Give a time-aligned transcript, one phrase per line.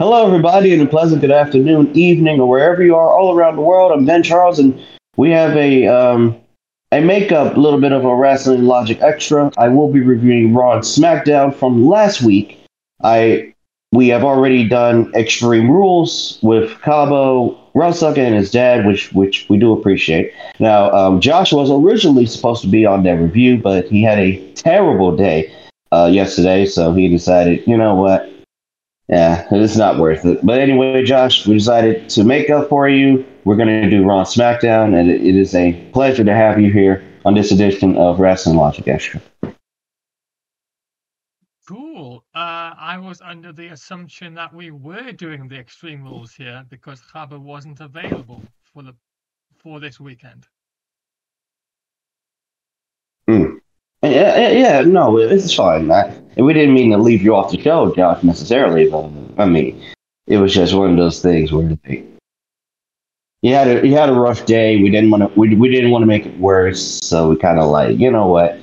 [0.00, 3.60] Hello, everybody, and a pleasant good afternoon, evening, or wherever you are all around the
[3.60, 3.92] world.
[3.92, 4.80] I'm Ben Charles, and
[5.18, 6.40] we have a um,
[6.90, 9.52] a makeup, little bit of a wrestling logic extra.
[9.58, 12.58] I will be reviewing Raw and SmackDown from last week.
[13.04, 13.52] I
[13.92, 19.58] we have already done Extreme Rules with Cabo, Rusuck, and his dad, which which we
[19.58, 20.32] do appreciate.
[20.58, 24.50] Now, um, Josh was originally supposed to be on that review, but he had a
[24.54, 25.52] terrible day
[25.92, 28.29] uh, yesterday, so he decided, you know what,
[29.10, 30.38] yeah, it's not worth it.
[30.46, 33.26] But anyway, Josh, we decided to make up for you.
[33.44, 37.04] We're going to do Raw SmackDown, and it, is a pleasure to have you here
[37.24, 39.20] on this edition of Wrestling Logic Extra.
[41.66, 42.24] Cool.
[42.36, 47.02] Uh, I was under the assumption that we were doing the Extreme Rules here because
[47.12, 48.94] Haber wasn't available for the
[49.58, 50.46] for this weekend.
[54.02, 55.90] Yeah, yeah, no, it's fine.
[55.90, 58.88] I, we didn't mean to leave you off the show, Josh, necessarily.
[58.88, 59.82] But I mean,
[60.26, 62.04] it was just one of those things where they,
[63.42, 64.80] you had a you had a rough day.
[64.80, 67.58] We didn't want to we, we didn't want to make it worse, so we kind
[67.58, 68.58] of like you know what?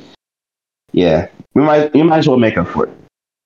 [0.92, 2.98] Yeah, we might you might as well make up for it.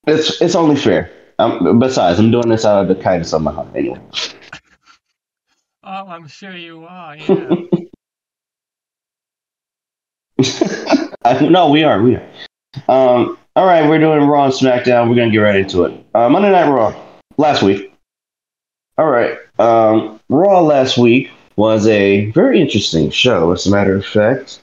[0.07, 1.11] It's it's only fair.
[1.39, 3.99] Um, besides, I'm doing this out of the kindness of my heart anyway.
[5.83, 7.17] Oh, I'm sure you are.
[7.17, 7.55] Yeah.
[11.25, 12.01] no, we are.
[12.01, 12.27] We are.
[12.87, 15.09] Um, all right, we're doing Raw and SmackDown.
[15.09, 16.05] We're gonna get right into it.
[16.13, 16.95] Uh, Monday Night Raw
[17.37, 17.93] last week.
[18.97, 23.51] All right, um, Raw last week was a very interesting show.
[23.51, 24.59] As a matter of fact,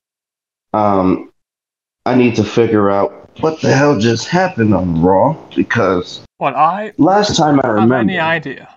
[0.73, 1.31] um,
[2.07, 6.93] I need to figure out what the hell just happened on Raw because what I
[6.99, 7.97] last time I remember.
[7.97, 8.69] any idea.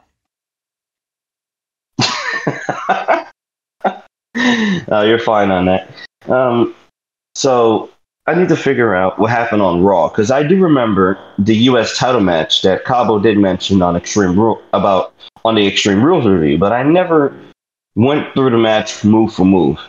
[2.01, 3.25] oh,
[5.03, 5.89] you're fine on that.
[6.27, 6.75] Um,
[7.35, 7.89] so
[8.27, 11.97] I need to figure out what happened on Raw because I do remember the U.S.
[11.97, 16.57] title match that Cabo did mention on Extreme Rule about on the Extreme Rules review,
[16.57, 17.35] but I never
[17.95, 19.79] went through the match move for move,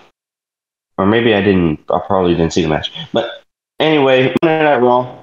[0.99, 1.81] or maybe I didn't.
[1.91, 3.43] I probably didn't see the match, but
[3.79, 5.19] anyway, Monday Night Raw.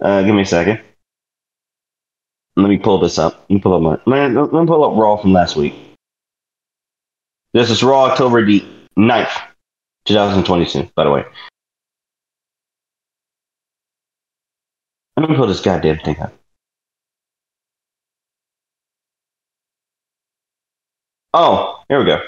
[0.00, 0.80] uh, give me a second.
[2.56, 3.46] Let me pull this up.
[3.48, 4.12] Let me pull up my.
[4.12, 5.74] Let me, pull up Raw from last week.
[7.54, 8.64] This is Raw October the
[8.98, 9.49] 9th,
[10.06, 11.24] 2022, by the way.
[15.16, 16.32] Let me pull this goddamn thing up.
[21.34, 22.20] Oh, here we go.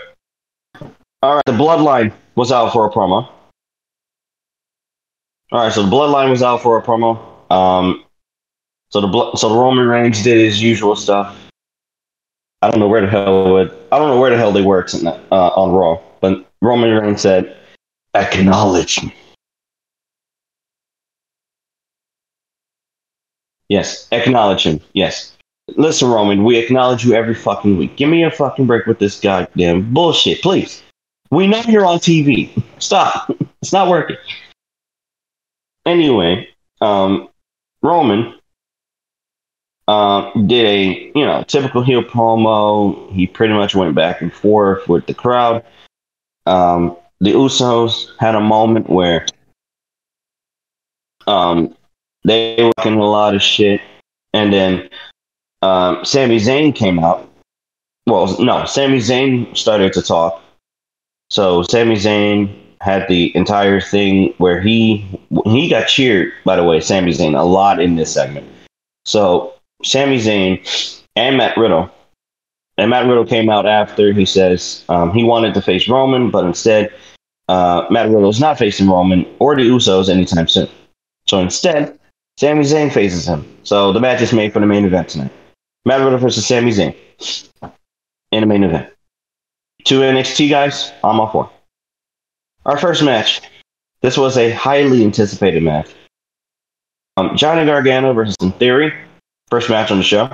[1.22, 3.28] All right, the Bloodline was out for a promo.
[5.50, 7.19] All right, so the Bloodline was out for a promo.
[7.50, 8.04] Um,
[8.91, 11.37] so the Blo- so the Roman Reigns did his usual stuff.
[12.60, 14.94] I don't know where the hell it, I don't know where the hell they worked
[14.94, 17.56] uh, on Raw, but Roman Reigns said,
[18.14, 19.14] "Acknowledge me."
[23.72, 24.80] Yes, acknowledge him.
[24.92, 25.34] Yes.
[25.76, 27.96] Listen, Roman, we acknowledge you every fucking week.
[27.96, 30.82] Give me a fucking break with this goddamn bullshit, please.
[31.30, 32.50] We know you're on TV.
[32.78, 33.30] Stop.
[33.62, 34.18] it's not working.
[35.86, 36.48] Anyway,
[36.82, 37.30] um,
[37.82, 38.34] Roman
[39.88, 43.10] uh, did a you know typical heel promo.
[43.12, 45.64] He pretty much went back and forth with the crowd.
[46.44, 49.25] Um, the Usos had a moment where
[51.28, 51.75] um,
[52.25, 53.81] they were talking a lot of shit,
[54.34, 54.91] and then
[55.62, 57.31] um, Sami Zayn came out.
[58.09, 60.43] Well, no, Sami Zayn started to talk.
[61.31, 65.06] So Sami Zayn had the entire thing where he
[65.44, 66.33] he got cheered.
[66.44, 68.49] By the way, Sami Zayn a lot in this segment.
[69.04, 69.54] So
[69.84, 70.59] Sami Zayn
[71.15, 71.89] and Matt Riddle.
[72.78, 74.12] And Matt Riddle came out after.
[74.12, 76.93] He says um, he wanted to face Roman, but instead,
[77.48, 80.69] uh, Matt Riddle is not facing Roman or the Usos anytime soon.
[81.26, 81.98] So instead,
[82.38, 83.44] Sami Zayn faces him.
[83.62, 85.32] So the match is made for the main event tonight.
[85.84, 86.94] Matt Riddle versus Sami Zayn
[88.30, 88.88] in the main event.
[89.84, 91.50] Two NXT guys, I'm all for.
[92.64, 93.42] Our first match.
[94.00, 95.91] This was a highly anticipated match.
[97.16, 98.92] Um, Johnny Gargano versus In Theory
[99.53, 100.30] first match on the show.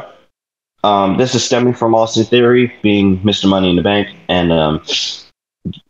[0.84, 3.48] Um, this is stemming from Austin Theory being Mr.
[3.48, 4.80] Money in the Bank, and um,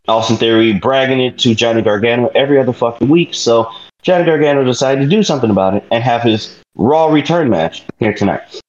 [0.07, 3.33] Austin Theory bragging it to Johnny Gargano every other fucking week.
[3.33, 3.71] So
[4.01, 8.13] Johnny Gargano decided to do something about it and have his Raw return match here
[8.13, 8.61] tonight.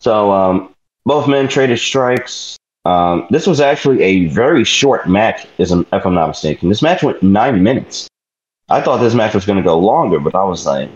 [0.00, 0.74] So um,
[1.04, 2.56] both men traded strikes.
[2.84, 6.70] Um, this was actually a very short match, if I'm not mistaken.
[6.70, 8.08] This match went nine minutes.
[8.70, 10.88] I thought this match was going to go longer, but I was like,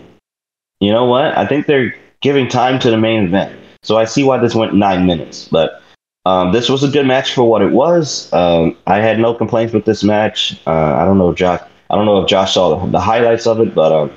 [0.79, 1.37] you know what?
[1.37, 3.59] I think they're giving time to the main event.
[3.83, 5.47] So I see why this went nine minutes.
[5.47, 5.82] But
[6.25, 8.31] um, this was a good match for what it was.
[8.33, 10.59] Um, I had no complaints with this match.
[10.65, 11.61] Uh, I don't know Josh.
[11.89, 14.11] I don't know if Josh saw the, the highlights of it, but um,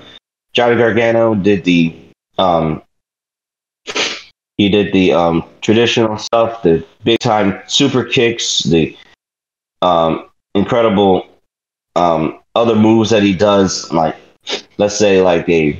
[0.52, 1.94] Johnny Gargano did the
[2.38, 2.82] um,
[4.56, 8.96] He did the um, traditional stuff, the big time super kicks, the
[9.82, 11.28] um, incredible
[12.56, 14.16] other moves that he does, like
[14.78, 15.78] let's say like a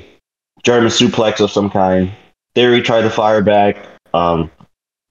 [0.62, 2.12] German suplex of some kind.
[2.55, 3.76] Theory tried to fire back
[4.12, 4.50] um,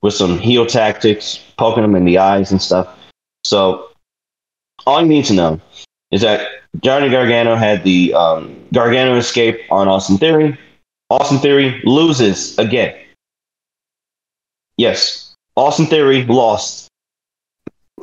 [0.01, 2.97] with some heel tactics, poking him in the eyes and stuff.
[3.43, 3.89] So
[4.85, 5.59] all you need to know
[6.11, 6.47] is that
[6.81, 10.59] Johnny Gargano had the um, Gargano escape on Austin Theory.
[11.09, 12.95] Austin Theory loses again.
[14.77, 16.89] Yes, Austin Theory lost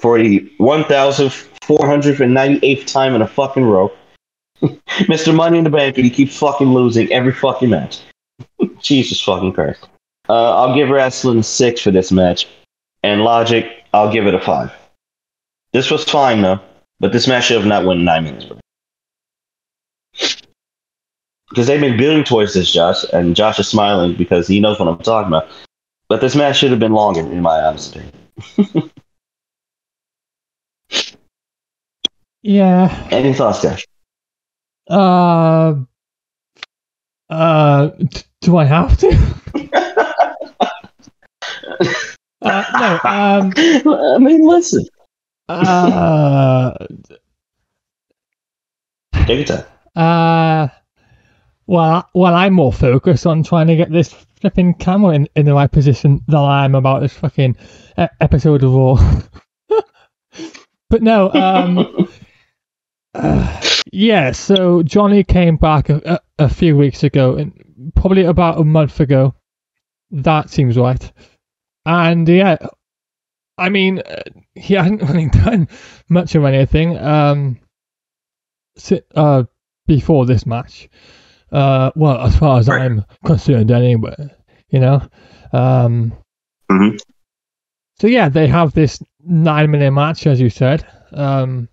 [0.01, 3.93] for the 1,498th time in a fucking row.
[4.63, 5.35] Mr.
[5.35, 8.01] Money in the Bank, and he keeps fucking losing every fucking match.
[8.81, 9.89] Jesus fucking Christ.
[10.29, 12.47] Uh, I'll give wrestling a six for this match,
[13.03, 14.73] and logic, I'll give it a five.
[15.73, 16.61] This was fine though,
[17.01, 18.47] but this match should have not went nine minutes.
[21.49, 24.89] Because they've been building towards this, Josh, and Josh is smiling because he knows what
[24.89, 25.49] I'm talking about.
[26.09, 28.91] But this match should have been longer, in my honest opinion.
[32.43, 33.09] Yeah.
[33.11, 33.87] Any thoughts, Josh?
[34.91, 35.75] Uh.
[37.31, 37.91] Uh.
[38.11, 39.35] t- do I have to?
[42.43, 43.11] uh, no.
[43.11, 43.53] Um.
[43.57, 44.87] I mean, listen.
[45.49, 46.73] Uh.
[49.27, 49.67] Take your time.
[49.95, 50.69] Uh,
[51.67, 55.55] well, well, I'm more focused on trying to get this flipping camera in, in the
[55.55, 57.57] right position than I am about this fucking
[57.99, 59.23] e- episode of Raw.
[60.91, 62.09] but no, um,
[63.15, 63.63] uh,
[63.93, 64.33] yeah.
[64.33, 69.01] So Johnny came back a, a, a few weeks ago, and probably about a month
[69.01, 69.35] ago.
[70.11, 71.11] That seems right.
[71.85, 72.57] And yeah,
[73.59, 74.23] I mean, uh,
[74.55, 75.69] he hadn't really done
[76.09, 76.97] much of anything.
[76.99, 77.59] Um,
[79.15, 79.45] uh,
[79.87, 80.89] before this match.
[81.51, 82.83] Uh, well, as far as Right.
[82.83, 84.15] I'm concerned, anyway,
[84.71, 85.03] you know.
[85.53, 86.13] Um,
[86.71, 86.99] Mhm.
[88.01, 90.87] So yeah, they have this nine-minute match, as you said.
[91.13, 91.69] Um,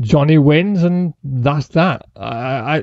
[0.00, 2.02] Johnny wins, and that's that.
[2.16, 2.82] I, I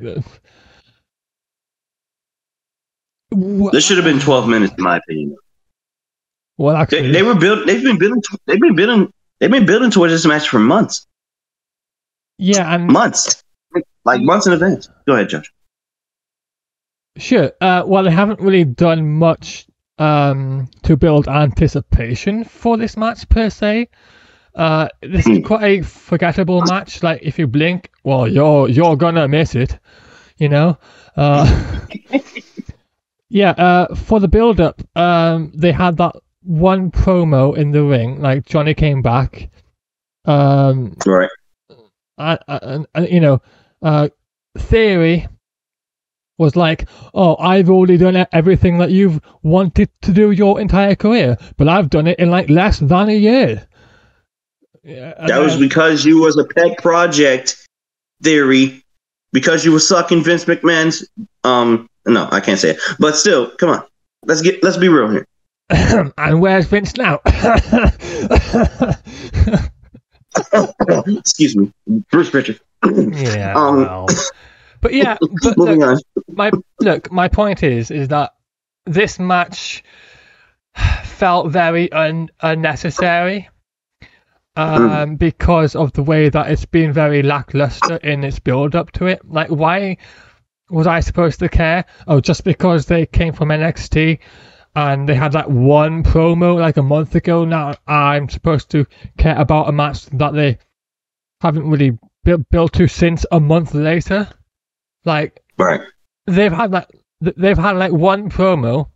[3.71, 5.35] This should have been 12 minutes, in my opinion.
[6.57, 7.65] Well, They, they were built.
[7.65, 8.21] They've been building.
[8.45, 9.13] They've been building.
[9.39, 11.05] They've been building towards this match for months.
[12.37, 13.43] yeah, and Months.
[14.05, 14.87] Like months in advance.
[15.07, 15.51] Go ahead, Josh.
[17.17, 17.51] Sure.
[17.61, 19.67] Uh, well, they haven't really done much
[19.97, 23.89] um, to build anticipation for this match per se.
[24.53, 27.03] Uh, this is quite a forgettable match.
[27.03, 29.77] Like if you blink, well, you're you're gonna miss it.
[30.37, 30.77] You know.
[31.17, 31.79] Uh,
[33.29, 33.51] yeah.
[33.51, 38.21] Uh, for the build up, um, they had that one promo in the ring.
[38.21, 39.49] Like Johnny came back.
[40.25, 41.29] Um, Right.
[42.17, 43.41] and, and, and you know,
[43.81, 44.09] uh,
[44.57, 45.27] theory
[46.37, 51.37] was like, oh, I've already done everything that you've wanted to do your entire career,
[51.57, 53.67] but I've done it in like less than a year.
[54.83, 57.65] Yeah, That was because you was a pet project
[58.21, 58.81] theory.
[59.31, 61.05] Because you were sucking Vince McMahon's.
[61.43, 61.89] Um.
[62.05, 62.79] No, I can't say it.
[62.99, 63.83] But still, come on.
[64.25, 64.63] Let's get.
[64.63, 65.27] Let's be real here.
[66.17, 67.19] and where's Vince now?
[71.07, 71.71] Excuse me,
[72.11, 72.59] Bruce Prichard.
[72.85, 74.07] yeah, Um, well.
[74.81, 75.97] but yeah, but Moving look, on.
[76.35, 78.33] my look, my point is, is that
[78.85, 79.83] this match
[81.03, 83.49] felt very un- unnecessary
[84.55, 89.07] um, because of the way that it's been very lackluster in its build up to
[89.07, 89.21] it.
[89.27, 89.97] Like, why
[90.69, 91.85] was I supposed to care?
[92.07, 94.19] Oh, just because they came from NXT
[94.75, 97.45] and they had that one promo like a month ago.
[97.45, 98.85] Now I'm supposed to
[99.17, 100.57] care about a match that they
[101.41, 104.27] haven't really built built to since a month later.
[105.05, 105.81] Like, Right.
[106.27, 106.87] they've had like
[107.21, 108.89] they've had like one promo.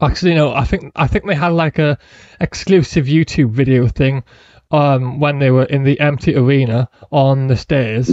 [0.00, 1.98] Actually, no, I think I think they had like a
[2.40, 4.22] exclusive YouTube video thing
[4.70, 8.10] um when they were in the empty arena on the stairs.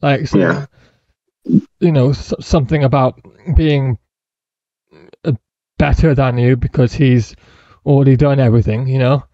[0.00, 0.66] Like so, Yeah.
[1.80, 3.20] you know, something about
[3.56, 3.98] being
[5.82, 7.34] better than you because he's
[7.84, 9.24] already done everything, you know.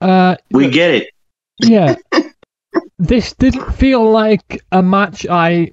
[0.00, 1.08] Uh We get it.
[1.60, 1.96] yeah.
[2.98, 5.72] this didn't feel like a match I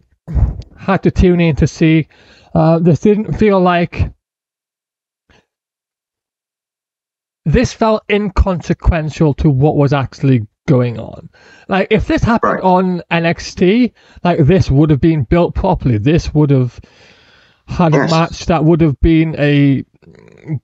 [0.78, 2.08] had to tune in to see.
[2.56, 4.12] Uh, this didn't feel like.
[7.46, 11.30] This felt inconsequential to what was actually going on.
[11.68, 12.64] Like, if this happened Right.
[12.64, 15.98] on NXT, like, this would have been built properly.
[15.98, 16.80] This would have
[17.68, 18.12] had Yes.
[18.12, 19.84] a match that would have been a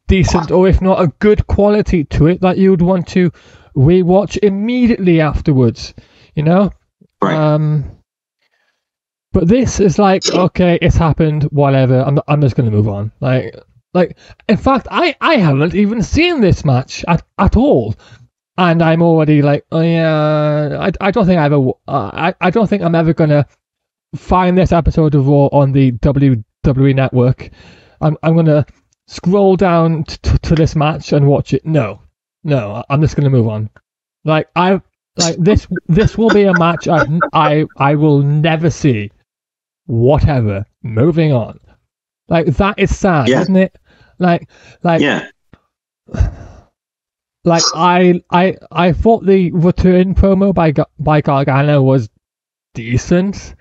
[0.08, 3.32] decent, or if not a good quality to it, that you would want to
[3.76, 5.94] rewatch immediately afterwards.
[6.36, 6.72] You know.
[7.22, 7.36] Right.
[7.36, 7.92] Um.
[9.34, 11.44] But this is like okay, it's happened.
[11.46, 12.02] Whatever.
[12.02, 13.12] I'm I'm just gonna move on.
[13.20, 13.56] Like
[13.94, 17.96] Like, in fact, I, I haven't even seen this match at, at all,
[18.58, 22.50] and I'm already like, oh yeah, I, I don't think I ever, uh, I I
[22.52, 23.46] don't think I'm ever gonna
[24.16, 25.92] find this episode of Raw on the
[26.74, 27.50] WWE Network.
[28.02, 28.66] I'm I'm gonna
[29.08, 31.66] scroll down t- t- to this match and watch it.
[31.66, 32.02] No,
[32.44, 33.70] no, I'm just gonna move on.
[34.26, 34.82] Like I
[35.18, 39.12] like this this will be a match I I I will never see.
[39.86, 40.66] Whatever.
[40.84, 41.60] Moving on.
[42.28, 43.42] Like that is sad, Yeah.
[43.42, 43.78] isn't it?
[44.20, 44.50] Like
[44.84, 45.28] like Yeah.
[47.44, 52.10] like I I I thought the return promo by by Gargano was
[52.74, 53.56] decent,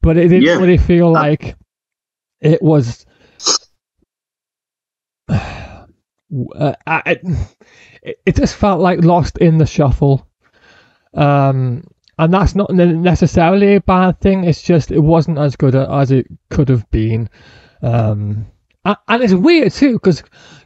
[0.00, 0.56] but it didn't Yeah.
[0.56, 1.54] really feel uh, like
[2.40, 3.06] it was.
[6.54, 7.18] Uh, I,
[8.02, 10.28] it, it just felt like lost in the shuffle,
[11.14, 11.84] um,
[12.18, 14.44] and that's not necessarily a bad thing.
[14.44, 17.30] It's just it wasn't as good as it could have been,
[17.80, 18.46] um,
[18.84, 20.22] and it's weird too because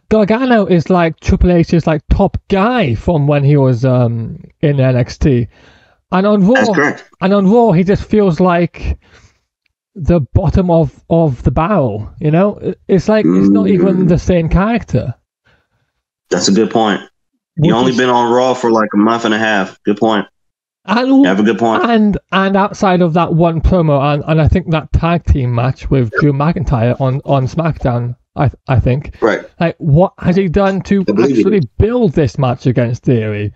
[0.09, 5.47] Gargano is like Triple H's like top guy from when he was um, in NXT,
[6.11, 8.99] and on Raw, and on Raw he just feels like
[9.95, 12.13] the bottom of of the barrel.
[12.21, 14.09] You know, it's like it's not even mm.
[14.09, 15.15] the same character.
[16.31, 17.01] That's a good point.
[17.57, 19.79] which You only is- been on Raw for like a month and a half.
[19.85, 20.27] Good point.
[20.87, 21.85] and You have a good point.
[21.85, 25.91] and and outside of that one promo, and, and I think that tag team match
[25.91, 29.43] with Drew McIntyre on on SmackDown, I I think Right.
[29.61, 33.53] like what has he done to actually build this match against Theory?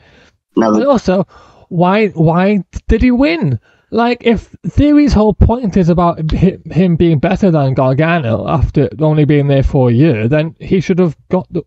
[0.54, 1.26] Now, And also,
[1.68, 3.58] why why did he win?
[3.90, 9.46] Like, if Theory's whole point is about him being better than Gargano after only being
[9.46, 11.62] there for a year, then he should have got the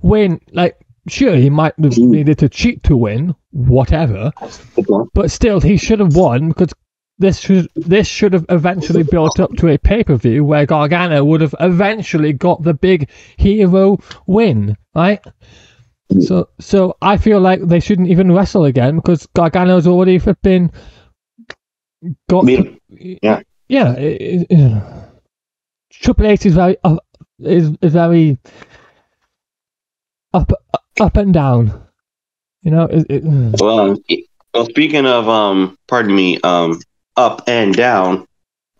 [0.00, 0.40] win.
[0.52, 0.76] Like,
[1.08, 2.10] sure, he might have Hmm.
[2.12, 4.32] needed to cheat to win, whatever,
[5.14, 6.72] but still, he should have won because
[7.18, 11.24] this should this should have eventually built up to a pay per view where Gargano
[11.24, 15.20] would have eventually got the big hero win, right?
[16.20, 20.70] So so I feel like they shouldn't even wrestle again because Gargano's already been
[22.28, 22.46] got
[22.88, 23.40] yeah.
[23.68, 23.92] yeah.
[23.94, 24.82] it- it-
[25.90, 26.96] Triple H is very uh,
[27.38, 28.36] is, is very
[30.32, 30.50] up
[31.00, 31.82] up and down.
[32.62, 33.22] You know, it, it,
[33.60, 33.96] Well,
[34.54, 36.80] well, speaking of, um, pardon me, um,
[37.16, 38.26] up and down,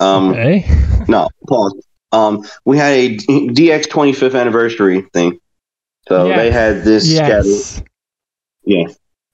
[0.01, 0.65] um, okay.
[1.09, 1.87] no, pause.
[2.13, 5.39] Um, we had a DX 25th anniversary thing.
[6.09, 6.39] So Yes.
[6.39, 7.89] they had this scattered.
[8.65, 8.87] Yeah,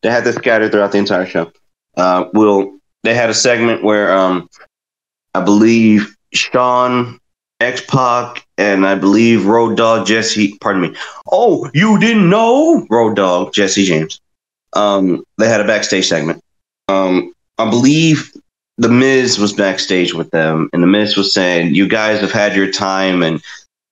[0.02, 1.52] they had this scattered throughout the entire show.
[1.97, 4.49] Uh, will they had a segment where um,
[5.35, 7.19] I believe Shawn,
[7.61, 10.57] X Pac, and I believe Road Dog Jesse.
[10.61, 10.97] Pardon me.
[11.30, 14.21] Oh, you didn't know Road Dog Jesse James.
[14.75, 16.42] Um, they had a backstage segment.
[16.88, 18.33] Um, I believe
[18.78, 22.57] the Miz was backstage with them, and the Miz was saying, "You guys have had
[22.57, 23.42] your time, and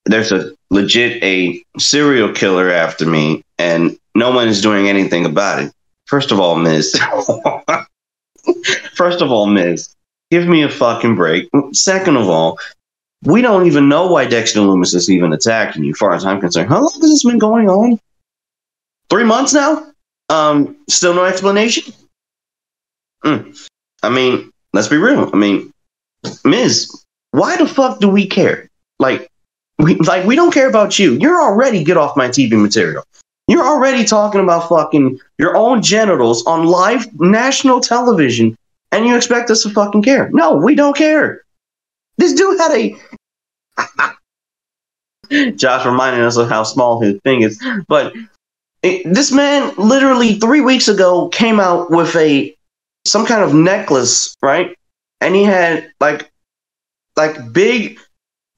[0.05, 5.61] there's a legit a serial killer after me, and no one is doing anything about
[5.61, 5.71] it."
[6.05, 6.99] First of all, Miz.
[8.93, 9.95] First of all, Miz,
[10.31, 11.49] give me a fucking break.
[11.71, 12.59] Second of all,
[13.23, 16.69] we don't even know why Dexter Lumis is even attacking you, far as I'm concerned.
[16.69, 17.99] How long has this been going on?
[19.09, 19.87] Three months now?
[20.29, 21.93] Um, still no explanation?
[23.25, 23.67] Mm.
[24.03, 25.29] I mean, let's be real.
[25.33, 25.71] I mean,
[26.45, 28.69] Miz, why the fuck do we care?
[28.99, 29.29] Like,
[29.77, 31.13] we like we don't care about you.
[31.13, 33.03] You're already get off my TV material.
[33.49, 38.55] You're already talking about fucking your own genitals on live national television,
[38.91, 40.29] and you expect us to fucking care?
[40.31, 41.41] No, we don't care.
[42.19, 42.95] This dude had a.
[45.55, 48.13] Josh reminding us of how small his thing is, but
[48.83, 52.55] it, this man literally three weeks ago came out with a
[53.05, 54.77] some kind of necklace, right?
[55.21, 56.31] And he had like
[57.15, 57.99] like big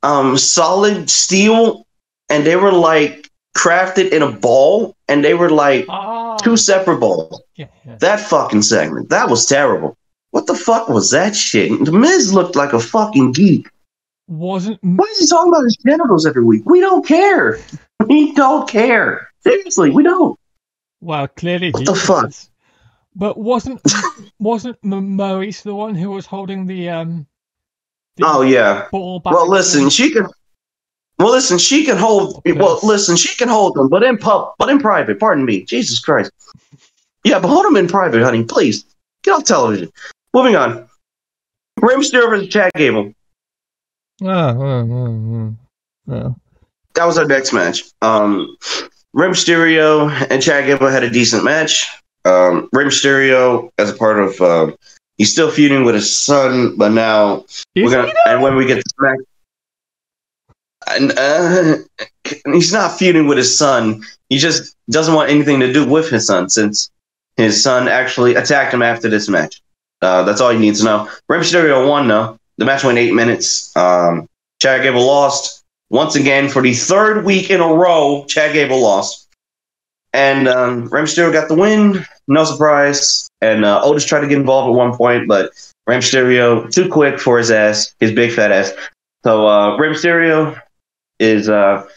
[0.03, 1.85] um solid steel
[2.29, 5.85] and they were like crafted in a ball and they were like
[6.41, 7.41] two separate balls.
[7.55, 7.97] Yeah, yeah.
[7.97, 9.09] That fucking segment.
[9.09, 9.97] That was terrible.
[10.31, 11.83] What the fuck was that shit?
[11.83, 13.67] The Miz looked like a fucking geek.
[14.27, 16.63] Wasn't Why is he talking about his genitals every week?
[16.65, 17.59] We don't care.
[18.07, 19.29] We don't care.
[19.41, 20.35] Seriously, we don't.
[21.01, 22.31] well clearly What he the fuck?
[23.15, 23.79] But wasn't
[24.39, 27.27] wasn't M- Maryse the one who was holding the um?
[28.15, 28.87] The Oh yeah.
[28.91, 30.25] Ball back Well, listen, she can.
[31.21, 32.41] Well, listen, she can hold.
[32.45, 35.19] Well, listen, she can hold them, but in pub, but in private.
[35.19, 36.31] Pardon me, Jesus Christ.
[37.23, 38.43] Yeah, but hold them in private, honey.
[38.43, 38.85] Please
[39.23, 39.91] get off television.
[40.33, 40.87] Moving on.
[41.79, 43.13] Rey Mysterio versus Chad Gable.
[44.23, 45.55] Oh, oh.
[46.09, 46.35] Oh.
[46.95, 47.83] That was our next match.
[48.01, 48.57] Um,
[49.13, 51.85] Rey Mysterio and Chad Gable had a decent match.
[52.25, 54.75] Um, Rey Mysterio, as a part of, um,
[55.17, 58.13] he's still feuding with his son, but now Is we're gonna.
[58.25, 59.17] And when we get to Smack,
[60.87, 61.77] and uh,
[62.53, 64.03] he's not feuding with his son.
[64.29, 66.89] He just doesn't want anything to do with his son since
[67.37, 69.61] his son actually attacked him after this match.
[70.01, 71.09] Uh, that's all you need to know.
[71.29, 72.37] Rey Mysterio won though.
[72.57, 73.75] The match went eight minutes.
[73.75, 74.27] Um,
[74.61, 78.25] Chad Gable lost once again for the third week in a row.
[78.27, 79.27] Chad Gable lost,
[80.13, 82.05] and um, Rey Mysterio got the win.
[82.27, 83.27] No surprise.
[83.41, 85.51] And uh, Otis tried to get involved at one point, but
[85.87, 88.71] Rey Mysterio too quick for his ass, his big fat ass.
[89.23, 90.59] So uh, Rey Mysterio
[91.21, 91.87] is uh,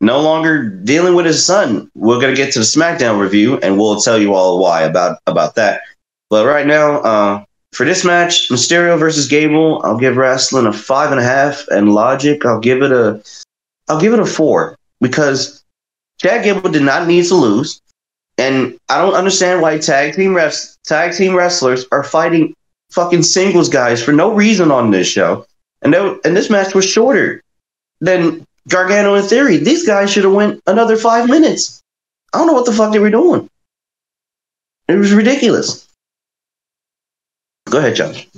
[0.00, 1.90] no longer dealing with his son.
[1.94, 5.56] We're gonna get to the SmackDown review, and we'll tell you all why about about
[5.56, 5.82] that.
[6.30, 11.10] But right now, uh, for this match, Mysterio versus Gable, I'll give wrestling a five
[11.10, 13.22] and a half, and Logic, I'll give it a,
[13.88, 15.62] I'll give it a four because
[16.20, 17.80] Chad Gable did not need to lose,
[18.38, 22.54] and I don't understand why tag team rest tag team wrestlers are fighting
[22.92, 25.46] fucking singles guys for no reason on this show,
[25.82, 27.42] and they, and this match was shorter
[28.00, 29.58] than Gargano and Theory.
[29.58, 31.82] These guys should have went another five minutes.
[32.32, 33.48] I don't know what the fuck they were doing.
[34.88, 35.86] It was ridiculous.
[37.70, 38.28] Go ahead, Josh.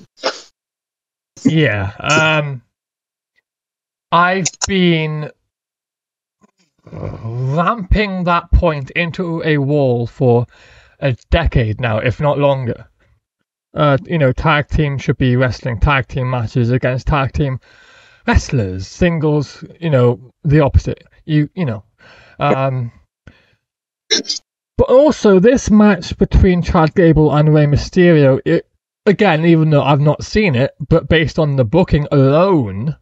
[1.45, 1.93] Yeah.
[2.01, 2.63] Um,
[4.11, 5.31] I've been
[6.91, 10.47] ramping that point into a wall for
[11.01, 12.89] a decade now, if not longer.
[13.75, 17.61] Uh, you know, tag team should be wrestling tag team matches against tag team
[18.29, 18.87] wrestlers.
[18.87, 21.03] Singles, you know, the opposite.
[21.25, 21.85] You, you know.
[22.39, 22.93] Um,
[24.77, 28.69] but also, this match between Chad Gable and Rey Mysterio, it,
[29.07, 32.97] again, even though I've not seen it, but based on the booking alone,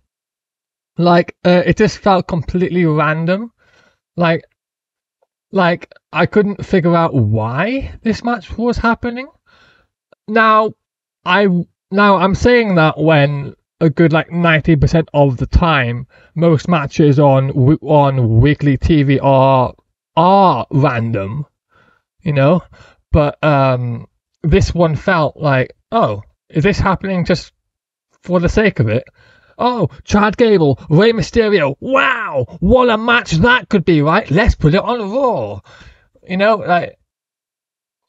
[0.97, 3.53] like uh, it just felt completely random.
[4.17, 4.45] Like,
[5.53, 9.29] like I couldn't figure out why this match was happening.
[10.27, 10.73] Now,
[11.25, 11.49] I
[11.91, 17.19] now I'm saying that when a good like ninety percent of the time, most matches
[17.19, 17.51] on
[17.83, 19.75] on weekly TV are
[20.17, 21.47] are random,
[22.23, 22.63] you know.
[23.13, 24.07] But um,
[24.43, 27.53] this one felt like, oh, is this happening just
[28.23, 29.05] for the sake of it?
[29.59, 31.77] Oh, Chad Gable, Rey Mysterio.
[31.81, 34.31] Wow, what a match that could be, right?
[34.31, 35.61] Let's put it on Raw.
[36.29, 36.99] You know, like.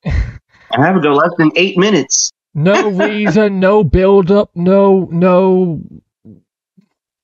[0.06, 2.32] I have to go less than eight minutes.
[2.58, 5.82] No reason, no build up, no, no.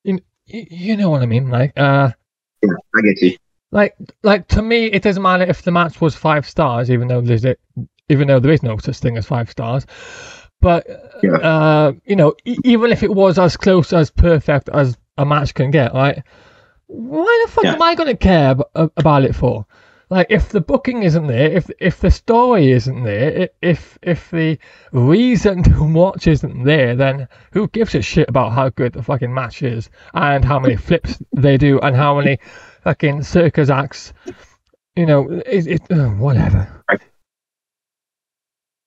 [0.03, 1.49] You, you know what I mean?
[1.49, 2.11] Like, uh.
[2.61, 3.37] Yeah, I get you.
[3.71, 7.21] Like, like to me, it doesn't matter if the match was five stars, even though
[7.21, 7.59] there's it,
[8.09, 9.85] even though there is no such thing as five stars.
[10.61, 10.85] But
[11.23, 11.37] Yeah.
[11.37, 15.55] uh, you know, e- even if it was as close as perfect as a match
[15.55, 16.21] can get, right?
[16.87, 17.73] Why the fuck Yeah.
[17.73, 19.65] am I going to care ab- about it for?
[20.13, 24.59] Like, if the booking isn't there, if if the story isn't there, if if the
[24.91, 29.33] reason to watch isn't there, then who gives a shit about how good the fucking
[29.33, 32.37] match is and how many flips they do and how many
[32.83, 34.13] fucking circus acts?
[34.95, 36.83] You know, it, it uh, whatever.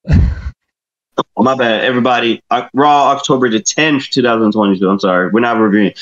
[0.09, 0.23] Oh,
[1.39, 2.41] my bad, everybody.
[2.73, 4.89] Raw, October the 10th, 2022.
[4.89, 5.31] I'm sorry.
[5.31, 5.93] We're not reviewing.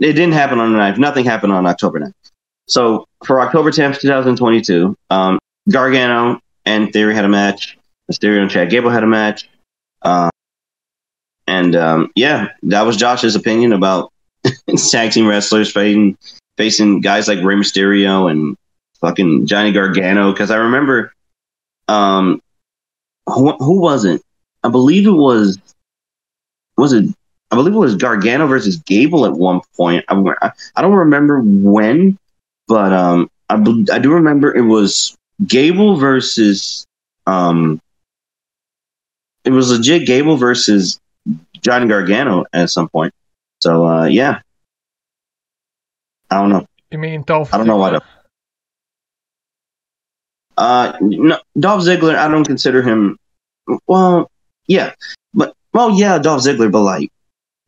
[0.00, 0.98] It didn't happen on the 9th.
[0.98, 2.31] Nothing happened on October 9th.
[2.68, 5.38] So for October 10th, 2022, um,
[5.70, 7.78] Gargano and Theory had a match.
[8.10, 9.48] Mysterio and Chad Gable had a match.
[10.02, 10.30] Uh,
[11.46, 14.12] and um, yeah, that was Josh's opinion about
[14.90, 16.16] tag team wrestlers facing,
[16.56, 18.56] facing guys like Rey Mysterio and
[19.00, 20.32] fucking Johnny Gargano.
[20.32, 21.12] Because I remember,
[21.88, 22.40] um,
[23.26, 24.22] who, who was it?
[24.64, 25.58] I believe it was
[26.76, 27.14] was it
[27.52, 30.06] I believe it was Gargano versus Gable at one point.
[30.08, 32.16] I, I don't remember when,
[32.68, 33.54] but um, I
[33.92, 36.86] I do remember it was Gable versus
[37.26, 37.80] um,
[39.44, 40.98] it was legit Gable versus
[41.60, 43.12] Johnny Gargano at some point.
[43.60, 44.40] So uh, yeah,
[46.30, 46.66] I don't know.
[46.90, 47.52] You mean Dolph?
[47.52, 47.98] I don't know why.
[50.56, 52.14] Uh, no, Dolph Ziggler.
[52.16, 53.18] I don't consider him.
[53.86, 54.30] Well,
[54.66, 54.94] yeah,
[55.32, 57.10] but well, yeah, Dolph Ziggler, but like,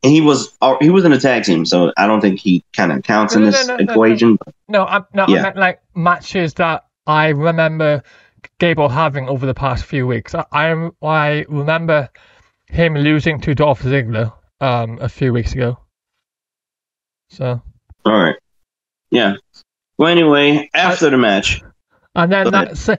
[0.04, 2.62] and he was uh, he was in a tag team, so I don't think he
[2.76, 4.38] kind of counts in No, this no, no, equation.
[4.68, 5.38] No, I, no, Yeah.
[5.38, 8.02] I meant like matches that I remember
[8.58, 10.34] Gable having over the past few weeks.
[10.34, 12.10] I, I, I remember
[12.66, 15.78] him losing to Dolph Ziggler um, a few weeks ago.
[17.30, 17.62] So,
[18.04, 18.36] All right,
[19.10, 19.36] yeah.
[19.96, 21.62] Well, anyway, after the match,
[22.14, 22.68] and then Go ahead.
[22.68, 22.96] that's uh,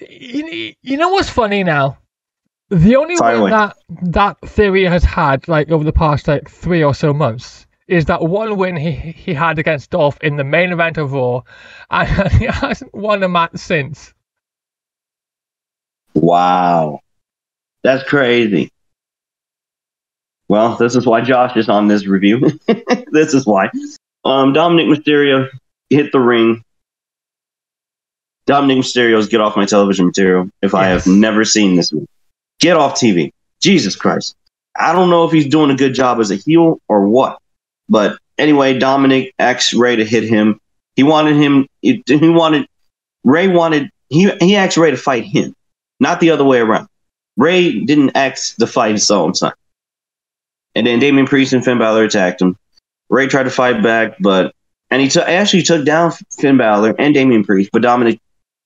[0.00, 1.98] you, you know what's funny now.
[2.72, 6.94] The only win that that theory has had, like over the past like three or
[6.94, 10.96] so months, is that one win he he had against Dolph in the main event
[10.96, 11.42] of Raw,
[11.90, 14.14] and he hasn't won a match since.
[16.14, 17.00] wow,
[17.82, 18.70] that's crazy.
[20.48, 22.58] Well, this is why Josh is on this review.
[23.10, 23.68] this is why.
[24.24, 25.46] Um, Dominic Mysterio
[25.90, 26.64] hit the ring.
[28.46, 32.06] Dominic Mysterio's get off my television material if I have never seen this movie.
[32.62, 33.32] Get off TV.
[33.60, 34.36] Jesus Christ.
[34.78, 37.38] I don't know if he's doing a good job as a heel or what.
[37.88, 40.60] But anyway, Dominic asked Rey to hit him.
[40.94, 42.66] He wanted him he wanted
[43.24, 45.54] Rey wanted he he asked Rey to fight him,
[45.98, 46.86] not the other way around.
[47.36, 49.52] Rey didn't ask to fight his own son.
[50.74, 52.56] And then Damian Priest and Finn Balor attacked him.
[53.10, 54.54] Rey tried to fight back, but
[54.90, 58.20] and he took actually took down Finn Balor and Damian Priest, but Dominic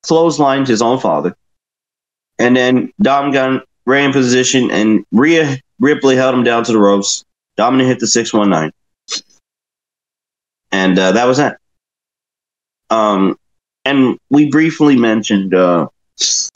[0.04, 1.35] clotheslined his own father.
[2.38, 6.79] And then Dom got Rey in position, and Rhea Ripley held him down to the
[6.79, 7.25] ropes.
[7.57, 8.72] Dominic hit the six one nine,
[10.72, 11.59] and uh, that was that.
[12.90, 13.38] Um,
[13.85, 15.88] and we briefly mentioned uh,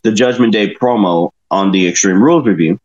[0.02, 2.78] the Judgment Day promo on the Extreme Rules review.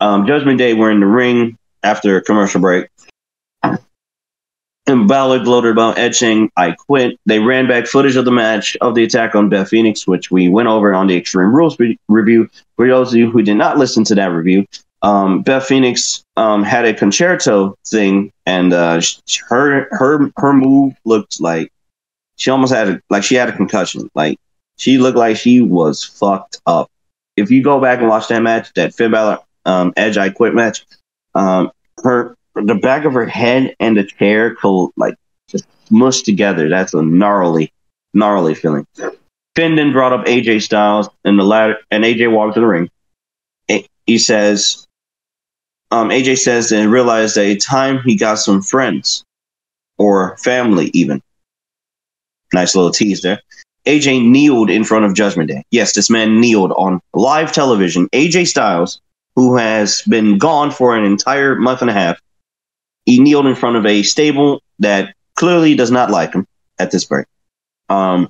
[0.00, 2.88] Um, Judgment Day were in the ring after a commercial break.
[4.88, 7.18] And Balor gloated about etching, I quit.
[7.26, 10.48] They ran back footage of the match of the attack on Beth Phoenix, which we
[10.48, 12.48] went over on the Extreme Rules re- review.
[12.76, 14.64] For those of you who did not listen to that review,
[15.02, 19.00] um, Beth Phoenix um, had a concerto thing, and uh,
[19.48, 21.72] her her her move looked like
[22.36, 24.08] she almost had a, like she had a concussion.
[24.14, 24.38] Like
[24.76, 26.90] she looked like she was fucked up.
[27.36, 30.54] If you go back and watch that match, that Finn Balor um, Edge I Quit
[30.54, 30.86] match,
[31.34, 31.70] um,
[32.02, 35.14] her the back of her head and the chair co- like
[35.48, 36.68] just mushed together.
[36.68, 37.72] That's a gnarly,
[38.14, 38.86] gnarly feeling.
[39.54, 42.90] Finn then brought up AJ Styles and the ladder, and AJ walked to the ring.
[44.06, 44.86] He says,
[45.90, 49.24] um, AJ says he realized that a time he got some friends
[49.98, 51.20] or family even.
[52.52, 53.40] Nice little tease there.
[53.86, 55.64] AJ kneeled in front of Judgment Day.
[55.70, 58.08] Yes, this man kneeled on live television.
[58.12, 59.00] AJ Styles,
[59.34, 62.20] who has been gone for an entire month and a half,
[63.06, 66.46] he kneeled in front of a stable that clearly does not like him
[66.78, 67.26] at this break.
[67.88, 68.28] Um,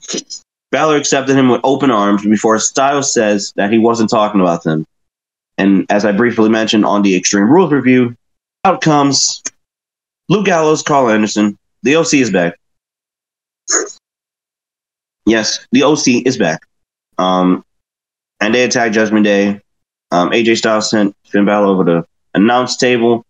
[0.70, 4.86] Balor accepted him with open arms before Styles says that he wasn't talking about them.
[5.58, 8.14] And as I briefly mentioned on the Extreme Rules review,
[8.64, 9.42] out comes
[10.28, 11.58] Luke Gallows, Karl Anderson.
[11.82, 12.58] The OC is back.
[15.24, 16.60] Yes, the OC is back.
[17.18, 17.64] Um,
[18.40, 19.60] and they attack Judgment Day.
[20.10, 23.24] Um, AJ Styles sent Finn Balor over the announce table,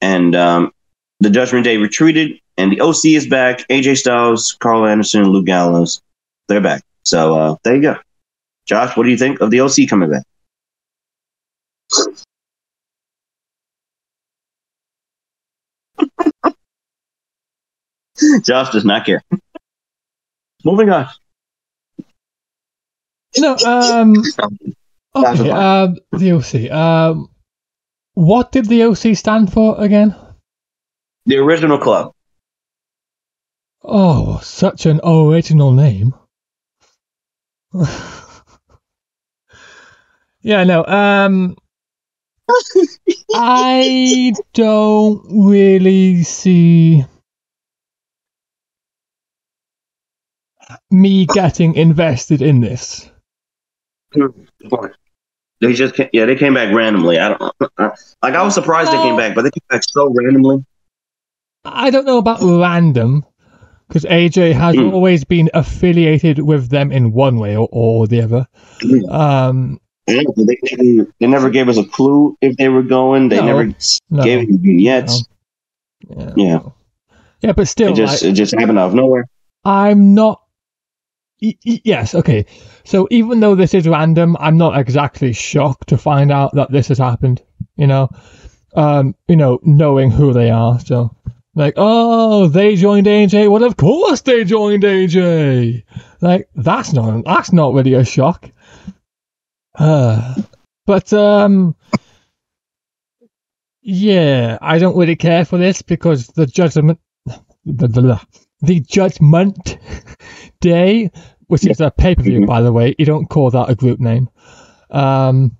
[0.00, 0.72] and um,
[1.20, 2.40] the Judgment Day retreated.
[2.58, 3.66] And the OC is back.
[3.68, 6.00] AJ Styles, Karl Anderson, and Luke Gallows,
[6.48, 6.82] they're back.
[7.04, 7.96] So uh, there you go.
[8.66, 10.24] Josh, what do you think of the OC coming back?
[18.42, 19.22] Josh does not care.
[20.64, 21.08] Moving on.
[23.38, 24.14] No, um,
[25.14, 25.50] okay, fine.
[25.50, 26.70] um, the OC.
[26.72, 27.28] Um,
[28.14, 30.16] what did the OC stand for again?
[31.26, 32.12] The original club.
[33.82, 36.14] Oh, such an original name.
[40.40, 41.56] yeah, no, um,
[43.34, 47.04] I don't really see
[50.90, 53.10] me getting invested in this.
[55.60, 57.18] They just ca- yeah they came back randomly.
[57.18, 60.64] I don't like I was surprised they came back, but they came back so randomly.
[61.66, 63.24] I don't know about random
[63.88, 64.92] because AJ has Mm.
[64.92, 68.46] always been affiliated with them in one way or, or the other.
[69.08, 73.28] Um, Yeah, they, they, they never gave us a clue if they were going.
[73.28, 73.46] They No.
[73.46, 73.72] never
[74.10, 75.24] no, gave any vignettes.
[76.08, 76.32] yeah.
[76.36, 76.58] Yeah,
[77.42, 79.24] yeah, but still, it just like, it just happened out of nowhere.
[79.64, 80.42] I'm not.
[81.40, 82.46] Yes, okay.
[82.84, 86.88] So even though this is random, I'm not exactly shocked to find out that this
[86.88, 87.42] has happened.
[87.76, 88.08] You know,
[88.74, 90.80] um, you know, knowing who they are.
[90.80, 91.14] So,
[91.56, 93.50] like, oh, they joined AJ.
[93.50, 95.82] Well, of course they joined AJ.
[96.20, 98.50] Like, that's not that's not really a shock.
[99.74, 100.34] Uh,
[100.84, 101.74] but um,
[103.80, 107.00] yeah, I don't really care for this because the judgment,
[107.64, 108.20] the, the,
[108.60, 109.78] the judgment
[110.60, 111.10] day,
[111.46, 112.94] which is a pay per view, by the way.
[112.98, 114.28] You don't call that a group name.
[114.90, 115.56] Um,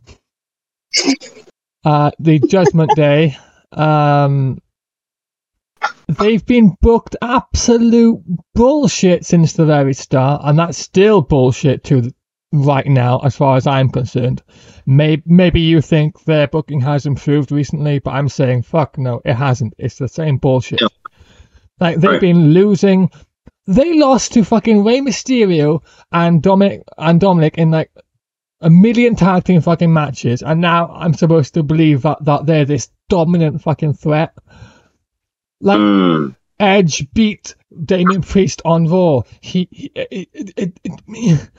[1.84, 3.38] uh, the Judgment Day.
[3.72, 4.60] Um,
[6.08, 8.22] they've been booked absolute
[8.54, 12.12] bullshit since the very start, and that's still bullshit to
[12.52, 14.42] right now, as far as I'm concerned.
[14.86, 19.34] Maybe, maybe you think their booking has improved recently, but I'm saying fuck no, it
[19.34, 19.74] hasn't.
[19.78, 20.80] It's the same bullshit.
[20.80, 20.88] Yeah.
[21.80, 22.20] Like they've Right.
[22.20, 23.10] been losing.
[23.66, 27.90] They lost to fucking Rey Mysterio and Dominic and Dominic in like
[28.60, 32.64] a million tag team fucking matches, and now I'm supposed to believe that, that they're
[32.64, 34.32] this dominant fucking threat.
[35.60, 36.36] Like Mm.
[36.58, 39.22] Edge beat Damian Priest on Raw.
[39.40, 41.50] He, he it, it, it,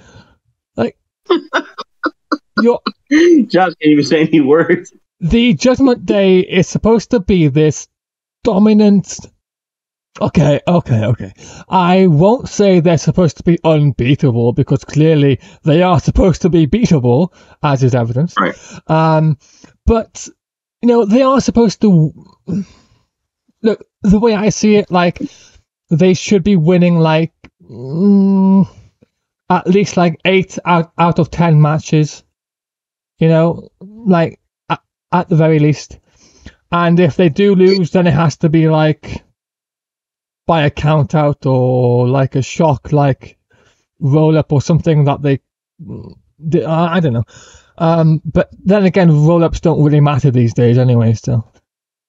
[0.76, 0.98] like
[2.62, 2.80] you're
[3.48, 4.94] Josh can't even say any words.
[5.20, 7.88] the Judgment Day is supposed to be this
[8.44, 9.20] dominant.
[10.20, 11.34] Okay, okay, okay.
[11.70, 16.66] I won't say they're supposed to be unbeatable because clearly they are supposed to be
[16.66, 17.32] beatable,
[17.62, 18.34] as is evidence.
[18.40, 18.56] Right.
[18.88, 19.38] Um,
[19.86, 20.28] but
[20.82, 22.12] you know they are supposed to
[23.62, 24.92] look the way I see it.
[24.92, 25.22] Like
[25.90, 28.68] they should be winning like mm,
[29.50, 32.24] at least like eight out out of ten matches.
[33.20, 34.40] You know, like
[34.70, 36.00] at, at the very least.
[36.72, 39.24] And if they do lose, then it has to be like
[40.46, 43.38] by a count out or like a shock, like
[44.00, 45.42] roll up or something that they.
[46.66, 47.24] I don't know.
[47.78, 51.52] Um, but then again, roll ups don't really matter these days anyway, still.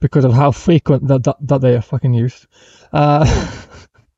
[0.00, 2.46] Because of how frequent that, that, that they are fucking used.
[2.92, 3.50] Uh,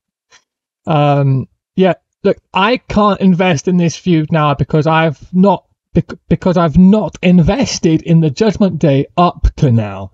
[0.87, 5.65] um, yeah, look, I can't invest in this feud now because I've not
[5.95, 10.13] bec- because I've not invested in the Judgment Day up to now.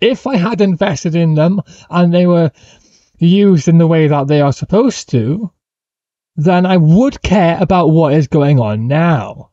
[0.00, 2.52] If I had invested in them and they were
[3.18, 5.50] used in the way that they are supposed to,
[6.36, 9.50] then I would care about what is going on now.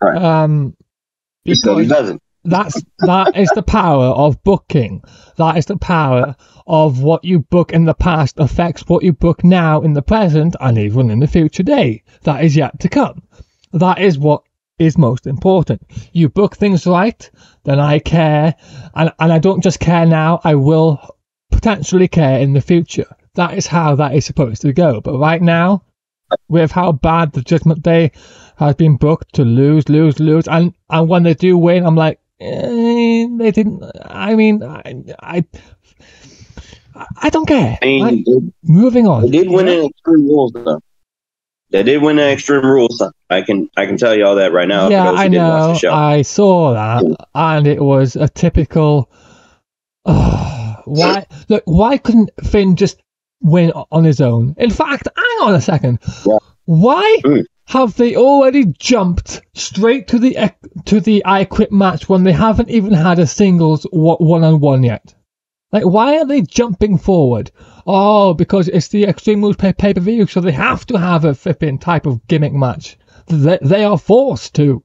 [0.00, 0.20] Right.
[0.20, 0.76] Um,
[1.44, 2.22] because doesn't.
[2.46, 5.02] That's that is the power of booking.
[5.36, 9.44] That is the power of what you book in the past affects what you book
[9.44, 12.02] now in the present and even in the future day.
[12.22, 13.22] That is yet to come.
[13.72, 14.42] That is what
[14.78, 15.82] is most important.
[16.12, 17.30] You book things right,
[17.64, 18.54] then I care,
[18.94, 20.40] and and I don't just care now.
[20.44, 21.00] I will
[21.50, 23.06] potentially care in the future.
[23.34, 25.00] That is how that is supposed to go.
[25.00, 25.82] But right now,
[26.48, 28.12] with how bad the Judgment Day
[28.56, 32.20] has been booked to lose, lose, lose, and and when they do win, I'm like,
[32.38, 33.82] they didn't.
[34.04, 35.44] I mean, I, I,
[37.22, 37.78] I don't care.
[37.80, 38.24] I mean, Right?
[38.26, 39.22] they- Moving on.
[39.22, 40.80] they did win in Extreme Rules, though.
[41.70, 43.02] They did win in Extreme Rules.
[43.28, 44.88] I can I can tell you all that right now.
[44.88, 45.68] yeah, for those who I know.
[45.72, 45.92] the show.
[45.92, 49.10] I saw that, and it was a typical.
[50.04, 51.62] why look?
[51.66, 53.02] Why couldn't Finn just
[53.40, 54.54] win on his own?
[54.58, 55.98] In fact, hang on a second.
[56.24, 56.38] Yeah.
[56.66, 57.44] Why Mm.
[57.66, 60.52] Have they already jumped straight to the
[60.84, 64.84] to the I Quit match when they haven't even had a singles one on one
[64.84, 65.14] yet?
[65.72, 67.50] Like, why are they jumping forward?
[67.84, 71.34] Oh, because it's the Extreme Rules pay per view, so they have to have a
[71.34, 72.96] flipping type of gimmick match.
[73.26, 74.84] They, they are forced to.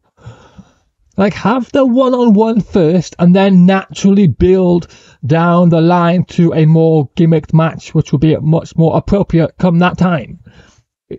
[1.18, 4.88] Like, have the one on one first and then naturally build
[5.24, 9.78] down the line to a more gimmicked match, which will be much more appropriate come
[9.80, 10.40] that time.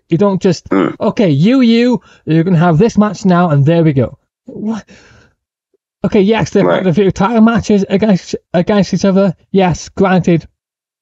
[0.09, 0.97] You don't just, Mm.
[1.01, 4.19] okay, you, you, you're going to have this match now, and there we go.
[4.47, 4.89] What?
[6.05, 6.79] Okay, yes, they've Right.
[6.79, 9.37] had a few title matches against against each other.
[9.53, 10.49] Yes, granted.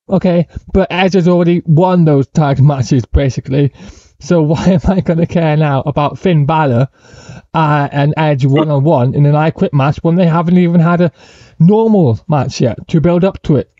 [0.08, 3.72] Okay, but Edge has already won those tag matches basically.
[4.18, 6.88] So why am I going to care now about Finn Balor
[7.54, 10.80] uh, and Edge one on one in an I Quit match when they haven't even
[10.80, 11.12] had a
[11.58, 13.72] normal match yet to build up to it?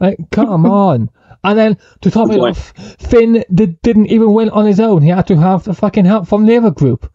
[0.00, 1.10] Like, come on.
[1.44, 5.02] And then to top it off, Finn did, didn't even win on his own.
[5.02, 7.12] He had to have the fucking help from the other group.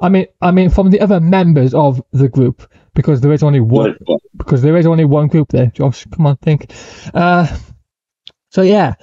[0.00, 3.60] I mean, I mean, from the other members of the group because there is only
[3.60, 3.96] one
[4.36, 5.66] because there is only one group there.
[5.66, 6.72] Josh, come on, think.
[7.14, 7.46] Uh,
[8.50, 8.94] so yeah,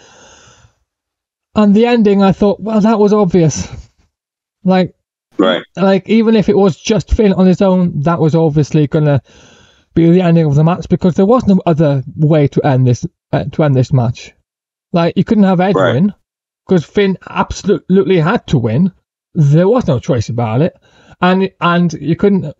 [1.55, 3.67] and the ending, I thought, well, that was obvious.
[4.63, 4.95] Like,
[5.37, 5.63] right.
[5.75, 9.21] like even if it was just Finn on his own, that was obviously gonna
[9.93, 13.05] be the ending of the match because there was no other way to end this
[13.31, 14.33] uh, to end this match.
[14.93, 15.93] Like you couldn't have Edge Right.
[15.95, 16.13] win
[16.67, 18.93] because Finn absolutely had to win.
[19.33, 20.75] There was no choice about it,
[21.19, 22.53] and and you couldn't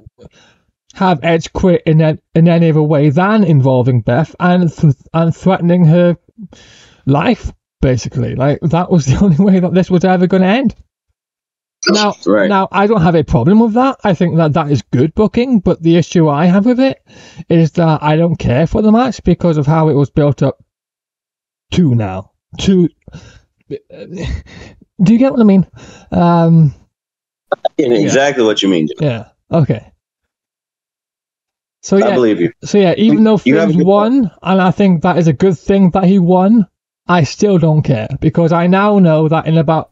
[0.95, 5.35] have Edge quit in a, in any other way than involving Beth and th- and
[5.35, 6.17] threatening her
[7.05, 7.51] life.
[7.81, 10.75] Basically, like that was the only way that this was ever going to end.
[11.89, 12.47] Now, Right.
[12.47, 13.97] now I don't have a problem with that.
[14.05, 16.97] I think that that is good booking, but the issue I have with it
[17.49, 20.63] is that I don't care for the match because of how it was built up
[21.73, 22.31] to now.
[22.59, 22.89] Two.
[23.69, 23.77] do
[25.13, 25.67] you get what I mean?
[26.11, 26.73] Um,
[27.77, 28.87] exactly what you mean.
[28.99, 29.29] yeah.
[29.51, 29.91] Okay.
[31.81, 32.53] So yeah, I yeah, believe you.
[32.63, 35.27] so yeah, even though You have a Finn's good won, and I think that is
[35.27, 36.67] a good thing that he won,
[37.07, 39.91] I still don't care because I now know that in about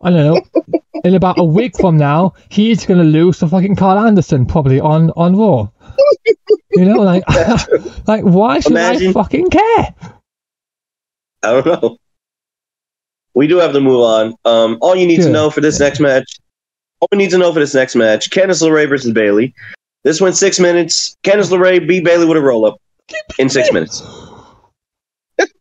[0.00, 3.98] I don't know, in about a week from now, he's gonna lose to fucking Karl
[3.98, 5.68] Anderson probably on on Raw.
[6.70, 7.24] You know, like
[8.06, 9.94] like why should I fucking care?
[11.42, 11.96] I don't know.
[13.34, 14.34] We do have to move on.
[14.44, 15.26] Um, all you need Good.
[15.26, 16.38] to know for this next match,
[17.00, 19.54] all we need to know for this next match, Candice LeRae versus Bayley.
[20.02, 21.16] This went six minutes.
[21.22, 22.78] Candice LeRae beat Bayley with a roll up
[23.38, 24.00] in six minutes.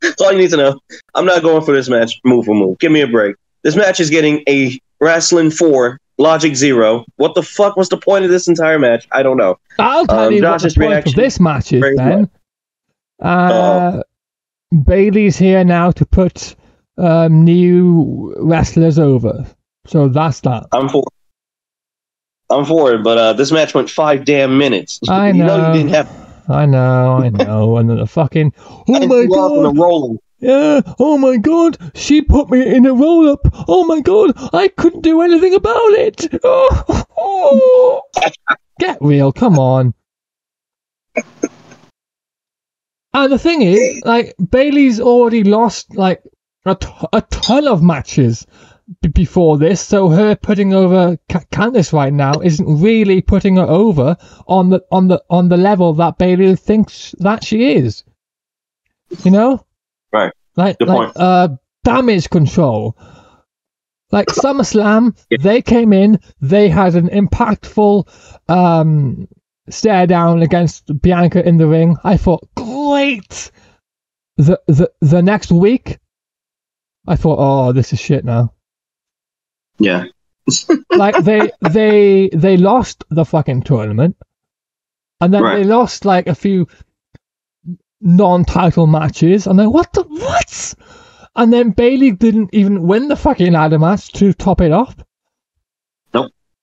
[0.02, 0.80] That's all you need to know.
[1.16, 2.80] I'm not going for this match move for move.
[2.80, 3.36] Give me a break.
[3.64, 7.06] This match is getting a wrestling four, logic zero.
[7.18, 9.08] What the fuck was the point of this entire match?
[9.12, 9.58] I don't know.
[9.78, 12.30] I'll tell Um, you what the point reaction- of this match is then.
[13.22, 14.04] Uh, Oh.
[14.72, 16.56] Bayley's here now to put
[16.98, 19.46] um, new wrestlers over.
[19.88, 20.68] So that's that.
[20.72, 21.04] I'm for.
[22.52, 25.00] I'm for it, but uh, this match went five damn minutes.
[25.10, 25.68] I you know know.
[25.68, 26.10] you didn't have.
[26.50, 27.78] I know, I know.
[27.78, 28.54] and then the fucking.
[28.88, 30.18] Oh my god!
[30.40, 33.42] Yeah, oh my god, she put me in a roll up.
[33.68, 36.28] Oh my god, I couldn't do anything about it.
[36.44, 38.02] Oh, oh.
[38.80, 39.94] Get real, come on.
[43.14, 46.22] And the thing is, like, Bayley's already lost, like,
[46.66, 48.46] a, t- a ton of matches
[49.02, 53.64] b- before this, so her putting over Ca- Candice right now isn't really putting her
[53.66, 54.16] over
[54.48, 58.04] on the on the on the level that Bayley thinks that she is.
[59.24, 59.66] You know?
[60.12, 60.34] Right.
[60.56, 61.18] Like, Good like point.
[61.18, 61.50] uh,
[61.84, 62.96] damage control.
[64.12, 68.08] Like SummerSlam, they came in, they had an impactful
[68.50, 69.28] um,
[69.70, 71.98] stare down against Bianca in the ring.
[72.04, 73.52] I thought, great.
[74.38, 76.00] The the the next week,
[77.08, 78.54] I thought, oh, this is shit now.
[79.80, 80.06] Yeah.
[80.92, 84.16] Like they they they lost the fucking tournament,
[85.22, 85.58] and then Right.
[85.58, 86.68] they lost like a few
[88.02, 90.74] non-title matches, and then what the what?
[91.36, 94.96] And then Bayley didn't even win the fucking ladder match to top it off.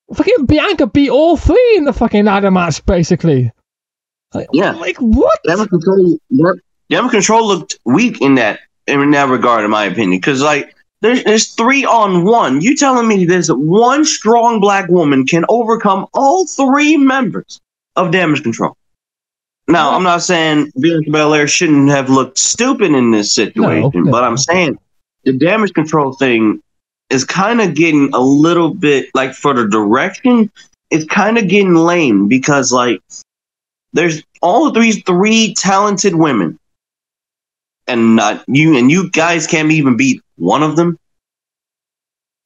[0.08, 0.18] Nope.
[0.18, 3.50] Fucking Bianca beat all three in the fucking ladder match, basically.
[4.34, 4.72] Like, Yeah.
[4.72, 5.38] Like what?
[5.44, 6.18] Damage control.
[6.90, 10.72] Damage control looked weak in that in that regard, in my opinion, because like.
[11.02, 12.62] There's, there's three on one.
[12.62, 17.60] You telling me there's one strong black woman can overcome all three members
[17.96, 18.74] of damage control?
[19.68, 24.24] Now, I'm not saying Bianca Belair shouldn't have looked stupid in this situation, No, but.
[24.24, 24.78] I'm saying
[25.24, 26.62] the damage control thing
[27.10, 30.50] is kind of getting a little bit like for the direction,
[30.90, 33.00] it's kind of getting lame because like
[33.92, 36.58] there's all these three talented women,
[37.86, 40.98] and not you, and you guys can't even beat one of them.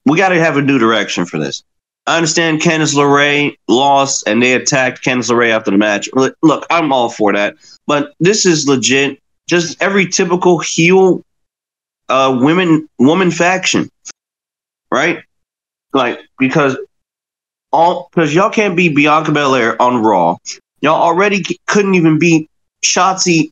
[0.06, 1.62] We got to have a new direction for this.
[2.06, 6.08] I understand Candice LeRae lost and they attacked Candice LeRae after the match.
[6.42, 9.20] Look, I'm all for that, but this is legit.
[9.48, 11.22] Just every typical heel,
[12.08, 13.90] uh, women woman faction,
[14.90, 15.22] right?
[15.92, 16.76] Like because
[17.72, 20.36] all because y'all can't beat Bianca Belair on Raw.
[20.80, 22.48] Y'all already c- couldn't even beat
[22.84, 23.50] Shotzi.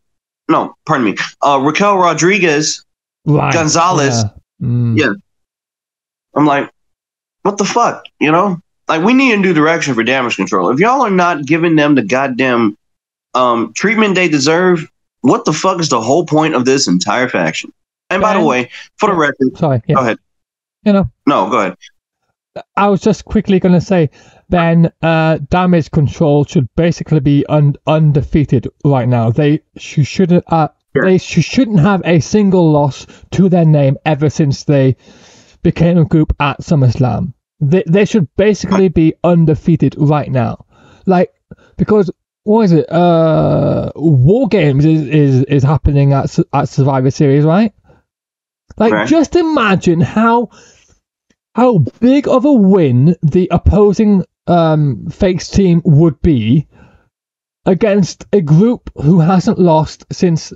[0.48, 1.16] No, pardon me.
[1.42, 2.84] Uh, Raquel Rodriguez.
[3.26, 4.24] Gonzalez.
[4.24, 4.66] Yeah.
[4.66, 4.98] Mm.
[4.98, 5.12] Yeah.
[6.34, 6.70] I'm like,
[7.42, 8.04] what the fuck?
[8.20, 8.58] You know?
[8.88, 10.70] Like we need a new direction for damage control.
[10.70, 12.76] If y'all are not giving them the goddamn
[13.34, 17.72] um treatment they deserve, what the fuck is the whole point of this entire faction?
[18.10, 19.82] And by the way, for the record, Sorry.
[19.86, 19.96] Yeah.
[19.96, 20.18] go ahead.
[20.84, 21.10] You know.
[21.26, 21.76] No, go ahead.
[22.76, 24.10] I was just quickly going to say,
[24.48, 29.30] then uh, damage control should basically be un- undefeated right now.
[29.30, 30.44] They sh- shouldn't.
[30.46, 30.68] Uh.
[30.94, 34.96] They sh- shouldn't have a single loss to their name ever since they
[35.62, 37.34] became a group at SummerSlam.
[37.60, 40.64] They they should basically be undefeated right now,
[41.06, 41.32] like
[41.76, 42.10] because
[42.44, 42.90] what is it?
[42.90, 47.72] Uh, War Games is is, is happening at at Survivor Series, right?
[48.78, 49.08] Like, Right.
[49.08, 50.50] just imagine how
[51.54, 56.66] how big of a win the opposing um, face team would be
[57.66, 60.52] against a group who hasn't lost since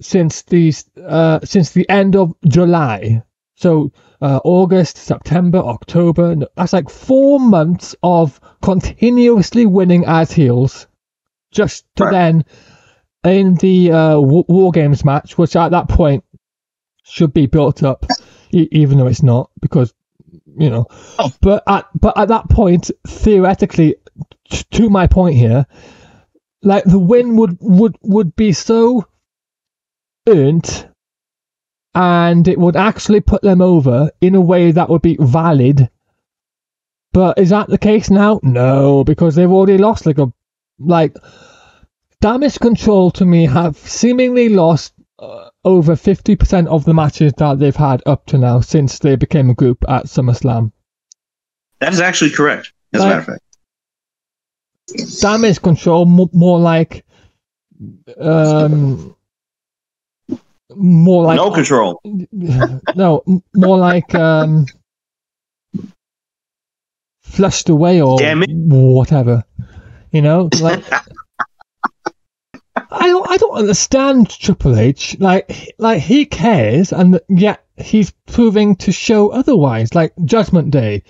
[0.00, 0.72] since the
[1.06, 3.22] uh, since the end of July.
[3.56, 6.34] So uh, August, September, October.
[6.56, 10.86] That's like four months of continuously winning as heels,
[11.52, 12.10] just to Right.
[12.12, 12.44] then
[13.24, 16.24] in the uh, War Games match, which at that point
[17.04, 18.06] should be built up,
[18.52, 19.94] e- even though it's not, because
[20.58, 20.86] you know.
[21.18, 21.32] Oh.
[21.40, 23.96] But at but at that point, theoretically,
[24.50, 25.66] t- to my point here,
[26.62, 29.06] like the win would would would be so
[30.28, 30.88] earned,
[31.94, 35.88] and it would actually put them over in a way that would be valid.
[37.12, 38.40] But is that the case now?
[38.42, 40.32] No, because they've already lost like a
[40.78, 41.16] like
[42.20, 47.74] damage control to me have seemingly lost uh, over 50% of the matches that they've
[47.74, 50.72] had up to now since they became a group at SummerSlam.
[51.80, 53.40] That is actually correct, as a matter of fact.
[55.20, 57.04] Damage control mo- more like
[58.18, 59.16] um
[60.74, 62.00] more like no control.
[62.94, 64.66] no m- more like um
[67.22, 68.50] flushed away or Damn it.
[68.52, 69.44] whatever
[70.12, 70.84] you know like
[72.94, 75.16] I don't, I don't understand Triple H.
[75.18, 79.94] Like, like he cares, and yet he's proving to show otherwise.
[79.94, 81.02] Like Judgment Day,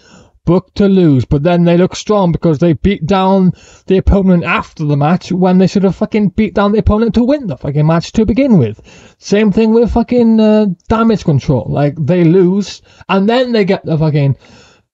[0.45, 3.53] booked to lose, but then they look strong because they beat down
[3.87, 7.25] the opponent after the match when they should have fucking beat down the opponent to
[7.25, 8.81] win the fucking match to begin with.
[9.19, 11.67] Same thing with fucking uh, damage control.
[11.69, 14.37] Like they lose and then they get the fucking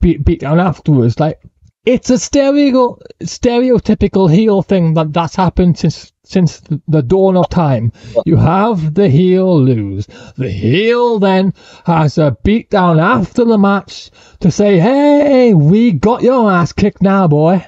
[0.01, 1.19] beat beat down afterwards.
[1.19, 1.41] Like
[1.87, 7.93] it's a stereo stereotypical heel thing that that's happened since since the dawn of time.
[8.25, 10.07] You have the heel lose.
[10.37, 11.55] The heel then
[11.87, 14.11] has a beatdown after the match
[14.41, 17.67] to say, "Hey, we got your ass kicked now, boy."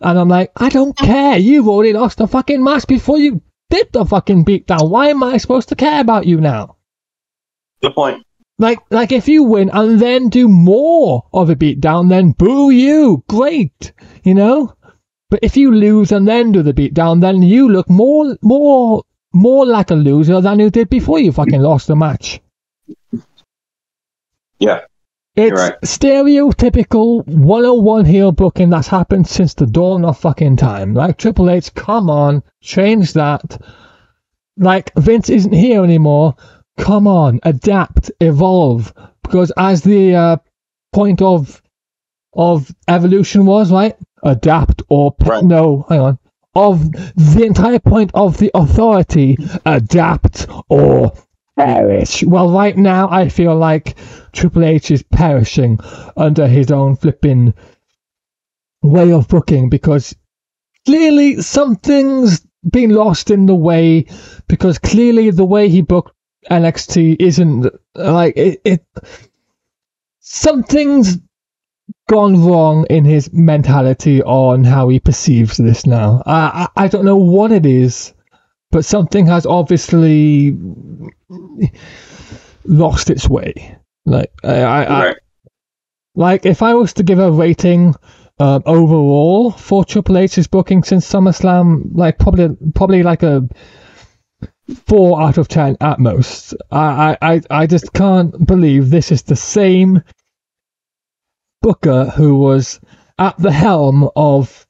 [0.00, 1.38] And I'm like, I don't care.
[1.38, 3.40] You've already lost the fucking match before you
[3.70, 4.90] did the fucking beatdown.
[4.90, 6.76] Why am I supposed to care about you now?
[7.80, 8.26] Good point.
[8.62, 13.24] Like, like if you win and then do more of a beatdown, then boo you.
[13.28, 13.92] Great,
[14.22, 14.76] you know.
[15.30, 19.02] But if you lose and then do the beatdown, then you look more, more,
[19.32, 22.40] more like a loser than you did before you fucking lost the match.
[24.60, 24.82] Yeah.
[25.34, 25.80] It's right.
[25.80, 30.94] stereotypical 101 heel booking that's happened since the dawn of fucking time.
[30.94, 33.60] Like Triple H, come on, change that.
[34.56, 36.36] Like Vince isn't here anymore.
[36.78, 38.92] Come on, adapt, evolve.
[39.22, 40.36] Because as the uh,
[40.92, 41.62] point of
[42.34, 43.96] of evolution was, right?
[44.22, 45.44] Adapt or pe- Right.
[45.44, 46.18] no, hang on.
[46.54, 51.12] Of the entire point of the authority, adapt or
[51.56, 52.22] perish.
[52.24, 53.96] Well, right now I feel like
[54.32, 55.78] Triple H is perishing
[56.16, 57.54] under his own flipping
[58.82, 60.14] way of booking because
[60.86, 64.06] clearly something's been lost in the way
[64.48, 66.12] because clearly the way he booked
[66.50, 68.86] NXT isn't like it, it
[70.20, 71.18] something's
[72.08, 76.22] gone wrong in his mentality on how he perceives this now.
[76.26, 78.12] I, I I don't know what it is,
[78.70, 80.56] but something has obviously
[82.64, 83.76] lost its way.
[84.04, 85.14] Like I, I, I
[86.14, 87.94] like if I was to give a rating
[88.38, 93.48] um, overall for Triple H's booking since SummerSlam, like probably probably like a
[94.86, 96.54] four out of ten at most.
[96.70, 100.02] I I, I, just can't believe this is the same
[101.60, 102.80] booker who was
[103.18, 104.66] at the helm of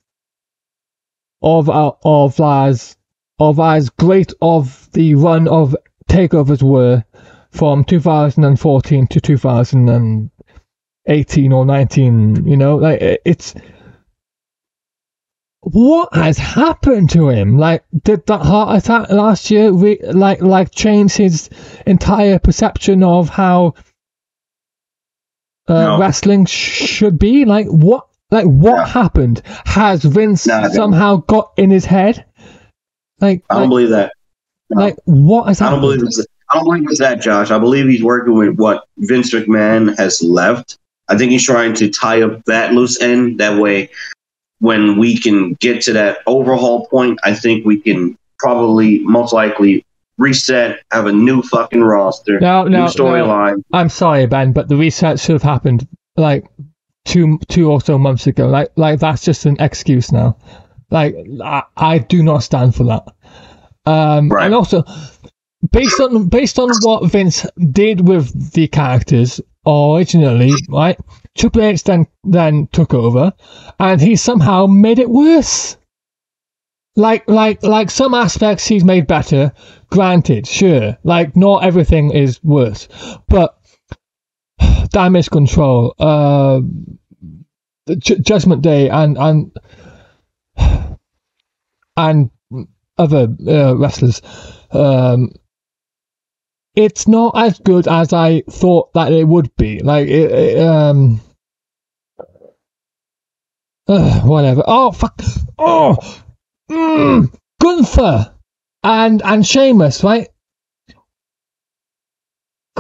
[1.43, 2.97] of uh, of as
[3.38, 5.76] of as great of the run of
[6.09, 7.05] takeovers were
[7.51, 13.55] from 2014 to 2018 or 19 you know like it's
[15.65, 20.73] what has happened to him like did that heart attack last year re- like like
[20.73, 21.49] change his
[21.87, 23.73] entire perception of how
[25.69, 25.99] uh, No.
[26.01, 26.53] wrestling sh-
[26.89, 28.85] should be like what like what No.
[28.85, 32.25] happened has vince No, somehow got in his head
[33.21, 34.13] like I don't like, believe that.
[34.71, 36.25] like what has I don't believe it's.
[36.51, 37.51] I don't believe it's that, Josh.
[37.51, 40.77] I believe he's working with what Vince McMahon has left.
[41.09, 43.41] I think he's trying to tie up that loose end.
[43.41, 43.89] That way,
[44.63, 49.85] when we can get to that overhaul point, I think we can probably, most likely,
[50.19, 53.57] reset, have a new fucking roster, no new no storyline.
[53.73, 56.47] i'm sorry ben but the reset should have happened like
[57.05, 60.37] two two or so months ago like like that's just an excuse now
[60.91, 63.05] like i, I do not stand for that
[63.87, 64.45] um Right.
[64.47, 64.85] and also
[65.73, 70.99] based on based on what vince did with the characters originally right
[71.37, 73.33] triple h then then took over
[73.78, 75.76] and he somehow made it worse.
[76.95, 79.53] Like like like some aspects he's made better
[79.89, 82.89] granted sure like not everything is worse
[83.28, 83.59] but
[84.91, 86.61] damage control uh
[87.99, 89.57] Ju- judgment day and and
[91.97, 92.30] and
[92.99, 94.22] other uh, wrestlers
[94.70, 95.33] um
[96.75, 101.20] it's not as good as i thought that it would be like it, it, um
[103.87, 105.20] whatever oh fuck
[105.59, 105.97] oh
[106.70, 108.33] mm, gunther
[108.83, 110.29] and and Sheamus, right?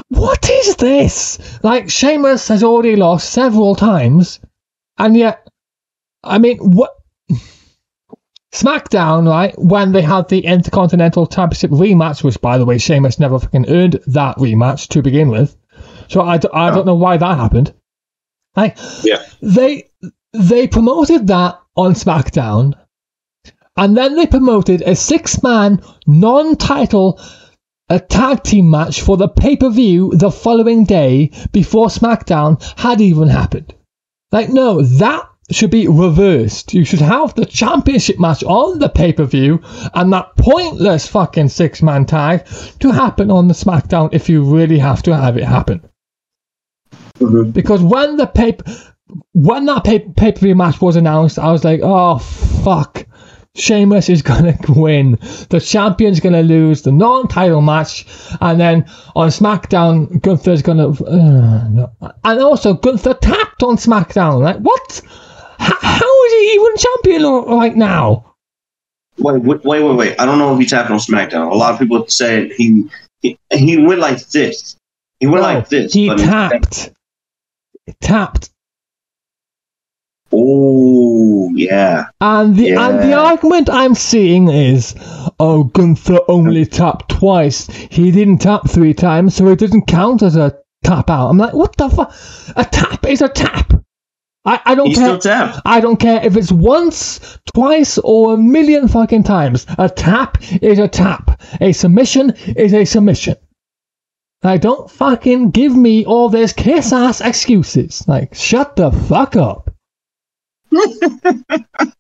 [0.08, 1.38] What is this?
[1.62, 4.40] Like Sheamus has already lost several times,
[4.98, 5.46] and yet,
[6.24, 6.94] I mean, what?
[8.52, 9.54] SmackDown, right?
[9.58, 14.00] When they had the Intercontinental Championship rematch, which, by the way, Sheamus never fucking earned
[14.08, 15.56] that rematch to begin with.
[16.08, 17.72] So I, d- I don't know why that happened.
[18.54, 19.22] Like, Yeah.
[19.40, 19.88] they
[20.34, 22.74] they promoted that on SmackDown,
[23.76, 27.18] and then they promoted a six-man non-title
[27.88, 33.74] a tag team match for the pay-per-view the following day before SmackDown had even happened.
[34.30, 36.72] Like, no, that should be reversed.
[36.74, 39.60] You should have the championship match on the pay per view
[39.94, 42.46] and that pointless fucking six man tag
[42.80, 45.82] to happen on the SmackDown if you really have to have it happen.
[47.18, 47.52] Mhm.
[47.52, 48.56] Because when the pay
[49.32, 53.06] when that pay per view match was announced, I was like, oh fuck.
[53.54, 55.18] Sheamus is gonna win.
[55.50, 58.06] The champion's gonna lose the non-title match,
[58.40, 60.88] and then on SmackDown, Gunther's gonna.
[60.88, 61.90] Uh, no.
[62.24, 64.40] And also, Gunther tapped on SmackDown.
[64.40, 65.02] Like what?
[65.62, 67.22] How is he even champion
[67.58, 68.34] right now?
[69.18, 70.20] Wait, wait, wait, wait.
[70.20, 71.50] I don't know if he tapped on SmackDown.
[71.50, 72.88] A lot of people say he
[73.20, 74.76] he, he went like this.
[75.20, 75.92] He went like oh, this.
[75.92, 76.90] he tapped.
[78.00, 78.50] Tapped.
[80.32, 82.06] Oh yeah.
[82.20, 84.94] And the and the argument I'm seeing is,
[85.38, 87.66] oh, Gunther only tapped twice.
[87.68, 91.28] He didn't tap three times, so it doesn't count as a tap out.
[91.28, 92.14] I'm like, what the fuck?
[92.56, 93.72] A tap is a tap.
[94.44, 95.18] I, I don't care.
[95.18, 95.60] tapped.
[95.64, 99.66] I don't care if it's once, twice, or a million fucking times.
[99.78, 101.40] A tap is a tap.
[101.60, 103.36] A submission is a submission.
[104.42, 108.06] Like, don't fucking give me all this kiss ass excuses.
[108.08, 109.70] Like, shut the fuck up.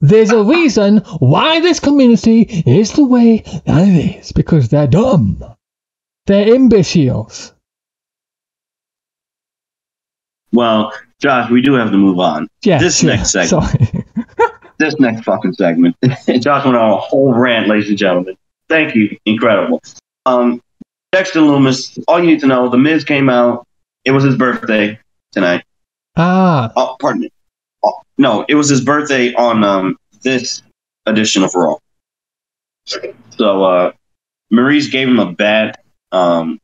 [0.00, 5.44] There's a reason why this community is the way that it is because they're dumb.
[6.26, 7.52] They're imbeciles.
[10.52, 10.92] Well,
[11.24, 12.48] Josh, we do have to move on.
[12.64, 14.04] Yes, This yeah, next segment.
[14.78, 15.96] This next fucking segment.
[16.02, 18.36] Josh went on a whole rant, ladies and gentlemen.
[18.68, 19.16] Thank you.
[19.24, 19.80] Incredible.
[20.26, 20.60] Um,
[21.12, 23.66] Dexter Lumis, all you need to know, The Miz came out.
[24.04, 24.98] It was his birthday
[25.32, 25.64] tonight.
[26.16, 27.30] Ah, Oh, pardon me.
[27.82, 30.62] Oh, no, it was his birthday on um, this
[31.06, 31.76] edition of Raw.
[33.30, 33.92] So uh,
[34.52, 35.82] Maryse gave him a bat.
[36.12, 36.58] Um,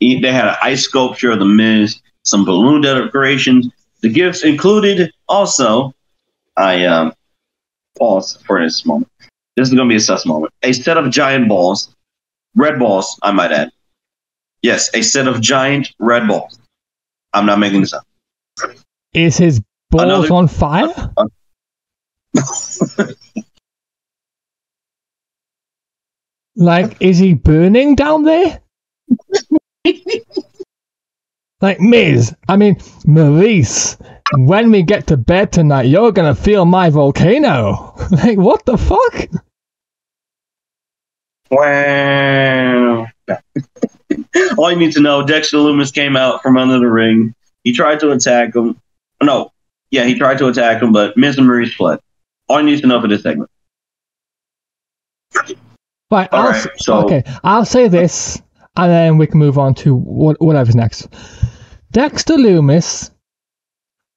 [0.00, 3.68] he, they had an ice sculpture of the Miz, some balloon decorations.
[4.00, 5.94] The gifts included also.
[6.56, 7.12] I um,
[7.98, 9.10] pause for this moment.
[9.56, 10.52] This is going to be a sus moment.
[10.62, 11.94] A set of giant balls,
[12.54, 13.70] red balls, I might add.
[14.62, 16.58] Yes, a set of giant red balls.
[17.32, 18.04] I'm not making this up.
[19.14, 19.60] is his
[19.90, 21.12] balls Another- on fire?
[26.56, 28.60] Like, is he burning down there?
[31.60, 34.00] like, Miz, I mean, Maryse,
[34.36, 37.94] when we get to bed tonight, you're gonna feel my volcano.
[38.10, 39.42] like, what the fuck?
[41.50, 43.06] Wow.
[44.58, 47.34] All you need to know, Dexter Lumis came out from under the ring.
[47.64, 48.80] He tried to attack him.
[49.22, 49.52] No,
[49.90, 51.98] yeah, he tried to attack him, but Miz and Maryse fled.
[52.48, 53.50] All you need to know for this segment.
[56.10, 58.40] Right, All I'll, right, so- okay, I'll say this,
[58.76, 61.08] and then we can move on to what, whatever's next.
[61.90, 63.10] Dexter Lumis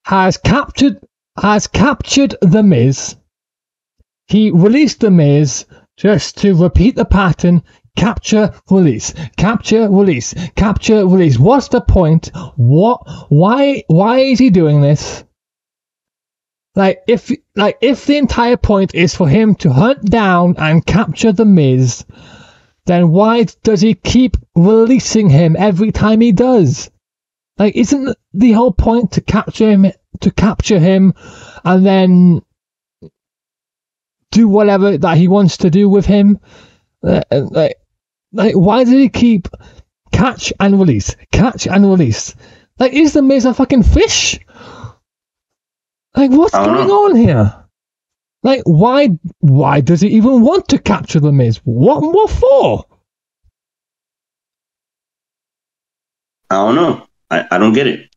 [0.06, 1.00] has captured
[1.42, 3.16] has captured the Miz.
[4.28, 5.66] He released the Miz
[5.96, 7.64] just to repeat the pattern:
[7.96, 11.40] capture, release, capture, release, capture, release.
[11.40, 12.30] What's the point?
[12.58, 13.08] What?
[13.30, 13.84] Why?
[13.88, 15.24] Why is he doing this?
[16.76, 21.32] Like if like if the entire point is for him to hunt down and capture
[21.32, 22.06] the Miz,
[22.86, 26.91] then why does he keep releasing him every time he does?
[27.62, 29.92] Like isn't the whole point to capture him
[30.22, 31.14] to capture him
[31.64, 32.42] and then
[34.32, 36.40] do whatever that he wants to do with him?
[37.04, 37.76] Uh, like
[38.32, 39.48] like why does he keep
[40.12, 42.34] catch and release, catch and release?
[42.80, 44.40] Like is the Miz a fucking fish?
[46.16, 47.06] Like what's going know.
[47.06, 47.64] on here?
[48.42, 51.58] Like why why does he even want to capture the Miz?
[51.64, 52.86] What what for?
[56.50, 57.08] I don't know.
[57.32, 58.08] I, I don't get it.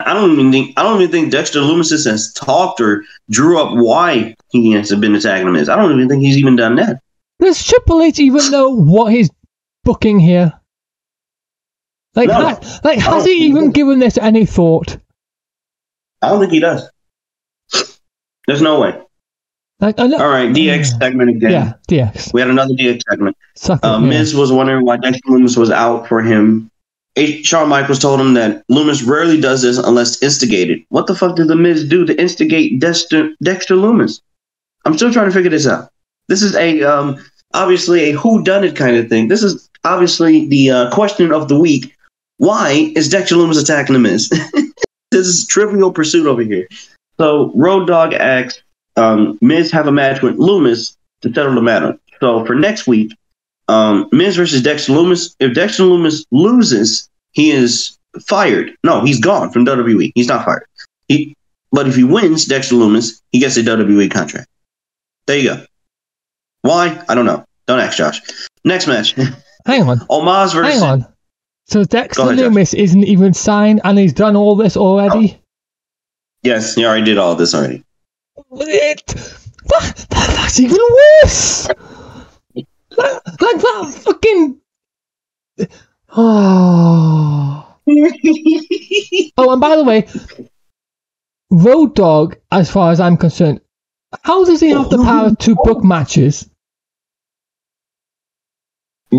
[0.00, 3.72] I don't even think I don't even think Dexter Lumis has talked or drew up
[3.74, 5.68] why he has been attacking Miz.
[5.68, 7.00] I don't even think he's even done that.
[7.40, 9.28] Does Triple H even know what he's
[9.84, 10.52] booking here?
[12.14, 12.34] Like, No.
[12.34, 14.96] ha- like has he even think- given this any thought?
[16.22, 16.88] I don't think he does.
[18.46, 19.00] There's no way.
[19.80, 21.50] Like, All right, DX segment again.
[21.52, 22.32] yeah, DX.
[22.32, 23.36] We had another DX segment.
[23.68, 23.98] Uh, yeah.
[23.98, 26.70] Miz was wondering why Dexter Lumis was out for him.
[27.26, 30.82] Shawn Michaels told him that Lumis rarely does this unless instigated.
[30.88, 34.20] What the fuck did the Miz do to instigate Dexter, Dexter Lumis?
[34.84, 35.90] I'm still trying to figure this out.
[36.28, 37.22] This is a um,
[37.54, 39.28] obviously a who done it kind of thing.
[39.28, 41.94] This is obviously the uh, question of the week.
[42.36, 44.28] Why is Dexter Lumis attacking the Miz?
[45.10, 46.68] this is Trivial Pursuit over here.
[47.18, 48.62] So Road Dog asks
[48.96, 51.98] um, Miz have a match with Lumis to settle the matter.
[52.20, 53.12] So for next week,
[53.68, 55.34] um, Miz versus Dexter Lumis.
[55.40, 57.96] If Dexter Lumis loses, he is
[58.26, 58.72] fired.
[58.84, 60.12] No, he's gone from WWE.
[60.14, 60.66] He's not fired.
[61.08, 61.36] He
[61.72, 64.48] But if he wins Dexter Lumis, he gets a WWE contract.
[65.26, 65.64] There you go.
[66.62, 67.02] Why?
[67.08, 67.44] I don't know.
[67.66, 68.20] Don't ask Josh.
[68.64, 69.12] Next match.
[69.66, 69.98] Hang on.
[70.08, 70.80] Omos versus.
[70.80, 71.06] Hang on.
[71.66, 72.72] So Dexter ahead, Josh.
[72.74, 75.38] Isn't even signed and he's done all this already?
[76.42, 77.84] Yes, he already did all this already.
[78.52, 80.78] It, that, that- that's even
[81.22, 81.68] worse.
[82.98, 84.60] Like, like that fucking.
[86.16, 87.76] Oh.
[89.38, 90.08] oh, and by the way,
[91.50, 93.60] Road Dog, as far as I'm concerned,
[94.22, 96.50] how does he have the power to book matches?
[99.12, 99.16] I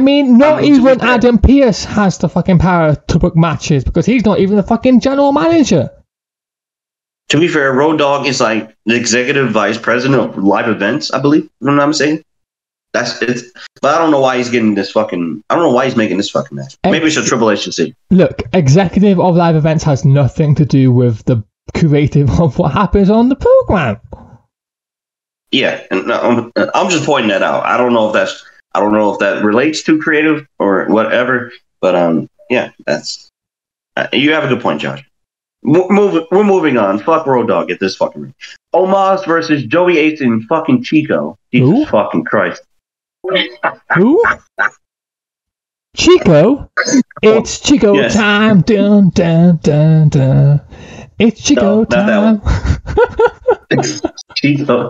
[0.00, 3.36] mean, not I mean, to be even Adam Pearce has the fucking power to book
[3.36, 5.90] matches because he's not even the fucking general manager.
[7.30, 11.20] To be fair, Road Dog is like the executive vice president of live events, I
[11.20, 11.44] believe.
[11.44, 12.24] You know what I'm saying?
[12.92, 13.44] That's it.
[13.80, 15.42] But I don't know why he's getting this fucking.
[15.48, 16.76] I don't know why he's making this fucking match.
[16.84, 17.94] Maybe it's a Triple H decision.
[18.10, 21.42] Look, executive of live events has nothing to do with the
[21.76, 24.00] creative of what happens on the program.
[25.52, 27.64] Yeah, and I'm, I'm just pointing that out.
[27.64, 28.44] I don't know if that's.
[28.74, 31.52] I don't know if that relates to creative or whatever.
[31.80, 33.28] But um, yeah, that's.
[33.96, 35.04] Uh, you have a good point, Josh.
[35.62, 36.98] Mo- move, we're moving on.
[36.98, 38.34] Fuck Road Dog at this fucking ring.
[38.74, 41.36] Omos versus Joey Ace and fucking Chico.
[41.52, 41.86] Jesus Who?
[41.86, 42.62] fucking Christ.
[43.96, 44.24] Who?
[45.96, 46.70] Chico?
[47.22, 48.14] It's Chico Yes.
[48.14, 48.62] time.
[48.62, 50.60] Dun, dun, dun, dun.
[51.18, 52.40] It's Chico No, time.
[54.36, 54.88] Chico.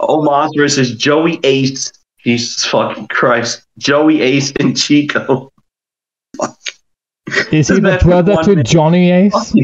[0.00, 1.92] Omos versus Joey Ace.
[2.22, 3.62] Jesus fucking Christ.
[3.78, 5.50] Joey Ace and Chico.
[7.52, 8.66] Is he the brother to minute.
[8.66, 9.54] Johnny Ace?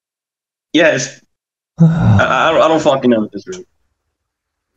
[0.72, 1.20] yes.
[1.80, 3.66] I, I, don't, fucking know this really.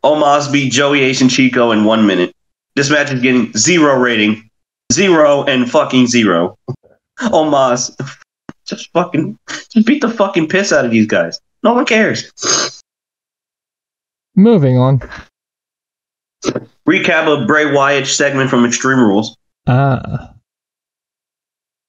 [0.04, 2.36] Omos beat Joey Ace and Chico in one minute.
[2.76, 4.50] This match is getting zero rating.
[4.92, 6.58] Zero and fucking zero.
[7.20, 7.96] Omos
[8.66, 9.38] just fucking
[9.70, 11.40] just beat the fucking piss out of these guys.
[11.64, 12.32] No one cares.
[14.36, 15.02] Moving on.
[16.88, 19.38] Recap of Bray Wyatt segment from Extreme Rules.
[19.68, 20.33] Ah.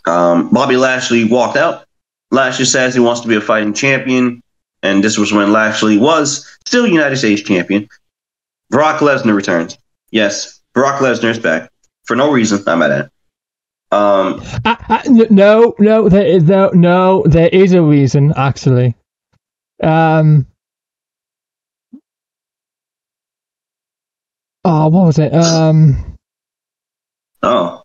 [0.06, 1.86] Um, Bobby Lashley walked out.
[2.30, 4.42] Lashley says he wants to be a fighting champion,
[4.82, 7.88] and this was when Lashley was still United States champion.
[8.70, 9.78] Brock Lesnar returns.
[10.10, 11.70] Yes, Brock Lesnar is back
[12.04, 12.62] for no reason.
[12.66, 13.10] I'm at it.
[13.92, 18.94] Um, ah, n- no, no, there is no, no, there is a reason actually.
[19.82, 20.46] Um.
[24.64, 25.32] Oh, what was it?
[25.32, 26.16] Um.
[27.42, 27.83] oh,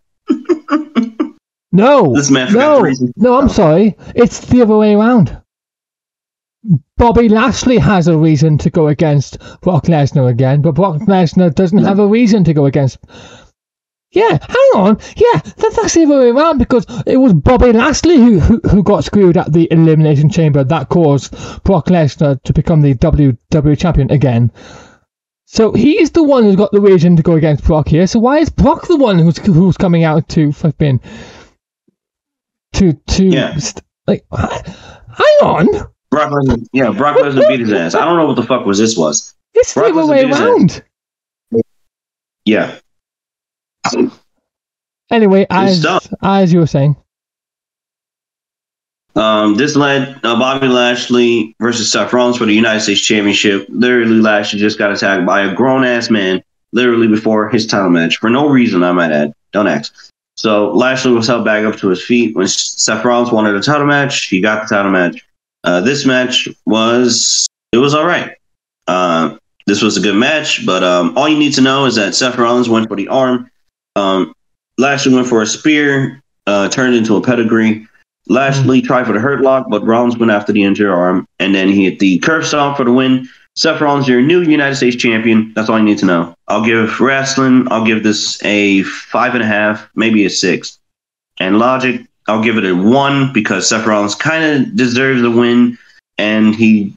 [1.71, 2.81] No, This man no,
[3.15, 3.37] no.
[3.37, 3.47] I'm oh.
[3.47, 3.95] sorry.
[4.15, 5.39] It's the other way around.
[6.97, 11.85] Bobby Lashley has a reason to go against Brock Lesnar again, but Brock Lesnar doesn't
[11.85, 12.97] have a reason to go against.
[14.11, 14.97] Yeah, hang on.
[15.15, 18.83] Yeah, that, that's the other way around because it was Bobby Lashley who, who who
[18.83, 21.31] got screwed at the Elimination Chamber that caused
[21.63, 24.51] Brock Lesnar to become the WWE Champion again.
[25.45, 28.07] So he's the one who's got the reason to go against Brock here.
[28.07, 30.99] So why is Brock the one who's who's coming out to flipping
[32.73, 33.57] to to Yeah.
[33.57, 35.67] st- like hang on?
[36.11, 36.65] Brock Lesnar.
[36.73, 37.93] Yeah, Brock Lesnar beat his ass.
[37.95, 39.35] I don't know what the fuck was this was.
[39.53, 40.47] The Brock other way beat his ass.
[40.47, 40.83] around.
[42.45, 42.75] Yeah,
[45.11, 45.85] Anyway, as
[46.23, 46.95] as you were saying,
[49.15, 53.65] Um, this led uh, Bobby Lashley versus Seth Rollins for the United States Championship.
[53.69, 56.41] Literally, Lashley just got attacked by a grown ass man
[56.71, 58.83] literally before his title match for no reason.
[58.83, 59.33] I might add.
[59.51, 60.08] Don't ask.
[60.39, 63.85] So Lashley was held back up to his feet when Seth Rollins wanted a title
[63.85, 64.27] match.
[64.27, 65.27] He got the title match.
[65.65, 68.37] Uh, this match was it was all right.
[68.87, 69.35] Uh,
[69.67, 72.37] this was a good match, but um, all you need to know is that Seth
[72.37, 73.51] Rollins went for the arm.
[73.97, 74.33] Um,
[74.77, 77.85] Lashley went for a spear, uh, turned into a pedigree.
[78.29, 81.67] Lashley tried for the hurt lock, but Rollins went after the injured arm, and then
[81.67, 83.27] he hit the curb stomp for the win.
[83.55, 85.51] Seth Rollins, your new United States champion.
[85.53, 86.33] That's all you need to know.
[86.47, 87.67] I'll give wrestling.
[87.71, 90.79] I'll give this a five and a half, maybe a six.
[91.39, 95.77] And logic, I'll give it a one because Seth Rollins kind of deserves the win,
[96.17, 96.93] and he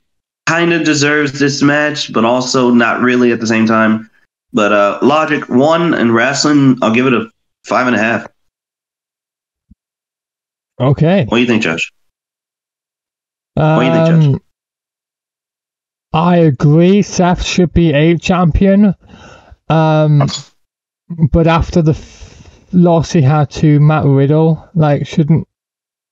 [0.47, 4.11] kind of deserves this match, but also not really at the same time.
[4.53, 7.31] But uh, logic one and wrestling, I'll give it a
[7.65, 8.27] five and a half.
[10.81, 11.25] okay.
[11.27, 11.93] What do you think, Josh?
[13.57, 14.41] Um, do you think, Josh?
[16.13, 17.03] I agree.
[17.03, 18.95] Seth should be a champion.
[19.69, 20.29] Um,
[21.31, 25.49] but after the f- loss he had to Matt Riddle, like, shouldn't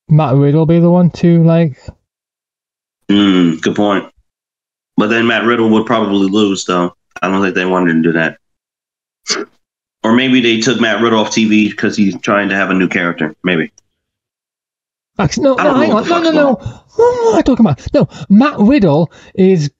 [0.09, 1.77] Matt Riddle be the one to like?
[3.09, 4.11] Mm, good point.
[4.97, 6.95] But then Matt Riddle would probably lose, though.
[7.21, 8.37] I don't think they wanted to do that.
[10.03, 12.87] Or maybe they took Matt Riddle off TV because he's trying to have a new
[12.87, 13.35] character.
[13.43, 13.71] Maybe.
[15.21, 16.53] Actually, no, no, hang on, no, no, no.
[16.53, 17.87] What am I talking about?
[17.93, 19.71] No, Matt Riddle is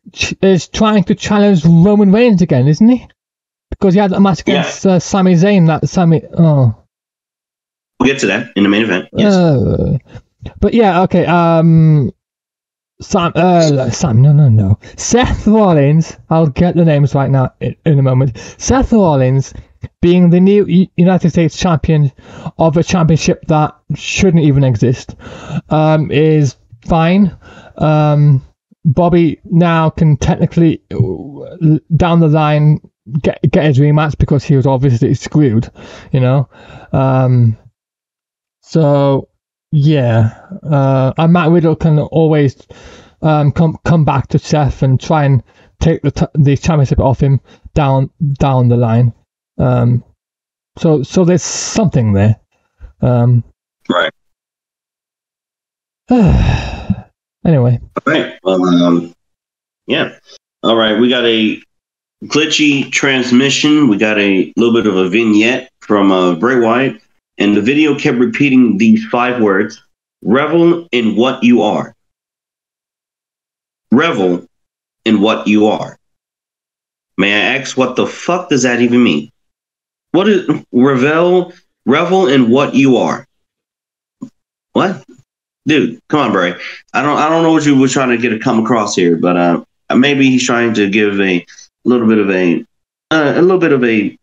[0.42, 3.08] is trying to challenge Roman Reigns again, isn't he?
[3.70, 4.62] Because he had a match Yeah.
[4.62, 5.68] against uh, Sami Zayn.
[5.68, 6.76] That Sami, oh,
[8.00, 9.10] We'll get to that in the main event.
[9.14, 9.34] Yes.
[9.34, 9.98] Uh,
[10.60, 11.26] but yeah, okay.
[11.26, 12.12] Um,
[13.00, 14.80] Sam, uh, Sam, no, no, no.
[14.98, 16.18] Seth Rollins.
[16.30, 18.38] I'll get the names right now in, in a moment.
[18.58, 19.54] Seth Rollins,
[20.02, 22.12] being the new United States champion
[22.58, 25.16] of a championship that shouldn't even exist,
[25.70, 26.56] um, is
[26.86, 27.36] fine.
[27.78, 28.44] Um,
[28.84, 32.82] Bobby now can technically uh, down the line
[33.22, 35.70] get get his rematch because he was obviously screwed,
[36.12, 36.50] you know.
[36.92, 37.58] Um,
[38.62, 39.30] so
[39.72, 42.58] yeah, uh, and Matt Riddle can always
[43.22, 45.44] um, come come back to Seth and try and
[45.80, 47.40] take the t- the championship off him
[47.74, 48.10] down
[48.40, 49.14] down the line.
[49.58, 50.04] Um,
[50.78, 52.40] so so there's something there.
[53.02, 53.44] Um,
[53.90, 54.12] Right.
[57.46, 58.40] anyway, All right.
[58.46, 59.14] Um,
[59.88, 60.18] yeah.
[60.64, 61.00] All right.
[61.00, 61.62] We got a
[62.26, 63.88] glitchy transmission.
[63.88, 67.02] We got a little bit of a vignette from uh, Bray Wyatt,
[67.38, 69.82] and the video kept repeating these five words:
[70.22, 71.94] "Revel in what you are."
[73.92, 74.46] Revel
[75.06, 75.98] in what you are.
[77.18, 79.31] May I ask, what the fuck does that even mean?
[80.12, 81.54] What is revel?
[81.86, 83.26] Revel in what you are.
[84.74, 85.04] What?
[85.68, 86.56] dude, come on, Bray.
[86.94, 89.16] I don't I don't know what you were trying to get to come across here,
[89.16, 89.64] but uh,
[89.96, 91.46] maybe he's trying to give a
[91.86, 92.66] little bit of a
[93.12, 94.18] uh, a little bit of a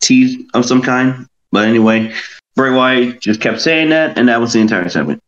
[0.00, 1.26] tease of some kind.
[1.52, 2.12] But anyway,
[2.54, 5.22] Bray Wyatt just kept saying that, and that was the entire segment.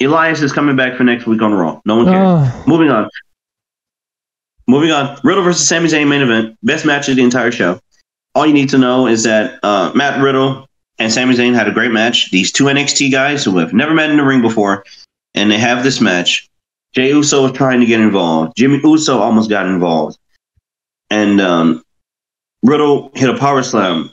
[0.00, 1.80] Elias is coming back for next week on Raw.
[1.84, 2.26] No one cares.
[2.26, 3.08] oh, Moving on.
[4.68, 5.18] Moving on.
[5.24, 6.56] Riddle versus Sami Zayn main event.
[6.62, 7.80] Best match of the entire show.
[8.38, 10.68] All you need to know is that uh, Matt Riddle
[11.00, 12.30] and Sami Zayn had a great match.
[12.30, 14.84] These two NXT guys who have never met in the ring before,
[15.34, 16.48] and they have this match.
[16.94, 18.52] Jey Uso was trying to get involved.
[18.56, 20.18] Jimmy Uso almost got involved.
[21.10, 21.82] And um,
[22.62, 24.12] Riddle hit a power slam,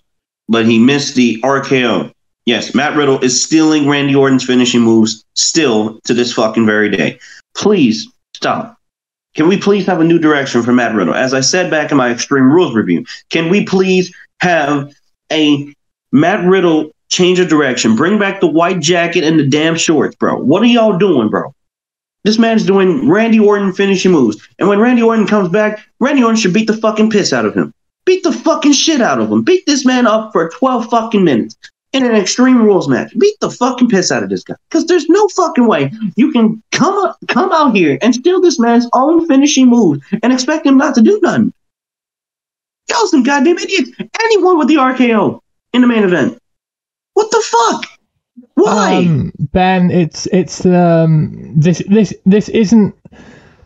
[0.49, 2.11] but he missed the RKO.
[2.47, 7.19] Yes, Matt Riddle is stealing Randy Orton's finishing moves still to this fucking very day.
[7.53, 8.74] Please stop.
[9.35, 11.13] Can we please have a new direction for Matt Riddle?
[11.13, 14.93] As I said back in my Extreme Rules review, can we please have
[15.31, 15.73] a
[16.11, 17.97] Matt Riddle change of direction?
[17.97, 20.37] Bring back the white jacket and the damn shorts, bro.
[20.37, 21.53] What are y'all doing, bro?
[22.23, 24.47] This man's doing Randy Orton finishing moves.
[24.57, 27.53] And when Randy Orton comes back, Randy Orton should beat the fucking piss out of
[27.53, 27.73] him.
[28.05, 29.43] Beat the fucking shit out of him.
[29.43, 31.55] Beat this man up for 12 fucking minutes
[31.95, 33.17] in an Extreme Rules match.
[33.17, 34.55] Beat the fucking piss out of this guy.
[34.69, 38.59] Because there's no fucking way you can come up, come out here and steal this
[38.59, 41.53] man's own finishing move and expect him not to do nothing.
[42.89, 43.91] Y'all some goddamn idiots.
[44.21, 45.39] Anyone with the RKO
[45.73, 46.37] in the main event.
[47.13, 47.85] What the fuck?
[48.55, 48.95] Why?
[48.95, 52.93] um, Ben, it's it's um this this this isn't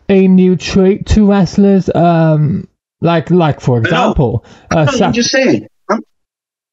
[0.08, 1.90] a new trait to wrestlers.
[1.94, 2.68] Um,
[3.00, 5.66] like like for example, uh, no, Seth, just saying.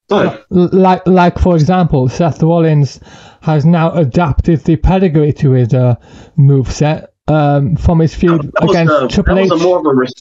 [0.09, 0.73] I'm- Go ahead.
[0.73, 2.99] like like for example, Seth Rollins
[3.41, 5.95] has now adapted the pedigree to his uh,
[6.37, 9.51] move set um, from his feud That against a, that Triple H.
[9.51, 10.13] was a more of a res-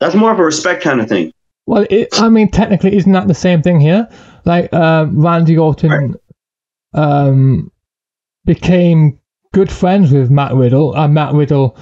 [0.00, 1.32] that's more of a respect kind of thing.
[1.66, 4.08] Well, it, I mean, technically, isn't that the same thing here?
[4.44, 6.16] Like, uh, Randy Orton
[6.92, 7.70] um,
[8.44, 9.20] became
[9.52, 11.76] good friends with Matt Riddle, and Matt Riddle,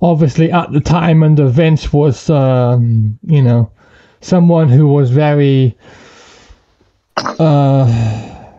[0.00, 3.70] obviously, at the time under Vince, was, um, you know,
[4.22, 5.76] someone who was very,
[7.16, 8.52] uh,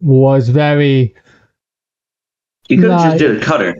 [0.00, 1.14] was very,
[2.68, 3.74] You could Like- just did a cutter.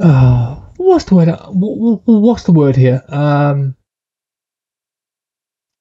[0.00, 1.28] uh, what's the word?
[1.30, 3.02] wh- What's the word here?
[3.08, 3.74] Um,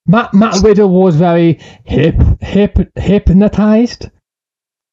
[0.08, 4.10] Matt Matt Riddle was very hip hip hypnotized.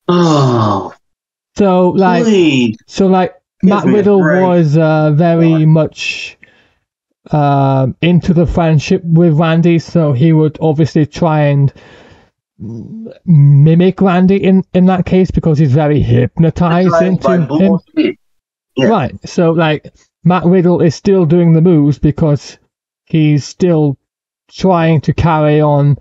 [0.09, 0.93] Oh,
[1.57, 2.77] So like please.
[2.87, 6.39] so like Matt Riddle was uh, very much
[7.31, 11.73] um into the friendship with Randy, so he would obviously try and
[13.25, 18.17] mimic Randy in in that case because he's very hypnotized Like- into him.
[18.77, 18.87] Yeah.
[18.87, 19.29] Right.
[19.29, 19.93] So like
[20.25, 22.59] Matt Riddle is still doing the moves because
[23.05, 23.99] he's still
[24.51, 25.97] trying to carry on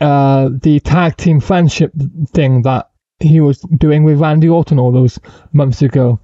[0.00, 1.92] uh, the tag team friendship
[2.32, 2.90] thing that
[3.20, 5.18] he was doing with Randy Orton all those
[5.52, 6.20] months ago.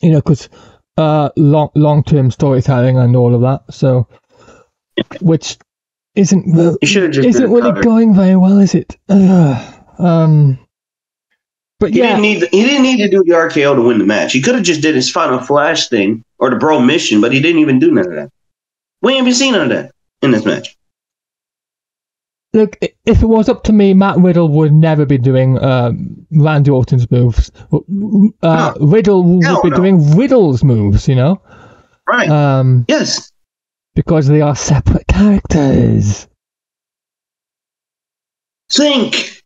[0.00, 0.48] You know, because
[0.98, 3.62] uh, long long term storytelling and all of that.
[3.72, 4.06] So,
[5.20, 5.56] which
[6.14, 7.82] isn't well, You should have just did isn't really cutter.
[7.82, 8.96] going very well, is it?
[9.08, 9.74] Ugh.
[9.98, 10.58] um.
[11.80, 12.48] But He yeah, didn't need.
[12.50, 14.32] He didn't need to do the RKO to win the match.
[14.32, 17.60] He could have just did his final flash thing or the Bromission, but he didn't
[17.60, 18.30] even do none of that.
[19.02, 19.92] We ain't even seen none of that
[20.22, 20.76] in this match.
[22.54, 26.70] Look, if it was up to me, Matt Riddle would never be doing um, Randy
[26.70, 27.50] Orton's moves.
[28.42, 29.76] Uh, Riddle would be no.
[29.76, 31.42] doing Riddle's moves, you know,
[32.08, 32.28] Right.
[32.28, 33.32] um, yes.
[33.94, 36.26] because they are separate characters.
[38.70, 39.42] Think.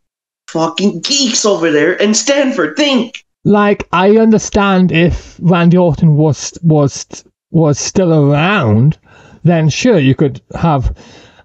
[0.49, 2.77] Fucking geeks over there in Stamford.
[2.77, 3.25] Think.
[3.45, 8.99] Like, I understand if Randy Orton was was was still around,
[9.43, 10.97] then sure you could have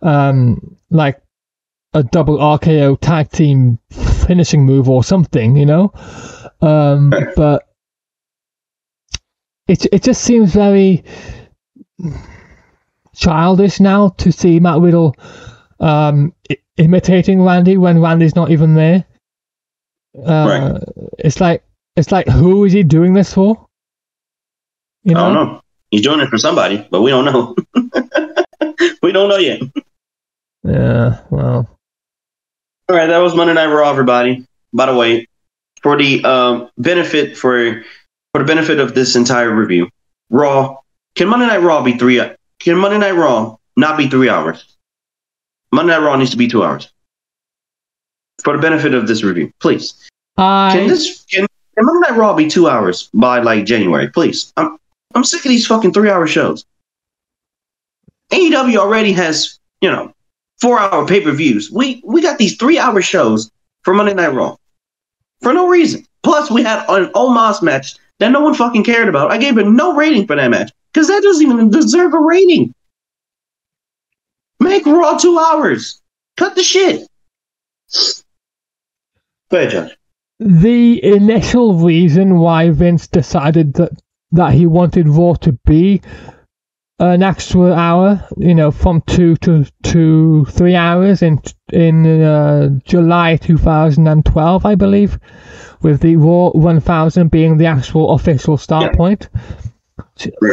[0.03, 1.19] um, like
[1.97, 3.79] a double RKO tag team
[4.25, 5.91] finishing move or something, you know.
[6.61, 7.63] Um, but
[9.67, 11.03] it it just seems very
[13.15, 15.15] childish now to see Matt Riddle
[15.79, 19.05] um, I- imitating Randy when Randy's not even there.
[20.25, 20.79] Uh,
[21.19, 21.63] It's like
[21.95, 23.67] it's like who is he doing this for?
[25.03, 25.61] You I don't know.
[25.91, 27.55] He's doing it for somebody, but we don't know.
[29.01, 29.61] we don't know yet.
[30.63, 31.21] Yeah.
[31.29, 31.76] Well.
[32.89, 34.45] All right, that was Monday Night Raw, everybody.
[34.71, 35.27] By the way,
[35.81, 37.83] for the um, benefit for
[38.33, 39.89] for the benefit of this entire review,
[40.29, 40.77] Raw
[41.15, 42.21] can Monday Night Raw be three?
[42.59, 44.77] Can Monday Night Raw not be three hours?
[45.73, 46.89] Monday Night Raw needs to be two hours.
[48.43, 50.07] For the benefit of this review, please.
[50.37, 54.09] Can this can, can Monday Night Raw be two hours by like January?
[54.09, 54.53] Please.
[54.55, 54.77] I'm
[55.13, 56.63] I'm sick of these fucking three hour shows.
[58.31, 60.13] AEW already has you know
[60.59, 61.71] four hour pay per views.
[61.71, 63.51] We we got these three hour shows
[63.83, 64.55] for Monday Night Raw
[65.41, 66.05] for no reason.
[66.23, 69.31] Plus, we had an Omos match that no one fucking cared about.
[69.31, 72.73] I gave it no rating for that match because that doesn't even deserve a rating.
[74.59, 76.01] Make Raw two hours.
[76.35, 77.07] Cut the shit.
[79.49, 79.91] Go ahead, Josh.
[80.39, 83.91] the initial reason why Vince decided that
[84.31, 86.01] that he wanted Raw to be
[86.99, 91.39] an extra hour, you know, from two to to three hours in
[91.71, 95.19] in uh, July 2012, I believe,
[95.81, 98.97] with the Raw 1000 being the actual official start Yeah.
[98.97, 99.29] point.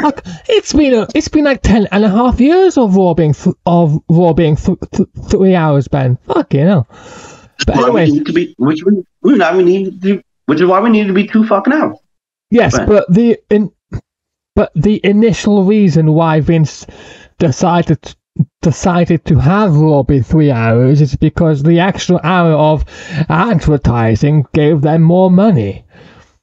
[0.02, 3.32] Fuck, it's been a, it's been like ten and a half years of Raw being
[3.32, 6.16] th- of Raw being th- th- three hours, Ben.
[6.26, 6.86] Fuck you know.
[7.66, 10.80] But we anyway, to be, which we, we now we need to, which is why
[10.80, 11.96] we need to be two fucking hours.
[12.50, 13.72] Yes, but the in,
[14.54, 16.86] but the initial reason why Vince
[17.38, 18.14] decided
[18.62, 22.84] decided to have Raw be three hours is because the extra hour of
[23.28, 25.84] advertising gave them more money,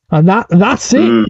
[0.09, 1.01] and that that's it.
[1.01, 1.25] Mm,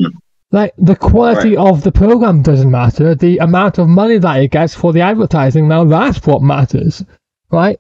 [0.51, 3.15] Like the quality of the program doesn't matter.
[3.15, 7.03] The amount of money that it gets for the advertising now that's what matters,
[7.51, 7.79] right?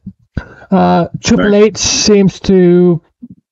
[0.71, 1.63] Uh, Triple Right.
[1.63, 3.01] H seems to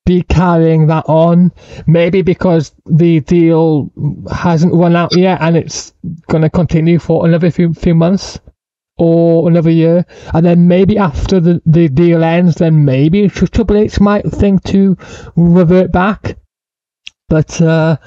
[0.10, 1.52] be carrying that on,
[1.86, 3.92] maybe because the deal
[4.32, 5.94] hasn't run out yet and it's
[6.28, 8.40] going to continue for another few few months
[8.98, 14.02] or another year, and then maybe after the, the deal ends, then maybe Triple H
[14.02, 14.98] might think to
[15.36, 16.38] revert back.
[17.30, 17.98] But uh,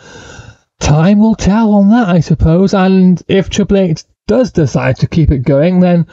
[0.80, 2.74] time will tell on that, I suppose.
[2.74, 6.06] And if Triple H does decide to keep it going, then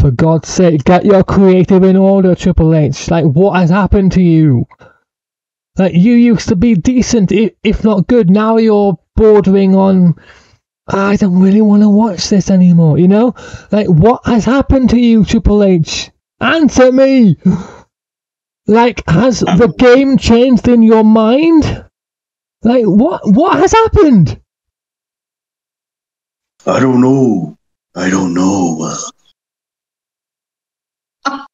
[0.00, 3.10] for God's sake, get your creative in order, Triple H.
[3.10, 4.66] Like, what has happened to you?
[5.78, 8.28] Like, you used to be decent, i- if not good.
[8.30, 10.16] Now you're bordering on.
[10.88, 13.34] I don't really want to watch this anymore, you know?
[13.70, 16.10] Like, what has happened to you, Triple H?
[16.40, 17.36] Answer me!
[18.70, 21.86] Like, has the game changed in your mind?
[22.62, 24.38] Like, what what has happened?
[26.66, 27.56] I don't know.
[27.94, 28.94] I don't know.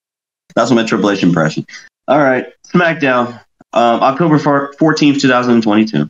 [0.57, 1.65] That's my Triple H impression.
[2.09, 3.41] All right, SmackDown,
[3.75, 4.39] um, October
[4.79, 6.09] fourteenth, two thousand twenty-two.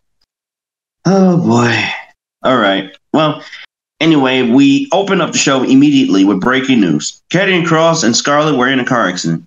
[1.07, 1.83] Oh boy.
[2.43, 2.97] All right.
[3.13, 3.43] Well,
[4.01, 8.69] anyway, we open up the show immediately with breaking news: Karrion Kross and Scarlett were
[8.69, 9.47] in a car accident.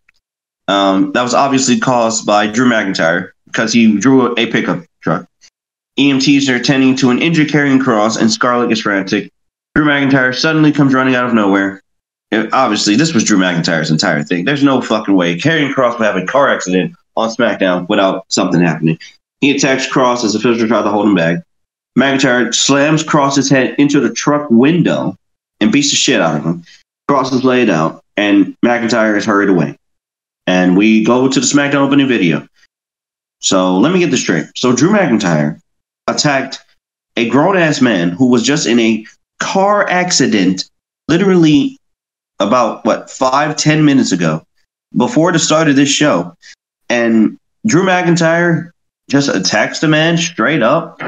[0.67, 5.25] Um, that was obviously caused by Drew McIntyre because he drew a pickup truck.
[5.97, 9.31] EMTs are attending to an injured Karrion Kross, and Scarlett gets frantic.
[9.75, 11.81] Drew McIntyre suddenly comes running out of nowhere.
[12.31, 14.43] It- obviously, this was Drew McIntyre's entire thing.
[14.43, 18.61] There's no fucking way Karrion Kross would have a car accident on SmackDown without something
[18.61, 18.97] happening.
[19.41, 21.43] He attacks Kross as official tries to hold him back.
[21.97, 25.17] McIntyre slams Kross's head into the truck window
[25.59, 26.63] and beats the shit out of him.
[27.09, 29.77] Kross is laid out, and McIntyre is hurried away.
[30.45, 32.47] And we go to the SmackDown opening video.
[33.39, 34.45] So let me get this straight.
[34.55, 35.59] So Drew McIntyre
[36.07, 36.59] attacked
[37.15, 39.05] a grown ass man who was just in a
[39.39, 40.69] car accident
[41.07, 41.77] literally
[42.39, 44.43] about what five ten minutes ago
[44.95, 46.35] before the start of this show
[46.89, 48.71] and drew mcintyre
[49.09, 51.01] just attacks the man straight up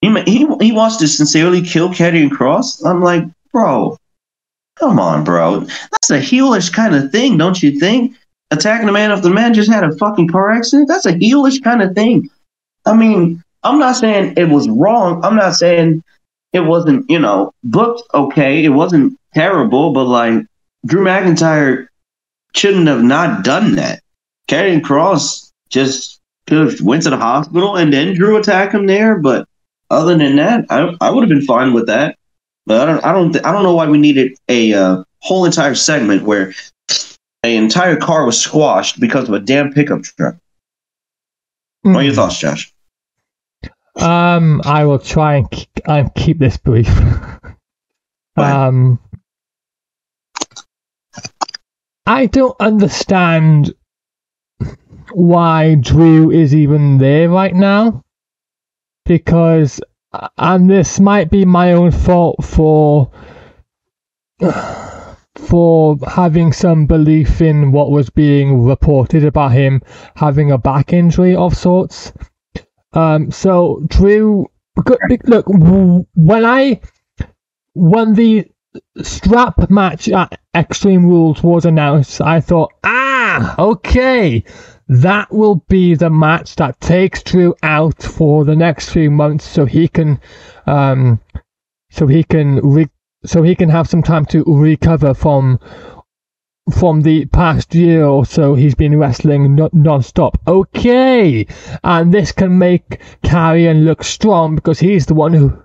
[0.00, 3.96] he, he, he wants to sincerely kill Karrion kross i'm like bro
[4.76, 8.16] come on bro that's a heelish kind of thing don't you think
[8.50, 10.88] attacking the man after the man just had a fucking car accident.
[10.88, 12.30] That's a heelish kind of thing.
[12.84, 15.24] I mean, I'm not saying it was wrong.
[15.24, 16.02] I'm not saying
[16.52, 18.64] it wasn't, you know, booked okay.
[18.64, 20.46] It wasn't terrible, but like
[20.86, 21.88] Drew McIntyre
[22.54, 24.00] shouldn't have not done that.
[24.48, 29.18] Karrion Kross just could have went to the hospital and then Drew attacked him there.
[29.18, 29.48] But
[29.90, 32.16] other than that, I I would have been fine with that.
[32.66, 35.44] But I don't I don't th- I don't know why we needed a uh, whole
[35.44, 36.54] entire segment where
[37.42, 40.36] an entire car was squashed because of a damn pickup truck.
[41.82, 42.72] What are your thoughts, Josh?
[43.96, 45.70] Um, I will try and keep,
[46.16, 46.90] keep this brief.
[48.36, 48.98] um,
[52.06, 53.74] I don't understand
[55.16, 58.04] why Drew is even there right now,
[59.06, 59.80] because,
[60.36, 63.10] and this might be my own fault for
[65.34, 69.80] for having some belief in what was being reported about him
[70.16, 72.12] having a back injury of sorts.
[72.92, 74.44] Um, so Drew,
[75.24, 76.82] look, when I
[77.72, 78.50] when the
[79.02, 84.44] strap match at Extreme Rules was announced, I thought, ah, okay,
[84.88, 89.64] that will be the match that takes Drew out for the next few months, so
[89.64, 90.20] he can,
[90.66, 91.20] um,
[91.90, 92.90] so he can re-
[93.24, 95.58] so he can have some time to recover from
[96.70, 100.38] from the past year or so he's been wrestling non-stop.
[100.46, 101.46] Okay,
[101.82, 105.62] and this can make Karrion look strong because he's the one who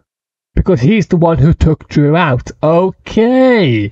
[0.55, 2.49] because he's the one who took Drew out.
[2.61, 3.91] Okay.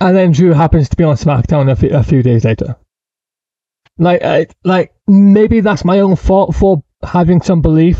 [0.00, 2.76] And then Drew happens to be on SmackDown a, f- a few days later.
[3.98, 7.98] Like, uh, like maybe that's my own fault for having some belief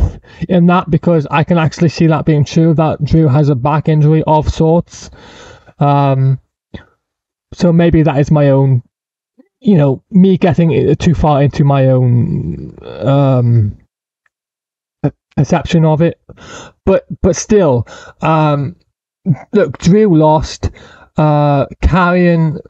[0.48, 2.74] in that because I can actually see that being true.
[2.74, 5.10] That Drew has a back injury of sorts.
[5.78, 6.40] Um,
[7.52, 8.82] so maybe that is my own,
[9.60, 13.78] you know, me getting too far into my own um,
[15.36, 16.20] perception of it.
[16.84, 17.86] But but still,
[18.20, 18.76] um,
[19.52, 20.70] look, Drew lost.
[21.16, 22.60] Uh, Karrion.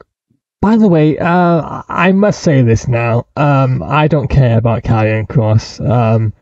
[0.61, 3.27] By the way, uh, I must say this now.
[3.37, 5.79] Um, I don't care about Karrion Kross.
[5.79, 6.33] Um,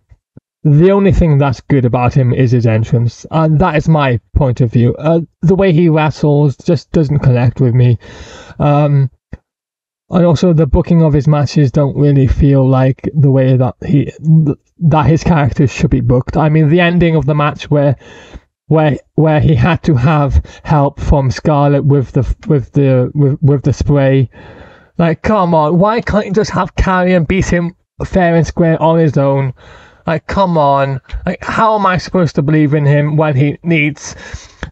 [0.63, 4.59] the only thing that's good about him is his entrance, and that is my point
[4.59, 4.95] of view.
[4.95, 7.99] Uh, the way he wrestles just doesn't connect with me.
[8.57, 9.11] Um,
[10.09, 14.11] and also the booking of his matches don't really feel like the way that he
[14.79, 16.37] that his characters should be booked.
[16.37, 17.97] I mean, the ending of the match where
[18.67, 23.63] where where he had to have help from Scarlett with the with the with, with
[23.63, 24.29] the spray.
[24.97, 28.99] Like, come on, why can't you just have Karrion beat him fair and square on
[28.99, 29.53] his own?
[30.07, 31.01] Like, come on.
[31.25, 34.15] Like, how am I supposed to believe in him when he needs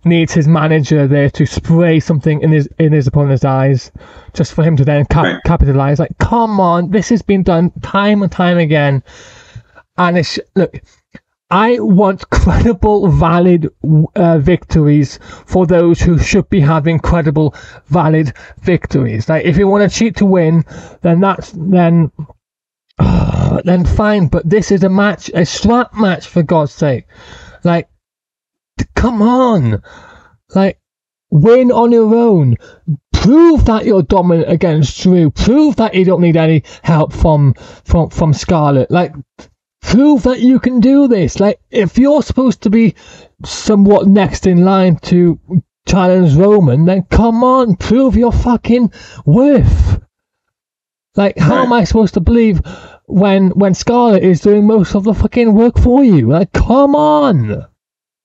[0.03, 3.91] needs his manager there to spray something in his in his opponent's eyes,
[4.33, 5.41] just for him to then cap- right.
[5.45, 5.99] capitalize?
[5.99, 6.89] Like, come on.
[6.89, 9.03] This has been done time and time again,
[9.97, 10.73] and it's look.
[11.51, 13.69] I want credible, valid
[14.15, 17.53] uh, victories for those who should be having credible,
[17.85, 19.29] valid victories.
[19.29, 20.63] Like, if you want to cheat to win,
[21.01, 22.11] then that's then
[23.63, 24.27] then fine.
[24.27, 27.05] But this is a match, a strap match for God's sake.
[27.63, 27.89] Like,
[28.95, 29.83] come on,
[30.55, 30.79] like
[31.29, 32.55] win on your own.
[33.13, 35.29] Prove that you're dominant against Drew.
[35.29, 38.89] Prove that you don't need any help from from from Scarlett.
[38.89, 39.13] Like,
[39.85, 41.39] prove that you can do this.
[41.39, 42.95] Like, if you're supposed to be
[43.43, 45.39] somewhat next in line to
[45.87, 48.91] challenge Roman, then come on, prove your fucking
[49.25, 50.01] worth.
[51.15, 52.61] Like, how am I supposed to believe
[53.05, 56.29] when when Scarlett is doing most of the fucking work for you?
[56.29, 57.65] Like, come on,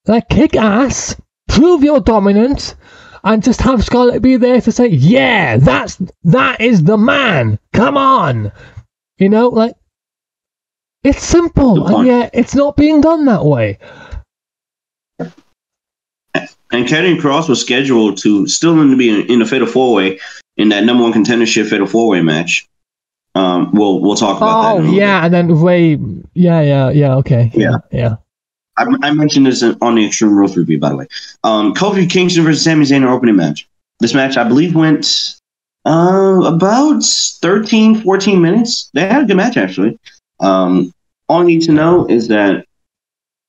[0.06, 1.14] like kick ass,
[1.46, 2.74] prove your dominance,
[3.22, 7.60] and just have Scarlett be there to say, yeah, that's that is the man.
[7.72, 8.50] Come on,
[9.18, 9.74] you know, like
[11.02, 13.78] it's simple, and yet it's not being done that way.
[16.72, 20.20] And Karrion Kross was scheduled to still to be in, in the Fatal Four Way
[20.56, 22.68] in that number one contendership Fatal Four Way match.
[23.34, 24.88] Um, we'll we'll talk about oh, that.
[24.88, 25.24] Oh yeah, bit.
[25.36, 25.98] and then Rey.
[26.34, 27.14] Yeah, yeah, yeah.
[27.16, 27.50] Okay.
[27.54, 28.16] Yeah, yeah.
[28.76, 31.06] I, I, mentioned this on the Extreme Rules review, by the way.
[31.44, 33.68] Um, Kofi Kingston versus Sami Zayn, opening match.
[33.98, 35.40] This match, I believe, went
[35.86, 38.90] uh, about 13, 14 minutes.
[38.94, 39.98] They had a good match, actually.
[40.40, 40.92] Um,
[41.28, 42.64] all you need to know is that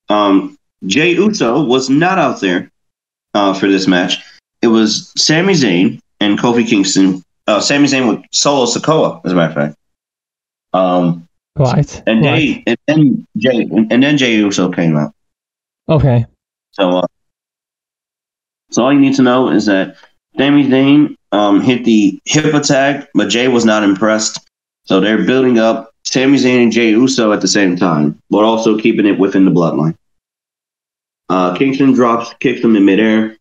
[0.08, 2.70] um, Jey Uso was not out there
[3.34, 4.22] uh, for this match.
[4.60, 9.34] It was Sami Zayn and Kofi Kingston uh, Sami Zayn with Solo Sikoa, as a
[9.34, 9.76] matter of fact.
[10.72, 12.02] Um, right.
[12.06, 12.38] And right.
[12.38, 15.12] Jey, and then Jey, and then Jey Uso came out.
[15.88, 16.24] Okay.
[16.72, 17.06] So, uh,
[18.70, 19.96] so all you need to know is that
[20.38, 24.38] Sami Zayn um, hit the hip attack, but Jey was not impressed.
[24.84, 28.78] So they're building up Sami Zayn and Jey Uso at the same time, but also
[28.78, 29.96] keeping it within the bloodline.
[31.30, 33.38] Uh, Kingston drops, kicks him in midair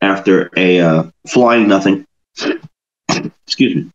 [0.00, 2.06] after a uh, flying nothing.
[3.08, 3.90] Excuse me.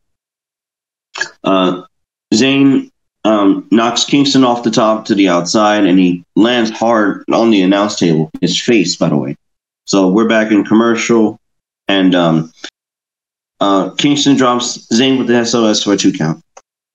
[1.46, 1.84] Uh,
[2.34, 2.92] Zayn
[3.24, 7.62] um, knocks Kingston off the top to the outside, and he lands hard on the
[7.62, 8.30] announce table.
[8.42, 9.38] His face, by the way.
[9.86, 11.40] So we're back in commercial,
[11.88, 12.52] and um,
[13.62, 16.44] uh, Kingston drops Zayn with the SOS for a two count.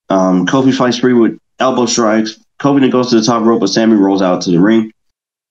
[0.09, 2.38] Um, Kofi fights free with elbow strikes.
[2.61, 4.92] Kofi then goes to the top rope, but Sami rolls out to the ring.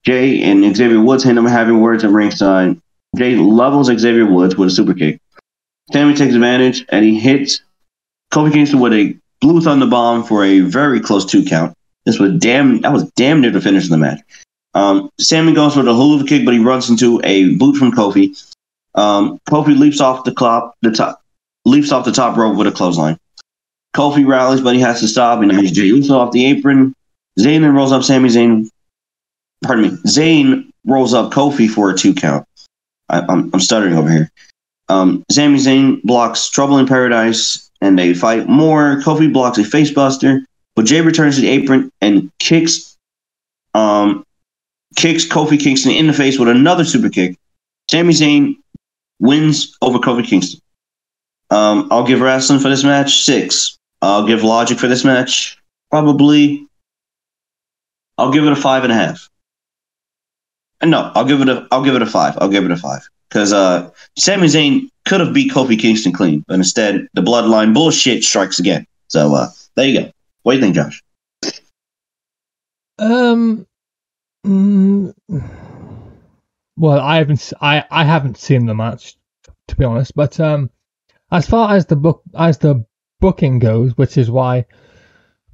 [0.05, 2.79] Jey and Xavier Woods end up having words at ringside.
[3.17, 5.19] Jey levels Xavier Woods with a super kick.
[5.91, 7.61] Sami takes advantage and he hits
[8.31, 11.75] Kofi Kingston with a blue thunder bomb for a very close two count.
[12.05, 14.19] This was damn that was damn near the finish of the match.
[14.73, 18.35] Um, Sami goes for the hula kick, but he runs into a boot from Kofi.
[18.93, 20.31] Um, Kofi leaps off the
[20.81, 21.21] the top,
[21.65, 23.17] leaps off the top rope with a clothesline.
[23.95, 26.93] Kofi rallies, but he has to stop, and he's Jey Uso off the apron.
[27.39, 28.67] Zayn then rolls up Sami Zayn.
[29.63, 29.89] Pardon me.
[30.05, 32.45] Zayn rolls up Kofi for a two count.
[33.09, 34.29] I, am I'm, I'm stuttering over here.
[34.89, 38.97] Um, Sami Zayn blocks Trouble in Paradise, and they fight more.
[39.01, 40.43] Kofi blocks a facebuster,
[40.75, 42.95] but Jey returns to the apron and kicks
[43.73, 44.25] um,
[44.95, 47.37] kicks Kofi Kingston in the face with another super kick.
[47.89, 48.55] Sami Zayn
[49.19, 50.59] wins over Kofi Kingston.
[51.49, 53.74] Um, I'll give wrestling for this match six.
[54.01, 55.57] I'll give logic for this match
[55.89, 56.67] probably.
[58.17, 59.29] I'll give it a five and a half.
[60.81, 61.67] And no, I'll give it a.
[61.71, 62.37] I'll give it a five.
[62.39, 66.43] I'll give it a five because uh, Sami Zayn could have beat Kofi Kingston clean,
[66.47, 68.85] but instead the Bloodline bullshit strikes again.
[69.07, 70.11] So uh, there you go.
[70.43, 71.01] What do you think, Josh?
[72.99, 73.65] Um.
[74.45, 75.13] Mm,
[76.77, 77.53] well, I haven't.
[77.61, 79.17] I I haven't seen the match
[79.67, 80.69] to be honest, but um,
[81.31, 82.85] as far as the book as the
[83.25, 84.67] booking goes, which is why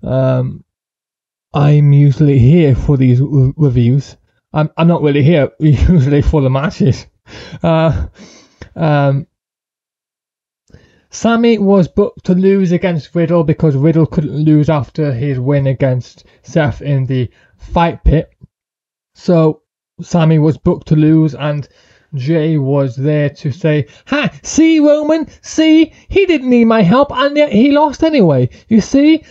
[0.04, 0.62] um,
[1.54, 4.18] I'm usually here for these re- reviews.
[4.52, 7.08] I'm I'm not really here usually for the matches.
[7.64, 8.08] Uh,
[8.76, 9.26] um,
[11.12, 16.26] Sami was booked to lose against Riddle because Riddle couldn't lose after his win against
[16.42, 18.34] Seth in the fight pit.
[19.16, 19.62] So
[20.02, 21.70] Sami was booked to lose, and
[22.16, 24.32] Jey was there to say, Ha!
[24.44, 25.28] See, Roman?
[25.42, 25.94] See?
[26.10, 28.50] He didn't need my help, and yet he lost anyway.
[28.68, 29.24] You see?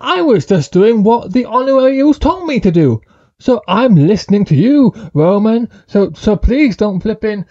[0.00, 3.00] I was just doing what the honoraries told me to do.
[3.40, 5.68] So I'm listening to you, Roman.
[5.86, 7.46] So so please don't flip in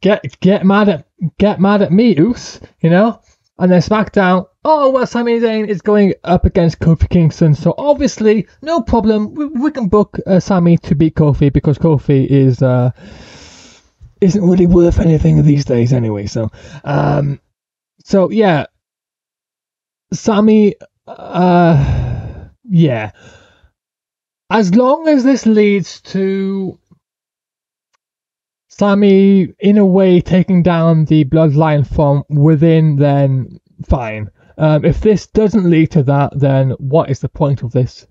[0.00, 1.06] get get mad at
[1.38, 3.20] get mad at me, Oos, you know?
[3.58, 8.46] And then SmackDown, oh well Sami Zayn is going up against Kofi Kingston, so obviously
[8.62, 9.34] no problem.
[9.34, 12.90] We, we can book uh, to beat Kofi because Kofi is uh
[14.24, 16.26] isn't really worth anything these days anyway.
[16.26, 16.50] So
[16.84, 17.40] um
[18.04, 18.66] so yeah.
[20.12, 20.74] Sami,
[21.06, 23.12] uh yeah.
[24.50, 26.78] As long as this leads to
[28.68, 34.30] Sami, in a way, taking down the bloodline from within, then fine.
[34.58, 38.04] Um, if this doesn't lead to that, then what is the point of this?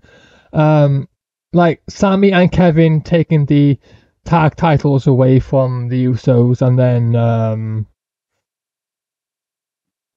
[0.53, 1.09] Um,
[1.51, 3.77] like Sami and Kevin taking the
[4.25, 7.87] tag titles away from the Usos, and then um,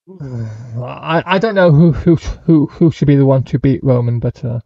[0.81, 4.21] I I don't know who who who who should be the one to beat Roman,
[4.21, 4.61] but uh,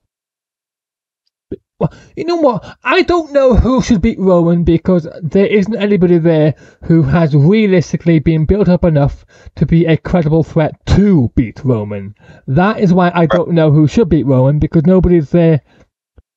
[1.78, 2.76] well, you know what?
[2.84, 6.54] I don't know who should beat Roman because there isn't anybody there
[6.84, 9.24] who has realistically been built up enough
[9.56, 12.14] to be a credible threat to beat Roman.
[12.46, 15.62] That is why I don't know who should beat Roman because nobody's there.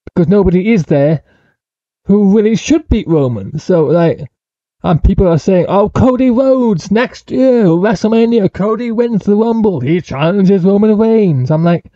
[0.06, 1.24] Because nobody is there
[2.06, 3.60] who really should beat Roman.
[3.60, 4.30] So like,
[4.84, 8.52] and people are saying, "Oh, Cody Rhodes next year WrestleMania.
[8.52, 9.80] Cody wins the Rumble.
[9.80, 11.92] He challenges Roman Reigns." I'm like.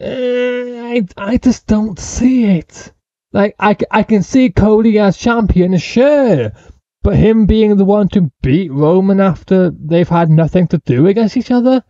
[0.00, 2.92] Uh, I, I just don't see it.
[3.32, 6.52] Like, I, I can see Cody as champion, sure,
[7.02, 11.36] but him being the one to beat Roman after they've had nothing to do against
[11.36, 11.82] each other?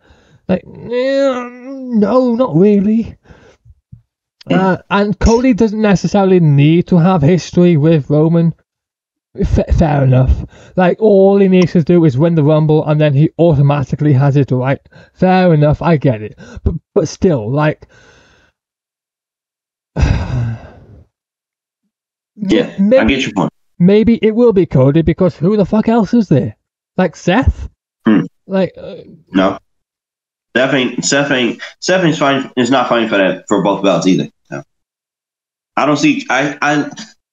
[0.47, 3.17] Like, eh, no, not really.
[4.49, 8.53] Uh, and Cody doesn't necessarily need to have history with Roman.
[9.39, 10.45] F- fair enough.
[10.75, 14.35] Like, all he needs to do is win the Rumble and then he automatically has
[14.37, 14.79] it right.
[15.13, 16.37] Fair enough, I get it.
[16.63, 17.87] But, but still, like.
[22.35, 23.53] Yeah, maybe, I get your point.
[23.77, 26.57] Maybe it will be Cody because who the fuck else is there?
[26.97, 27.69] Like Seth?
[28.07, 28.21] Hmm.
[28.47, 28.95] Like, uh,
[29.31, 29.59] No,
[30.55, 31.03] Seth ain't
[31.79, 32.51] Seth ain't fine.
[32.55, 34.29] Is not fighting for that for both belts either.
[34.51, 34.63] No.
[35.75, 36.25] I don't see.
[36.29, 36.89] I I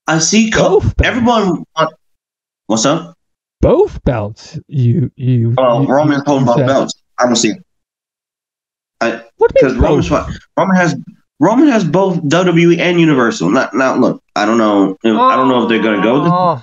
[0.07, 0.51] I see.
[0.51, 1.65] Co- Both everyone.
[2.67, 3.15] What's up?
[3.61, 4.59] both belts.
[4.69, 5.55] You you.
[5.57, 6.95] Well, you, Roman's holding both belts.
[7.19, 7.63] I don't see it
[9.37, 10.11] What because both?
[10.57, 10.97] Roman has
[11.39, 13.51] Roman has both WWE and Universal.
[13.51, 13.97] Not now.
[13.97, 14.97] Look, I don't know.
[15.05, 16.63] I don't know if they're gonna go.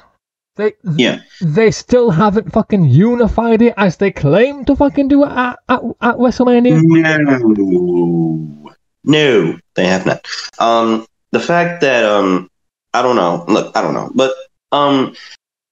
[0.57, 1.19] They Yeah.
[1.41, 5.81] they still haven't fucking unified it as they claim to fucking do it at, at,
[6.01, 6.81] at WrestleMania.
[6.83, 8.71] No,
[9.03, 10.25] no, they have not.
[10.59, 12.49] Um, the fact that um,
[12.93, 13.45] I don't know.
[13.47, 14.33] Look, I don't know, but
[14.71, 15.15] um,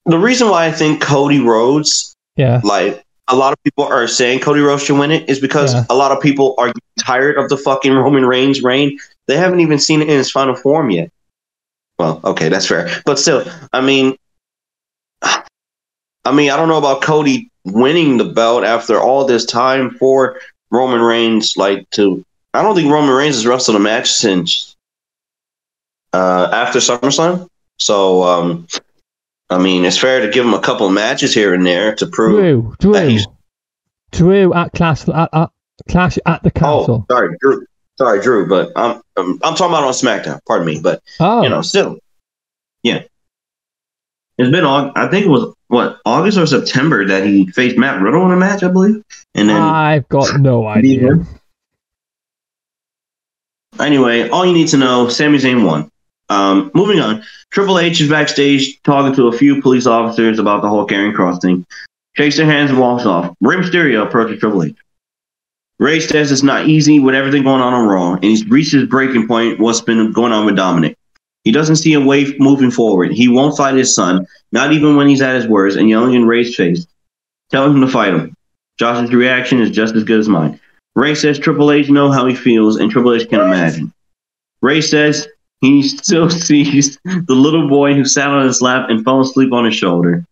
[0.06, 4.40] the reason why I think Cody Rhodes, Yeah, like a lot of people are saying
[4.40, 5.86] Cody Rhodes should win it, is because Yeah.
[5.90, 6.72] a lot of people are
[7.04, 8.98] tired of the fucking Roman Reigns reign.
[9.28, 11.10] They haven't even seen it in its final form yet.
[11.98, 13.44] Well, okay, that's fair, but still,
[13.74, 14.16] I mean,
[15.26, 20.40] I mean, I don't know about Cody winning the belt after all this time for
[20.72, 21.56] Roman Reigns.
[21.58, 22.24] Like to,
[22.54, 24.76] I don't think Roman Reigns has wrestled a match since
[26.14, 27.48] uh, after SummerSlam.
[27.78, 28.68] So, um,
[29.50, 32.08] I mean, it's fair to give him a couple of matches here and there to
[32.08, 32.40] prove.
[32.40, 33.28] Drew, Drew, that he's-
[34.12, 35.50] Drew at Clash at, at
[35.90, 37.06] Clash at the Oh, Castle.
[37.12, 37.66] sorry, Drew.
[37.98, 40.40] Sorry, Drew, but I'm I'm, I'm talking about on SmackDown.
[40.48, 41.98] Pardon me, but Oh, you know, still,
[42.84, 43.04] yeah.
[44.38, 48.02] It's been Aug- I think it was what August or September that he faced Matt
[48.02, 49.02] Riddle in a match, I believe,
[49.34, 51.26] and then I've got no idea.
[53.80, 55.90] Anyway, all you need to know: Sami Zayn won.
[56.30, 60.70] Um, moving on, Triple H is backstage talking to a few police officers about the
[60.70, 61.66] whole Karrion Kross thing.
[62.14, 63.36] Shakes their hands and walks off.
[63.42, 64.76] Rey Mysterio approaches Triple H.
[65.80, 68.86] Rey says it's not easy with everything going on on Raw, and he's reached his
[68.86, 69.60] breaking point.
[69.60, 70.98] What's been going on with Dominic?
[71.46, 73.14] He doesn't see a way moving forward.
[73.14, 76.26] He won't fight his son, not even when he's at his worst and yelling in
[76.26, 76.86] Rey's face,
[77.52, 78.36] telling him to fight him.
[78.80, 80.60] Josh's reaction is just as good as mine.
[80.96, 83.94] Rey says Triple H know how he feels, and Triple H can imagine.
[84.62, 85.28] Rey says
[85.62, 89.66] he still sees the little boy who sat on his lap and fell asleep on
[89.66, 90.26] his shoulder.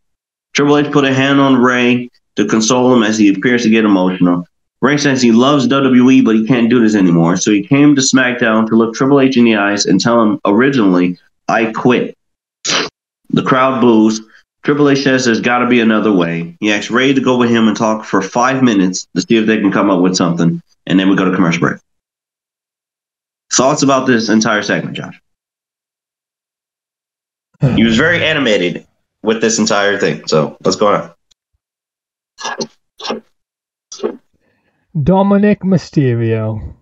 [0.53, 3.85] Triple H put a hand on Rey to console him as he appears to get
[3.85, 4.47] emotional.
[4.83, 7.37] Rey says he loves WWE, but he can't do this anymore.
[7.37, 10.41] So he came to SmackDown to look Triple H in the eyes and tell him
[10.43, 12.17] originally, I quit.
[13.29, 14.19] The crowd boos.
[14.63, 16.57] Triple H says there's got to be another way.
[16.59, 19.45] He asks Rey to go with him and talk for five minutes to see if
[19.45, 20.61] they can come up with something.
[20.85, 21.79] And then we go to commercial break.
[23.53, 25.17] Thoughts about this entire segment, Josh?
[27.61, 27.75] Hmm.
[27.77, 28.85] He was very animated
[29.21, 30.27] with this entire thing.
[30.27, 32.69] So let's go on.
[35.01, 36.75] Dominic Mysterio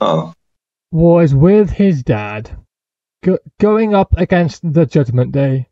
[0.00, 0.32] Oh,
[0.90, 2.56] was with his dad,
[3.22, 5.68] go- going up against the Judgment Day,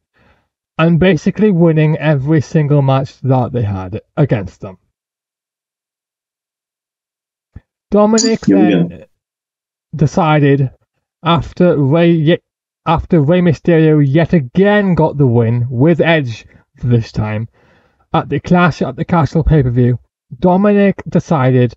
[0.77, 4.77] and basically winning every single match that they had against them.
[7.91, 9.05] Dominic Here we then
[9.97, 10.71] decided
[11.23, 12.39] after Rey
[12.85, 16.47] after Rey Mysterio yet again got the win with Edge
[16.83, 17.49] this time
[18.13, 19.99] at the Clash at the Castle pay per view.
[20.39, 21.75] Dominic decided,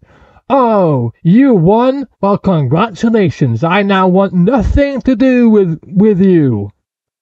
[0.49, 2.07] "Oh, you won?
[2.21, 3.63] Well, congratulations!
[3.63, 6.69] I now want nothing to do with with you.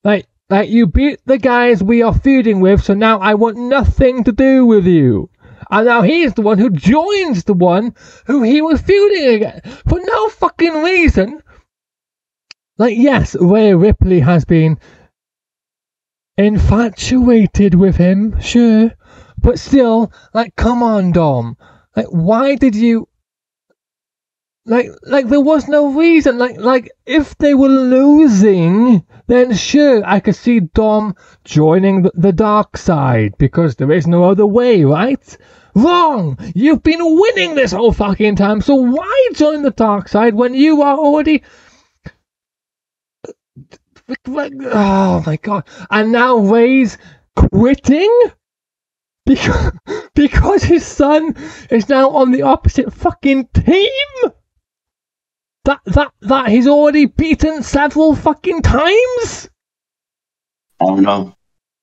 [0.04, 4.24] Like, like you beat the guys we are feuding with, so now I want nothing
[4.24, 5.30] to do with you."
[5.70, 7.94] And now he's the one who joins the one
[8.26, 11.42] who he was feuding against for no fucking reason.
[12.76, 14.78] Like, yes, Rhea Ripley has been
[16.36, 18.92] infatuated with him, sure.
[19.44, 21.58] But still, like, come on, Dom.
[21.94, 23.08] Like, why did you.
[24.64, 26.38] Like, like there was no reason.
[26.38, 31.14] Like, like if they were losing, then sure, I could see Dom
[31.44, 35.36] joining the, the dark side because there is no other way, right?
[35.74, 36.38] Wrong!
[36.54, 40.80] You've been winning this whole fucking time, so why join the dark side when you
[40.80, 41.42] are already.
[44.32, 45.64] Oh my god.
[45.90, 46.96] And now Rey's
[47.36, 48.30] quitting?
[49.26, 49.72] Because,
[50.14, 51.36] because his son
[51.70, 54.32] is now on the opposite fucking team?
[55.64, 59.48] That, that, that he's already beaten several fucking times?
[60.80, 61.34] I don't know.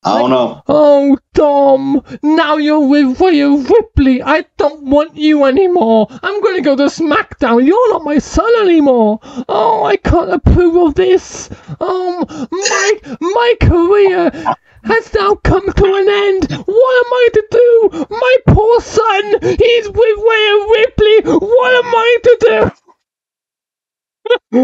[0.04, 0.64] I don't know.
[0.68, 4.24] Oh, Dom, now you're with Rhea Ripley.
[4.24, 6.08] I don't want you anymore.
[6.10, 7.66] I'm going to go to SmackDown.
[7.66, 9.20] You're not my son anymore.
[9.48, 11.52] Oh, I can't approve of this.
[11.80, 16.52] Um, my my career has now come to an end.
[16.66, 17.90] What am I to do?
[18.10, 21.22] My poor son, he's with Rhea Ripley.
[21.32, 22.38] What am I to
[24.52, 24.52] do?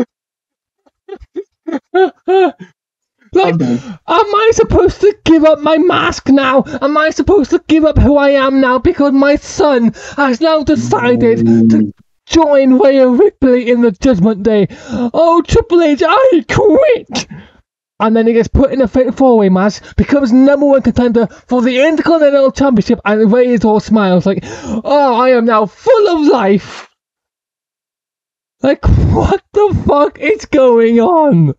[3.34, 3.56] like,
[4.10, 6.64] Am I supposed to give up my mask now?
[6.82, 10.64] Am I supposed to give up who I am now because my son has now
[10.64, 11.92] decided to mm.
[12.26, 14.68] join Rhea Ripley in the Judgment Day?
[14.90, 17.28] Oh, Triple H, I quit!
[18.00, 21.26] And then he gets put in a fatal four way match, becomes number one contender
[21.48, 26.08] for the Intercontinental Championship, and Rey is all smiles like, "Oh, I am now full
[26.10, 26.88] of life."
[28.62, 31.54] Like, what the fuck is going on?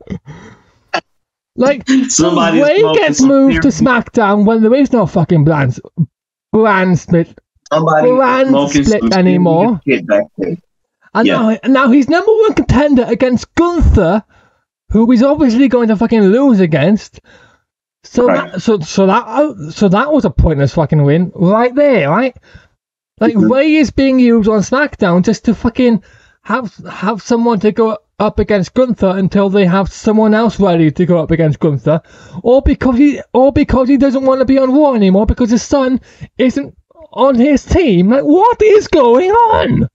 [1.56, 5.81] Like, Somebody's Rey gets moved to SmackDown when there is no fucking brand,
[6.52, 7.36] brand split,
[7.73, 9.81] Somebody brand split anymore.
[9.85, 10.60] serious shit backstage.
[11.15, 11.56] and Yeah.
[11.65, 14.23] now, now he's number one contender against Gunther,
[14.90, 17.20] who he's obviously going to fucking lose against.
[18.05, 18.52] So Right.
[18.52, 22.36] that, so so that so that was a pointless fucking win right there, right?
[23.20, 23.51] Like Mhm.
[23.51, 26.02] Rey is being used on SmackDown just to fucking
[26.43, 31.06] have have someone to go up against Gunther until they have someone else ready to
[31.06, 32.01] go up against Gunther,
[32.43, 35.62] or because he or because he doesn't want to be on Raw anymore because his
[35.62, 36.01] son
[36.39, 36.74] isn't
[37.12, 38.10] on his team.
[38.10, 39.89] Like what is going on?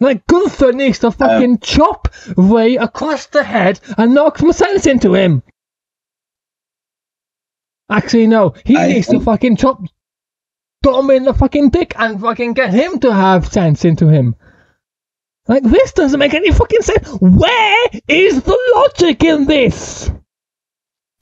[0.00, 4.86] Like Gunther needs to fucking um, chop Rey across the head and knock some sense
[4.86, 5.42] into him.
[7.90, 9.82] Actually, no, he I- needs to fucking chop
[10.82, 14.34] Dom in the fucking dick and fucking get him to have sense into him.
[15.46, 17.08] Like this doesn't make any fucking sense.
[17.20, 20.10] Where is the logic in this?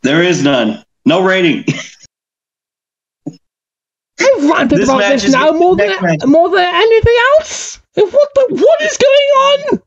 [0.02, 0.84] There is none.
[1.04, 1.64] No rating.
[4.20, 6.20] I've ranted This about this is now more than match.
[6.26, 7.80] more than anything else.
[7.94, 9.82] What the what is going on?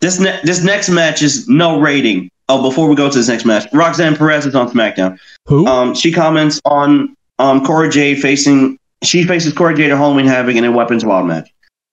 [0.00, 2.30] This ne- this next match is no rating.
[2.48, 5.18] Oh, before we go to this next match, Roxanne Perez is on SmackDown.
[5.46, 5.66] Who?
[5.66, 8.78] Um, she comments on um Cora Jade facing.
[9.02, 11.50] She faces Cora Jade at Halloween Havoc in a Weapons Wild match.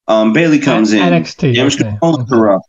[0.07, 0.99] Um, Bayley comes in.
[1.01, 1.55] NXT.
[1.55, 1.89] Damage okay.
[1.91, 2.65] control interrupt.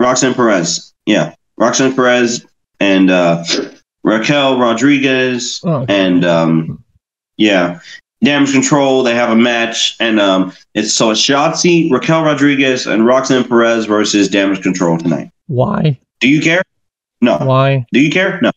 [0.00, 0.92] Roxanne Perez.
[1.06, 1.34] Yeah.
[1.58, 2.44] Roxanne Perez
[2.80, 3.42] and uh,
[4.04, 6.06] Raquel Rodriguez Oh, okay.
[6.06, 6.84] and um,
[7.36, 7.80] yeah,
[8.24, 9.02] Damage Control.
[9.02, 13.86] They have a match, and um, it's so it's Shotzi, Raquel Rodriguez, and Roxanne Perez
[13.86, 15.30] versus Damage Control tonight.
[15.46, 15.98] Why?
[16.20, 16.62] Do you care?
[17.20, 17.38] No.
[17.38, 17.86] Why?
[17.92, 18.40] Do you care?
[18.42, 18.50] No.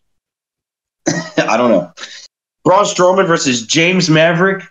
[1.38, 1.92] I don't know.
[2.64, 4.64] Braun Strowman versus James Maverick.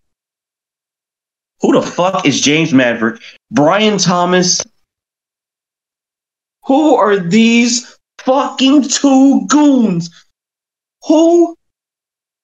[1.60, 3.20] Who the fuck is James Maverick?
[3.50, 4.62] Brian Thomas.
[6.64, 10.10] Who are these fucking two goons?
[11.06, 11.56] Who?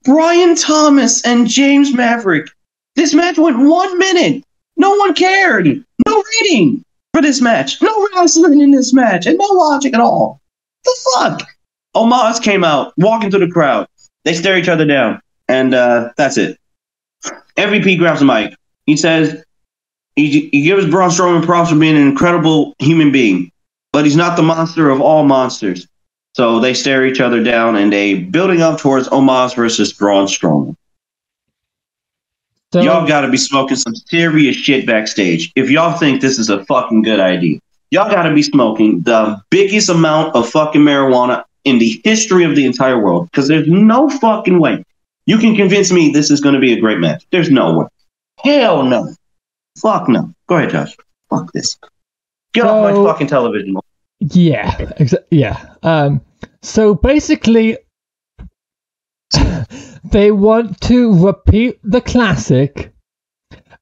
[0.05, 2.49] Brian Thomas and James Maverick.
[2.95, 4.45] This match went one minute.
[4.77, 5.67] No one cared.
[6.07, 7.81] No rating for this match.
[7.81, 10.41] No wrestling in this match, and no logic at all.
[10.85, 11.49] The fuck?
[11.97, 13.87] Omos came out, walking through the crowd.
[14.25, 16.59] They stare each other down, and uh, that's it.
[17.57, 18.55] MVP grabs the mic.
[18.87, 19.45] He says
[20.17, 23.51] he, he gives Braun Strowman props for being an incredible human being,
[23.93, 25.87] but he's not the monster of all monsters.
[26.35, 30.77] So they stare each other down, and they building up towards Omos versus Braun Strowman.
[32.73, 36.51] So, Y'all got to be smoking some serious shit backstage if y'all think this is
[36.51, 37.61] a fucking good idea.
[37.93, 42.57] Y'all got to be smoking the biggest amount of fucking marijuana in the history of
[42.57, 44.85] the entire world because there's no fucking way
[45.27, 47.25] you can convince me this is going to be a great match.
[47.31, 47.87] There's no way.
[48.43, 49.15] Hell no.
[49.81, 50.33] Fuck no.
[50.49, 50.97] Go ahead, Josh.
[51.31, 51.79] Fuck this.
[52.53, 53.77] Get off my fucking television.
[54.33, 55.75] Yeah, exa- yeah.
[55.83, 56.23] Um,
[56.63, 57.77] so basically,
[60.05, 62.95] they want to repeat the classic,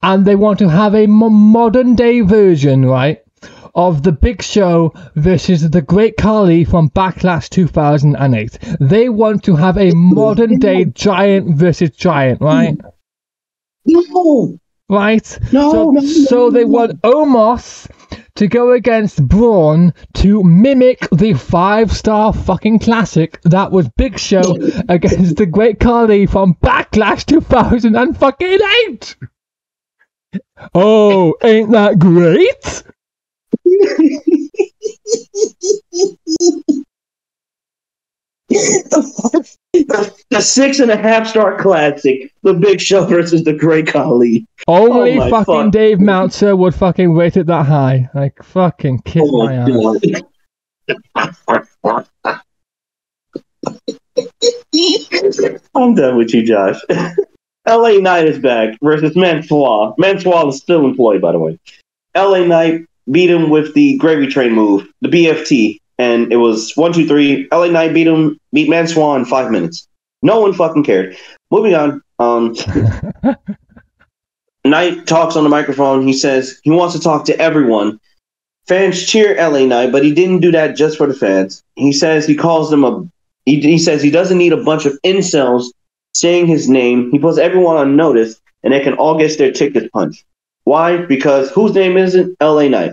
[0.03, 3.23] and they want to have a mo- modern day version, right,
[3.75, 8.59] of the Big Show versus the Great Khali from Backlash 2008.
[8.81, 12.77] They want to have a modern day giant versus giant, right?
[13.85, 14.59] No.
[14.89, 15.39] Right.
[15.53, 17.89] No, so, no, no, so they want Omos
[18.37, 24.57] to go against Braun to mimic the five star fucking classic that was Big Show
[24.89, 29.17] against the Great Khali from Backlash 2008.
[30.75, 32.83] Oh, ain't that great?
[38.53, 44.47] the six and a half star classic, The Big Show versus The Great Khali.
[44.67, 45.73] Only Oh fucking fuck.
[45.73, 48.11] Dave Meltzer would fucking rate it that high.
[48.15, 49.69] Like, fucking kiss Oh my ass.
[55.75, 56.81] I'm done with you, Josh.
[57.67, 59.95] LA Knight is back versus Mansoor.
[59.97, 61.59] Mansoor is still employed, by the way.
[62.17, 66.93] LA Knight beat him with the gravy train move, the BFT, and it was one,
[66.93, 67.49] two, three.
[67.53, 69.87] LA Knight beat him, beat Mansoor in five minutes.
[70.23, 71.17] No one fucking cared.
[71.51, 72.03] Moving on.
[72.19, 72.55] Um,
[74.65, 76.07] Knight talks on the microphone.
[76.07, 77.99] He says he wants to talk to everyone.
[78.69, 81.63] Fans cheer LA Knight, but he didn't do that just for the fans.
[81.75, 83.05] He says he calls them a.
[83.45, 85.67] He, he says he doesn't need a bunch of incels
[86.15, 87.11] saying his name.
[87.11, 90.25] He puts everyone on notice, and they can all get their tickets punched.
[90.65, 90.99] Why?
[90.99, 92.93] Because whose name isn't LA Knight?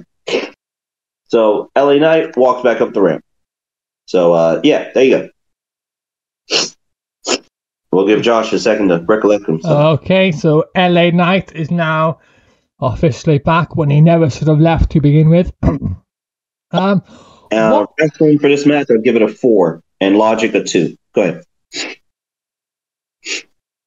[1.30, 3.24] So LA Knight walks back up the ramp.
[4.06, 5.30] So uh, yeah, there you
[6.50, 7.40] go.
[7.92, 10.02] We'll give Josh a second to recollect himself.
[10.02, 12.20] Okay, so LA Knight is now
[12.80, 15.52] officially back when he never should have left to begin with.
[15.64, 15.96] um,
[16.72, 17.02] uh,
[17.52, 20.96] what- wrestling for this match, I'd give it a four, and Logic a two.
[21.14, 21.44] Go ahead.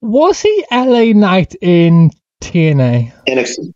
[0.00, 2.10] was he LA Knight in
[2.42, 3.12] TNA?
[3.26, 3.72] NXT.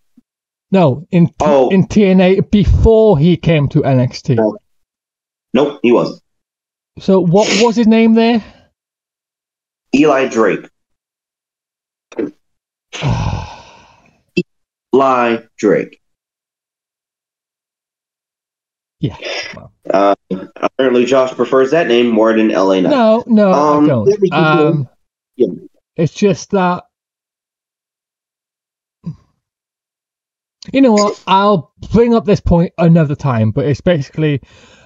[0.71, 1.69] No, in Oh.
[1.71, 4.35] in TNA before he came to NXT.
[4.37, 4.57] No.
[5.55, 6.21] Nope, he wasn't.
[6.99, 8.43] So what was his name there?
[9.95, 10.69] Eli Drake.
[14.95, 16.01] Eli Drake.
[19.01, 19.17] yeah.
[19.55, 20.15] Well, Uh,
[20.57, 22.91] apparently, Josh prefers that name more than LA Knight.
[22.91, 24.09] no, no, Um, I don't.
[24.09, 24.67] yeah, we can do it.
[24.71, 24.89] Um,
[25.37, 25.49] Yeah.
[25.97, 26.85] It's just that.
[30.73, 31.23] You know what?
[31.27, 34.41] I'll bring up this point another time, but it's basically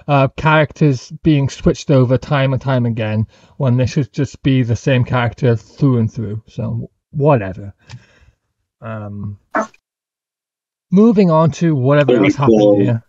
[0.07, 3.27] uh, characters being switched over time and time again
[3.57, 6.43] when they should just be the same character through and through.
[6.47, 7.73] So whatever.
[8.81, 9.37] Um,
[10.91, 13.03] moving on to whatever else happened here.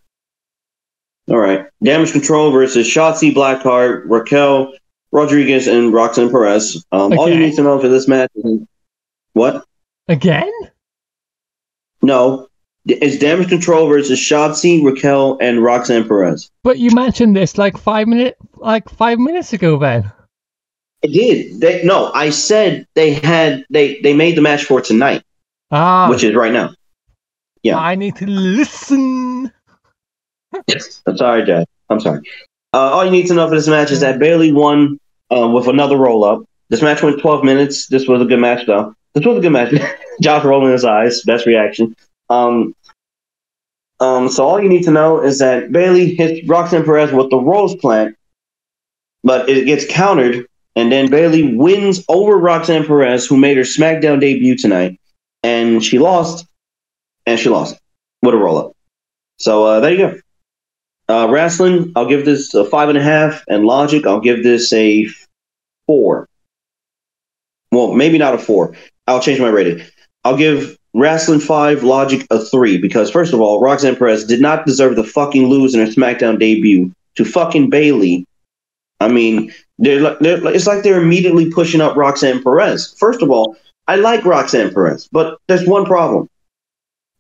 [1.29, 1.67] All right.
[1.83, 4.75] Damage Control versus Shotzi Blackheart, Raquel
[5.13, 6.85] Rodriguez, and Roxanne Perez.
[6.93, 8.61] Um, All you need to know for this match is
[9.33, 9.65] what?
[10.09, 10.53] Again?
[12.03, 12.49] No.
[12.87, 16.51] It's Damage Control versus Shotzi, Raquel, and Roxanne Perez.
[16.65, 20.11] But you mentioned this like five minute, like five minutes ago, Ben.
[21.05, 21.61] I did.
[21.61, 25.23] They, no, I said they had they they made the match for tonight,
[25.71, 26.75] Ah, which is right now.
[27.63, 27.77] yeah.
[27.79, 29.53] I need to listen.
[30.67, 31.67] Yes, I'm sorry, Dad.
[31.89, 32.21] I'm sorry.
[32.75, 34.99] Uh, all you need to know for this match is that Bayley won
[35.31, 36.43] uh, with another roll up.
[36.69, 37.87] This match went 12 minutes.
[37.87, 38.95] This was a good match, though.
[39.15, 39.75] This was a good match.
[40.23, 41.23] Josh rolling his eyes.
[41.23, 41.95] Best reaction.
[42.31, 42.75] Um,
[44.01, 47.37] um, so all you need to know is that Bayley hits Roxanne Perez with the
[47.37, 48.17] Rose Plant,
[49.23, 54.21] but it gets countered, and then Bayley wins over Roxanne Perez, who made her SmackDown
[54.21, 54.99] debut tonight,
[55.43, 56.47] and she lost,
[57.27, 57.79] and she lost
[58.23, 58.73] with a roll up.
[59.39, 60.21] So uh, there you go.
[61.09, 64.73] Uh, wrestling, I'll give this a five and a half, and logic, I'll give this
[64.73, 65.09] a
[65.87, 66.29] four.
[67.71, 68.75] Well, maybe not a four.
[69.07, 69.85] I'll change my rating.
[70.25, 74.67] I'll give wrestling five, logic a three, because first of all, Roxanne Perez did not
[74.67, 78.27] deserve the fucking lose in her SmackDown debut to fucking Bayley.
[79.01, 82.95] I mean, they're, they're it's like they're immediately pushing up Roxanne Perez.
[82.99, 83.57] First of all,
[83.89, 86.29] I like Roxanne Perez, but there's one problem.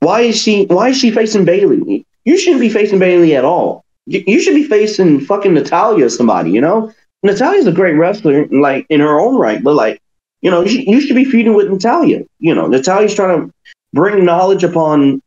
[0.01, 0.67] Why is she?
[0.67, 2.05] Why is she facing Bayley?
[2.25, 3.85] You shouldn't be facing Bayley at all.
[4.07, 6.51] You, you should be facing fucking Natalya or somebody.
[6.51, 6.93] You know,
[7.23, 10.02] Natalya's a great wrestler, like in her own right, but like,
[10.43, 12.25] you know, you, should be feuding with Natalya.
[12.41, 13.55] You know, Natalya's trying to
[13.93, 15.23] bring knowledge upon.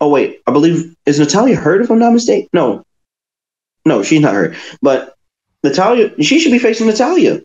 [0.00, 2.48] Oh wait, I believe is Natalya hurt if I'm not mistaken.
[2.52, 2.84] No,
[3.84, 4.56] no, she's not hurt.
[4.80, 5.16] But
[5.62, 7.42] Natalya, she should be facing Natalya.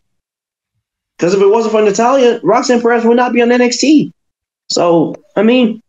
[1.18, 4.12] Because if it wasn't for Natalya, Roxanne Perez would not be on NXT.
[4.70, 5.82] So, I mean,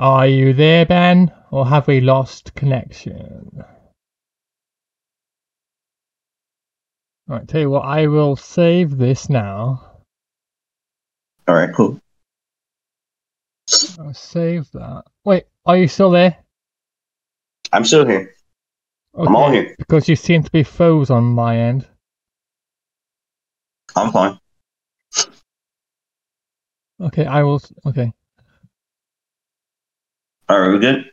[0.00, 1.30] Are you there, Ben?
[1.50, 3.62] Or have we lost connection?
[7.28, 9.98] Right, tell you what, I will save this now.
[11.46, 12.00] all right, cool.
[13.98, 15.02] I'll save that.
[15.26, 16.34] Wait, are you still there?
[17.70, 18.34] I'm still here.
[19.14, 19.74] I'm all here.
[19.78, 21.86] Because you seem to be froze on my end.
[23.94, 24.38] I'm fine.
[27.02, 27.60] Okay, I will.
[27.84, 28.14] Okay.
[30.50, 31.08] All right, we good?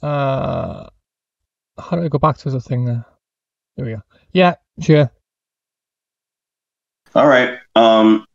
[0.00, 0.86] Uh,
[1.76, 3.04] how do I go back to the thing there?
[3.76, 4.02] There we go.
[4.30, 5.10] Yeah, sure.
[7.16, 7.58] All right.
[7.74, 8.26] Um,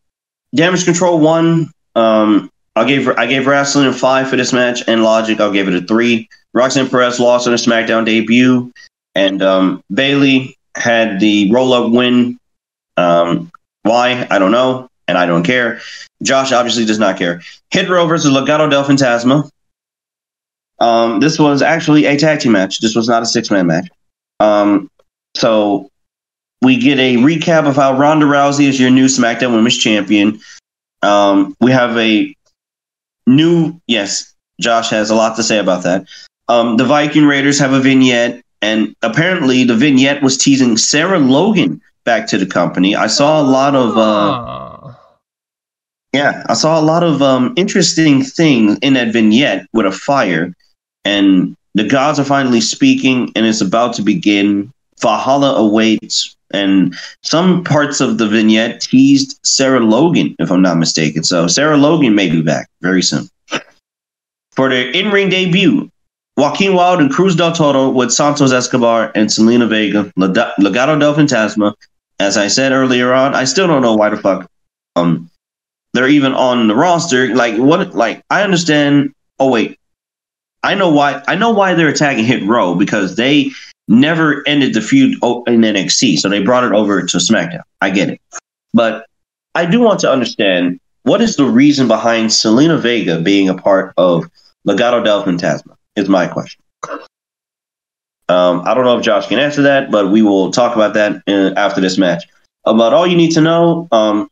[0.53, 1.71] damage control one.
[1.95, 5.69] Um, I gave I gave wrestling a five for this match, and logic I'll give
[5.69, 6.27] it a three.
[6.51, 8.73] Roxanne Perez lost on her SmackDown debut,
[9.15, 12.37] and um, Bayley had the roll up win.
[12.97, 13.49] Um,
[13.83, 15.81] why I don't know, and I don't care.
[16.21, 17.41] Josh obviously does not care.
[17.71, 19.49] Hit Row versus Legado del Fantasma.
[20.79, 22.79] Um, this was actually a tag team match.
[22.79, 23.89] This was not a six man match.
[24.39, 24.89] Um,
[25.35, 25.89] so
[26.61, 30.39] we get a recap of how Ronda Rousey is your new SmackDown Women's Champion.
[31.01, 32.33] Um, we have a
[33.27, 36.05] new yes, Josh has a lot to say about that.
[36.47, 41.81] Um, the Viking Raiders have a vignette, and apparently the vignette was teasing Sarah Logan
[42.05, 42.95] back to the company.
[42.95, 44.68] I saw a lot of uh.
[46.13, 50.53] Yeah, I saw a lot of um, interesting things in that vignette with a fire,
[51.05, 54.71] and the gods are finally speaking, and it's about to begin.
[55.01, 56.35] Valhalla awaits.
[56.51, 61.23] and some parts of the vignette teased Sarah Logan, if I'm not mistaken.
[61.23, 63.29] So Sarah Logan may be back very soon.
[64.51, 65.89] For their in-ring debut,
[66.35, 71.73] Joaquin Wilde and Cruz del Toro with Santos Escobar and Zelina Vega, Legado del Fantasma.
[72.19, 74.49] As I said earlier on, I still don't know why the fuck
[74.95, 75.29] um
[75.93, 77.33] they're even on the roster.
[77.35, 77.93] Like what?
[77.95, 79.13] Like I understand.
[79.39, 79.79] Oh wait,
[80.63, 81.23] I know why.
[81.27, 83.51] I know why they're attacking Hit Row because they
[83.87, 87.63] never ended the feud in NXT, so they brought it over to SmackDown.
[87.81, 88.21] I get it,
[88.73, 89.05] but
[89.55, 93.93] I do want to understand what is the reason behind Zelina Vega being a part
[93.97, 94.29] of
[94.67, 95.75] Legado del Fantasma.
[95.95, 96.61] Is my question.
[98.29, 101.23] Um, I don't know if Josh can answer that, but we will talk about that
[101.25, 102.25] in, after this match.
[102.63, 104.29] About all you need to know, um,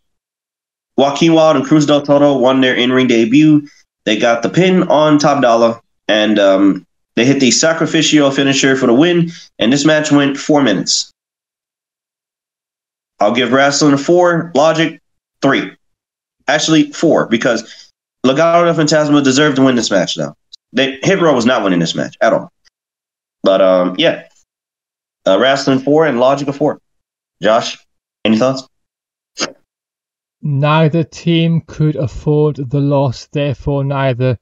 [0.97, 3.67] Joaquin Wilde and Cruz del Toro won their in-ring debut.
[4.05, 8.87] They got the pin on Top Dollar, and um, they hit the sacrificial finisher for
[8.87, 9.31] the win.
[9.59, 11.11] And this match went four minutes.
[13.19, 14.99] I'll give wrestling a four, Logic
[15.41, 15.71] three,
[16.47, 17.91] actually four because
[18.25, 20.15] Legado del Fantasma deserved to win this match.
[20.15, 20.35] Though
[20.73, 22.51] they Hit Row was not winning this match at all.
[23.43, 24.27] But um, yeah,
[25.25, 26.79] uh, wrestling four and Logic a four.
[27.41, 27.77] Josh,
[28.25, 28.67] any thoughts?
[30.41, 34.37] Neither team could afford the loss, therefore neither.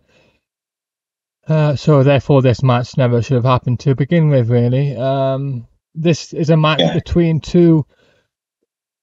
[1.47, 4.49] Uh, so therefore, this match never should have happened to begin with.
[4.49, 6.93] Really, um, this is a match Yeah.
[6.93, 7.85] between two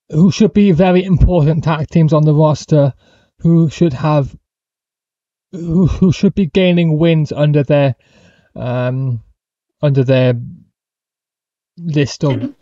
[0.09, 2.93] who should be very important tag teams on the roster,
[3.39, 4.35] who should have,
[5.51, 7.95] who, who should be gaining wins under their,
[8.55, 9.23] um,
[9.81, 10.39] under their
[11.77, 12.53] list of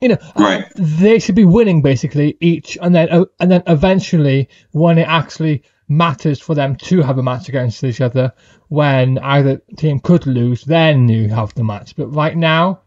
[0.00, 0.64] you know, Right.
[0.76, 5.62] they should be winning basically each, and then uh, and then eventually, when it actually
[5.88, 8.32] matters for them to have a match against each other,
[8.68, 11.96] when either team could lose, then you have the match.
[11.96, 12.82] But right now,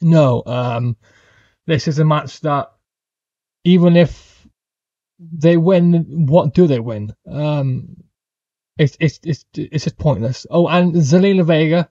[0.00, 0.42] no.
[0.44, 0.96] Um,
[1.66, 2.72] this is a match that
[3.64, 4.46] even if
[5.18, 7.14] they win, what do they win?
[7.30, 7.96] Um,
[8.76, 10.46] it's it's it's it's just pointless.
[10.50, 11.88] Oh, and Zelina Vega.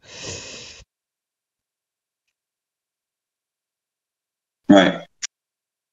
[4.70, 5.06] Right.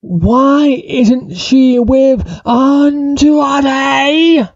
[0.01, 4.49] Why isn't she with Andrade?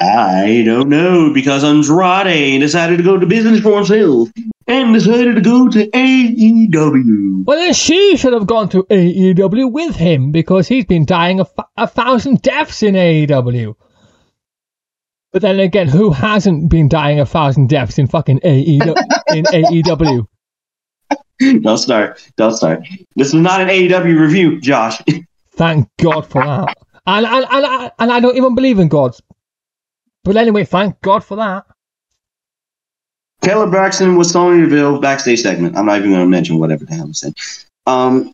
[0.00, 4.30] I don't know because Andrade decided to go to business for himself
[4.66, 7.44] and decided to go to AEW.
[7.44, 11.46] Well, then she should have gone to AEW with him because he's been dying a,
[11.76, 13.74] a thousand deaths in AEW.
[15.32, 18.96] But then again, who hasn't been dying a thousand deaths in fucking AEW?
[19.34, 19.44] in
[19.84, 20.26] AEW?
[21.62, 22.26] Don't start.
[22.36, 22.86] Don't start.
[23.16, 25.00] This is not an AEW review, Josh.
[25.52, 26.76] Thank God for that.
[27.06, 29.20] And, and, and, I- and I don't even believe in gods.
[30.22, 31.64] But anyway, thank God for that.
[33.42, 35.76] Kayla Braxton with Sonya Deville backstage segment.
[35.76, 37.34] I'm not even going to mention whatever the hell I said.
[37.86, 38.32] Um,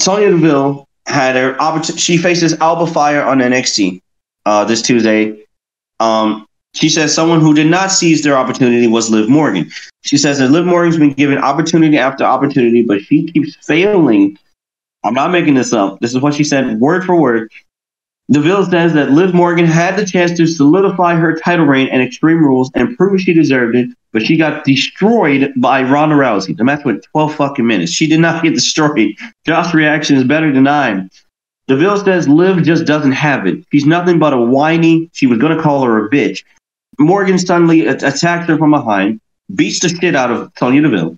[0.00, 2.00] Sonya Deville had her opportunity.
[2.00, 4.02] She faces Alba Fyre on NXT
[4.46, 5.44] uh, this Tuesday.
[6.00, 9.70] Um, she says someone who did not seize their opportunity was Liv Morgan.
[10.04, 14.38] She says that Liv Morgan's been given opportunity after opportunity, but she keeps failing.
[15.04, 16.00] I'm not making this up.
[16.00, 17.50] This is what she said, word for word.
[18.30, 22.44] DeVille says that Liv Morgan had the chance to solidify her title reign and Extreme
[22.44, 26.54] Rules and prove she deserved it, but she got destroyed by Ronda Rousey.
[26.54, 27.90] The match went 12 fucking minutes.
[27.90, 29.14] She did not get destroyed.
[29.46, 31.10] Josh's reaction is better than nine.
[31.68, 33.64] DeVille says Liv just doesn't have it.
[33.72, 35.08] She's nothing but a whiny.
[35.14, 36.44] She was going to call her a bitch.
[36.98, 39.20] Morgan suddenly attacks her from behind,
[39.54, 41.16] beats the shit out of Sonya Deville,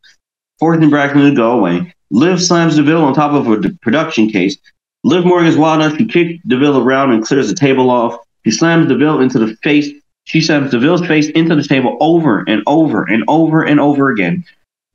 [0.59, 1.93] forcing Braxton to go away.
[2.11, 4.57] Liv slams Deville on top of a production case.
[5.05, 5.97] Liv Morgan's wild enough.
[5.97, 8.19] She kicks Deville around and clears the table off.
[8.45, 9.89] She slams Deville into the face.
[10.25, 14.45] She slams Deville's face into the table over and over and over and over again.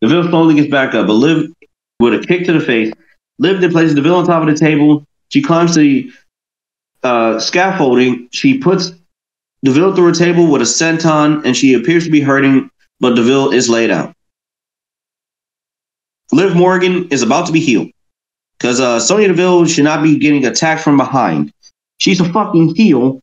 [0.02, 1.52] Deville slowly gets back up, but Liv
[2.00, 2.94] with a kick to the face.
[3.40, 5.06] Liv then places Deville on top of the table.
[5.30, 6.12] She climbs the
[7.04, 8.30] uh, scaffolding.
[8.32, 8.92] She puts
[9.66, 12.70] Deville through a table with a senton, and she appears to be hurting,
[13.00, 14.14] but Deville is laid out.
[16.32, 17.90] Liv Morgan is about to be healed
[18.58, 21.52] because uh, Sonya Deville should not be getting attacked from behind.
[21.98, 23.22] She's a fucking heel,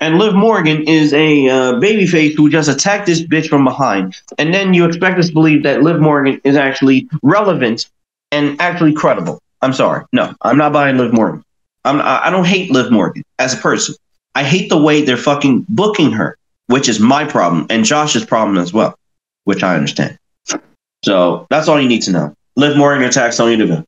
[0.00, 4.16] and Liv Morgan is a uh, babyface who just attacked this bitch from behind.
[4.38, 7.90] And then you expect us to believe that Liv Morgan is actually relevant
[8.30, 9.38] and actually credible.
[9.60, 11.44] I'm sorry, no, I'm not buying Liv Morgan.
[11.84, 13.96] I'm, I I don't hate Liv Morgan as a person.
[14.34, 16.36] I hate the way they're fucking booking her,
[16.66, 18.96] which is my problem and Josh's problem as well,
[19.44, 20.18] which I understand.
[21.04, 22.34] So that's all you need to know.
[22.56, 23.84] Liv Morgan attacks Sonya Deville.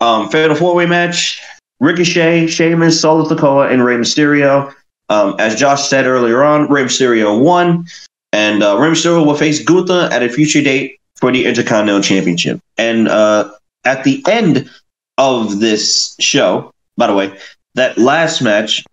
[0.00, 1.42] Um, fatal four way match:
[1.80, 4.72] Ricochet, Sheamus, Solo Sikoa, and Rey Mysterio.
[5.08, 7.86] Um, as Josh said earlier on, Rey Mysterio won,
[8.32, 12.60] and uh, Rey Mysterio will face Gunther at a future date for the Intercontinental Championship.
[12.76, 13.50] And uh,
[13.84, 14.68] at the end
[15.16, 17.38] of this show, by the way,
[17.74, 18.84] that last match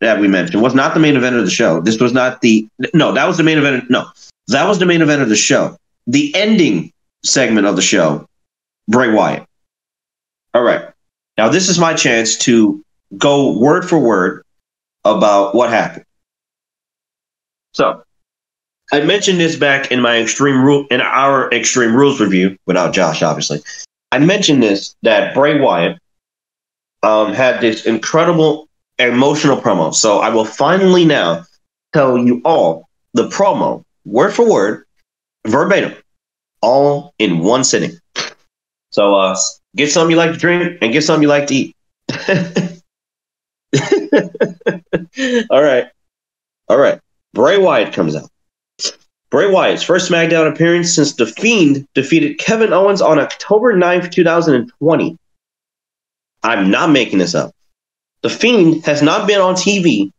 [0.00, 1.80] that we mentioned was not the main event of the show.
[1.80, 3.90] This was not the no, that was the main event.
[3.90, 4.06] No,
[4.48, 5.76] that was the main event of the show.
[6.06, 6.92] The ending
[7.24, 8.26] segment of the show,
[8.88, 9.46] Bray Wyatt.
[10.54, 10.88] All right.
[11.38, 12.82] Now this is my chance to
[13.16, 14.42] go word for word
[15.04, 16.04] about what happened.
[17.72, 18.02] So
[18.92, 23.22] I mentioned this back in my extreme rule in our extreme rules review without Josh,
[23.22, 23.60] obviously.
[24.12, 25.98] I mentioned this that Bray Wyatt
[27.02, 28.68] um, had this incredible
[29.08, 29.94] emotional promo.
[29.94, 31.44] So I will finally now
[31.92, 34.84] tell you all the promo, word for word,
[35.46, 35.94] verbatim,
[36.62, 37.98] all in one sitting.
[38.90, 39.36] So uh,
[39.76, 41.76] get something you like to drink and get something you like to eat.
[45.50, 45.88] all right.
[46.68, 47.00] All right.
[47.32, 48.28] Bray Wyatt comes out.
[49.30, 55.16] Bray Wyatt's first SmackDown appearance since The Fiend defeated Kevin Owens on October 9th, 2020.
[56.42, 57.52] I'm not making this up.
[58.22, 60.12] The Fiend has not been on TV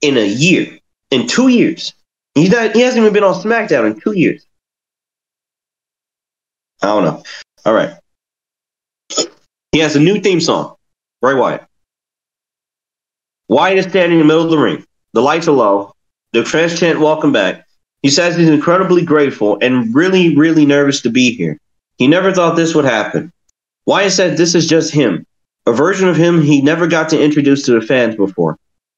[0.00, 0.78] in a year,
[1.10, 1.94] in two years.
[2.34, 4.44] He's not, he hasn't even been on SmackDown in two years.
[6.82, 7.22] I don't know.
[7.64, 7.94] All right.
[9.72, 10.76] He has a new theme song,
[11.20, 11.64] Bray Wyatt.
[13.48, 14.84] Wyatt is standing in the middle of the ring.
[15.12, 15.92] The lights are low.
[16.32, 17.66] The fans chant, Welcome back.
[18.02, 21.58] He says he's incredibly grateful and really, really nervous to be here.
[21.96, 23.32] He never thought this would happen.
[23.86, 25.26] Wyatt said this is just him,
[25.68, 28.56] a version of him he never got to introduce to the fans before.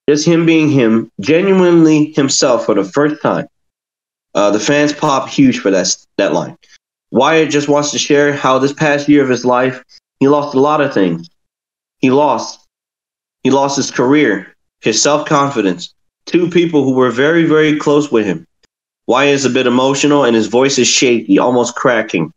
[0.09, 3.49] Just him being him, genuinely himself for the first time.
[4.37, 6.57] Uh, the fans pop huge for that, that line.
[7.11, 9.83] Wyatt just wants to share how this past year of his life,
[10.21, 11.29] he lost a lot of things.
[11.99, 12.65] He lost.
[13.43, 15.93] He lost his career, his self confidence,
[16.27, 18.47] two people who were very, very close with him.
[19.09, 22.33] Wyatt is a bit emotional and his voice is shaky, almost cracking.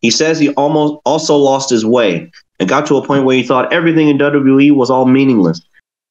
[0.00, 3.42] He says he almost also lost his way and got to a point where he
[3.42, 5.60] thought everything in WWE was all meaningless.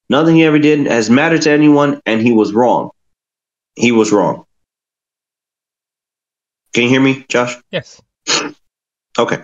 [0.09, 2.91] Nothing he ever did has mattered to anyone, and he was wrong.
[3.75, 4.45] He was wrong.
[6.73, 7.55] Can you hear me, Josh?
[7.71, 8.01] Yes.
[9.17, 9.43] Okay.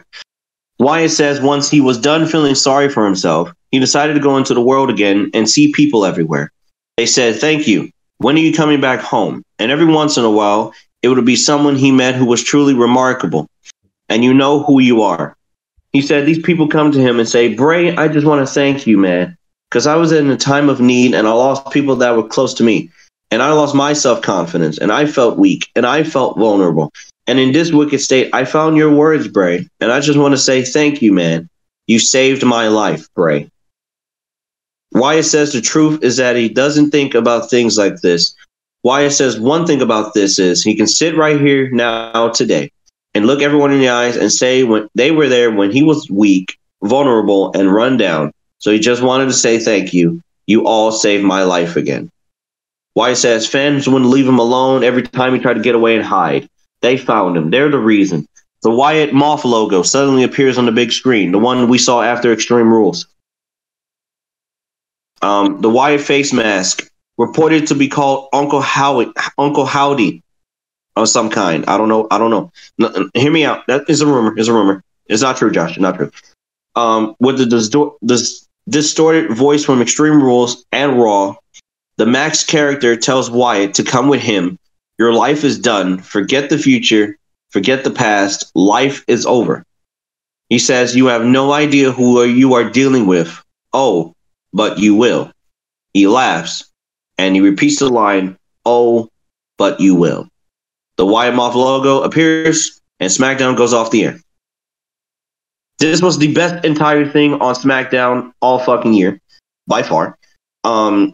[0.80, 4.54] Wyatt says once he was done feeling sorry for himself, he decided to go into
[4.54, 6.52] the world again and see people everywhere.
[6.98, 7.92] They said, Thank you.
[8.18, 9.44] When are you coming back home?
[9.60, 12.74] And every once in a while, it would be someone he met who was truly
[12.74, 13.48] remarkable.
[14.10, 15.38] And you know who you are.
[15.92, 18.86] He said, These people come to him and say, Bray, I just want to thank
[18.86, 19.36] you, man.
[19.70, 22.54] Because I was in a time of need and I lost people that were close
[22.56, 22.90] to me.
[23.32, 26.92] And I lost my self confidence and I felt weak and I felt vulnerable.
[27.28, 29.68] And in this wicked state, I found your words, Bray.
[29.80, 31.48] And I just want to say thank you, man.
[31.86, 33.50] You saved my life, Bray.
[34.94, 38.34] Wyatt says the truth is that he doesn't think about things like this.
[38.82, 42.72] Wyatt says one thing about this is he can sit right here now today
[43.14, 46.10] and look everyone in the eyes and say when they were there when he was
[46.10, 48.32] weak, vulnerable, and run down.
[48.60, 50.22] So he just wanted to say thank you.
[50.48, 52.12] You all saved my life again.
[52.96, 56.04] Wyatt says fans wouldn't leave him alone every time he tried to get away and
[56.04, 56.50] hide.
[56.82, 57.50] They found him.
[57.50, 58.28] They're the reason.
[58.62, 62.34] The Wyatt Moth logo suddenly appears on the big screen, the one we saw after
[62.34, 63.08] Extreme Rules.
[65.22, 70.24] Um, the Wyatt face mask reported to be called Uncle Howie, Uncle Howdy,
[70.96, 71.66] of some kind.
[71.68, 72.08] I don't know.
[72.12, 72.52] I don't know.
[72.78, 73.66] No, hear me out.
[73.68, 74.38] That is a rumor.
[74.38, 74.84] Is a rumor.
[75.08, 75.78] It's not true, Josh.
[75.80, 76.12] Not true.
[76.76, 81.36] Um, with the this distorted voice from Extreme Rules and Raw,
[81.98, 84.58] the Max character tells Wyatt to come with him.
[84.98, 85.98] Your life is done.
[86.00, 87.18] Forget the future.
[87.50, 88.52] Forget the past.
[88.56, 89.64] Life is over.
[90.50, 93.44] He says you have no idea who you are dealing with.
[93.74, 94.14] Oh,
[94.54, 95.32] but you will.
[95.94, 96.70] He laughs
[97.18, 99.10] and he repeats the line, Oh,
[99.58, 100.29] but you will.
[101.00, 104.20] The Wyatt Moth logo appears and SmackDown goes off the air.
[105.78, 109.18] This was the best entire thing on SmackDown all fucking year,
[109.66, 110.18] by far.
[110.66, 111.14] Um,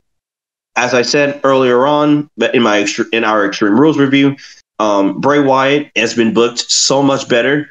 [0.76, 4.36] as I said earlier on, but in my in our Extreme Rules review,
[4.80, 7.70] um, Bray Wyatt has been booked so much better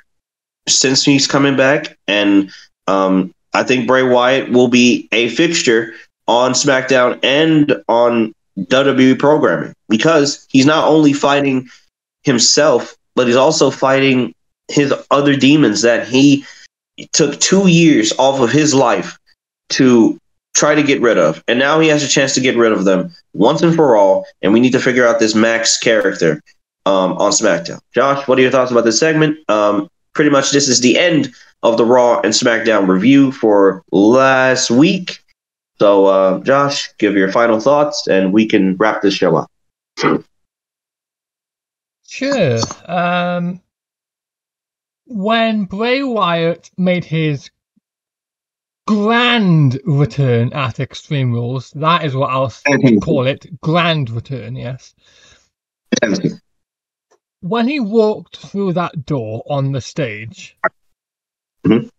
[0.69, 2.49] since he's coming back, and
[2.87, 5.95] um, I think Bray Wyatt will be a fixture
[6.29, 11.69] on SmackDown and on WWE programming because he's not only fighting
[12.25, 14.35] himself, but he's also fighting
[14.69, 16.45] his other demons that he
[17.13, 19.19] took two years off of his life
[19.71, 20.19] to
[20.55, 21.43] try to get rid of.
[21.49, 24.25] And now he has a chance to get rid of them once and for all.
[24.43, 26.41] And we need to figure out this Max character
[26.87, 27.81] um, on SmackDown.
[27.95, 29.39] Josh, what are your thoughts about this segment?
[29.49, 31.33] Um, pretty much, this is the end
[31.63, 35.19] of the Raw and SmackDown review for last week.
[35.81, 39.51] So, uh, Josh, give your final thoughts and we can wrap this show up.
[42.15, 42.61] Sure.
[42.87, 43.61] Um,
[45.07, 47.51] when Bray Wyatt made his
[48.87, 52.53] grand return at Extreme Rules, that is what I'll
[53.01, 53.61] call it.
[53.61, 54.95] Grand return, yes.
[57.41, 60.57] When he walked through that door on the stage,
[61.65, 61.91] Mhm.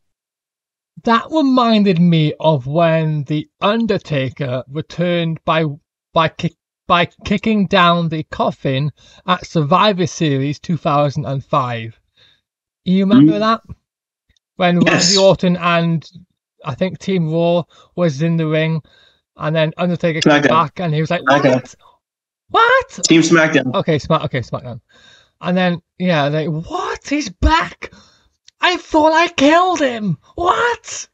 [1.04, 5.66] that reminded me of when the Undertaker returned by
[6.14, 6.54] by kick,
[6.88, 8.91] by kicking down the coffin
[9.26, 11.99] at Survivor Series 2005.
[12.84, 13.40] You remember Mm.
[13.40, 13.62] that?
[14.57, 15.07] When Yes.
[15.16, 16.10] Randy Orton and
[16.64, 17.64] I think Team Raw
[17.95, 18.82] was in the ring,
[19.38, 20.48] and then Undertaker came SmackDown.
[20.49, 21.76] back and he was like, "What?
[22.49, 22.90] What?
[23.03, 23.74] Team SmackDown.
[23.76, 24.24] Okay, Smack.
[24.26, 24.80] Okay, SmackDown.
[25.41, 27.07] And then yeah, like what?
[27.07, 27.91] He's back.
[28.62, 30.18] I thought I killed him.
[30.36, 31.07] What?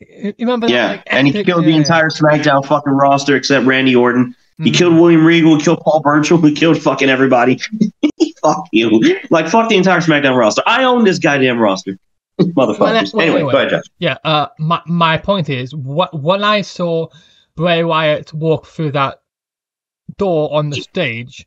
[0.00, 0.66] You remember?
[0.68, 4.34] that, Yeah, like, and he killed the entire SmackDown fucking roster except Randy Orton.
[4.58, 4.74] He Mm.
[4.74, 5.56] killed William Regal.
[5.56, 6.40] He killed Paul Burchill.
[6.42, 7.58] He killed fucking everybody.
[8.42, 9.18] fuck you.
[9.30, 10.62] Like fuck the entire SmackDown roster.
[10.66, 11.98] I own this goddamn roster,
[12.40, 12.78] motherfuckers.
[12.78, 13.52] Well, that- anyway, anyway.
[13.52, 13.84] go ahead, Josh.
[13.98, 14.16] Yeah.
[14.24, 17.08] Uh, my my point is, what when I saw
[17.56, 19.20] Bray Wyatt walk through that
[20.18, 21.46] door on the stage,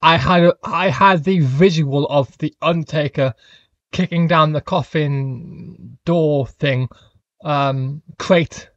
[0.00, 3.34] I had a, I had the visual of the Undertaker
[3.92, 6.88] kicking down the coffin door thing,
[7.44, 8.70] um, crate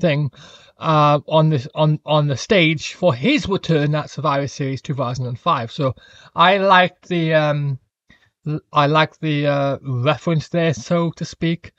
[0.00, 0.30] thing,
[0.78, 5.72] uh, on this on on the stage for his return at Survivor Series 2005.
[5.72, 5.94] So
[6.34, 7.78] I liked the um,
[8.72, 11.72] I like the uh, reference there, so to speak.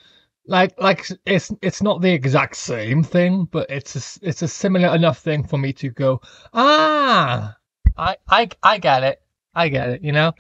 [0.46, 4.96] Like, like it's it's not the exact same thing, but it's a, it's a similar
[4.96, 6.22] enough thing for me to go,
[6.54, 7.56] ah,
[7.98, 9.22] I I I get it,
[9.54, 10.34] I get it, you know.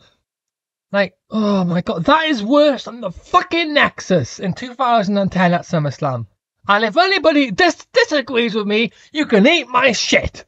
[1.30, 6.26] Oh my god, that is worse than the fucking Nexus in 2010 at SummerSlam.
[6.70, 10.46] And if anybody dis- disagrees with me, you can eat my shit.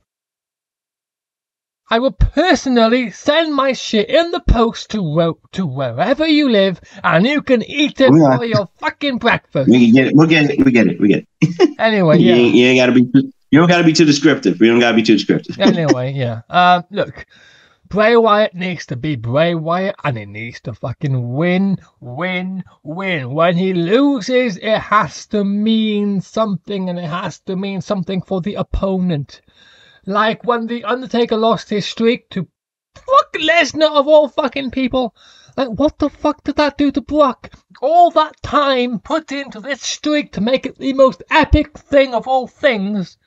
[1.91, 6.79] I will personally send my shit in the post to wo- to wherever you live,
[7.03, 9.69] and you can eat it for your fucking breakfast.
[9.69, 10.15] We get it.
[10.15, 10.63] We get it.
[10.65, 10.99] We get it.
[10.99, 11.75] We get it.
[11.79, 12.35] Anyway, You, yeah.
[12.35, 13.31] ain't, you ain't gotta be.
[13.51, 14.59] You don't gotta be too descriptive.
[14.59, 15.59] We don't gotta be too descriptive.
[15.59, 16.41] anyway, yeah.
[16.49, 17.25] Um, look,
[17.89, 23.31] Bray Wyatt needs to be Bray Wyatt, and he needs to fucking win, win, win.
[23.33, 28.41] When he loses, it has to mean something, and it has to mean something for
[28.41, 29.41] the opponent.
[30.05, 32.47] Like when the Undertaker lost his streak to
[32.93, 35.15] fuck Lesnar of all fucking people.
[35.57, 37.51] Like, what the fuck did that do to Brock?
[37.81, 42.27] All that time put into this streak to make it the most epic thing of
[42.27, 43.17] all things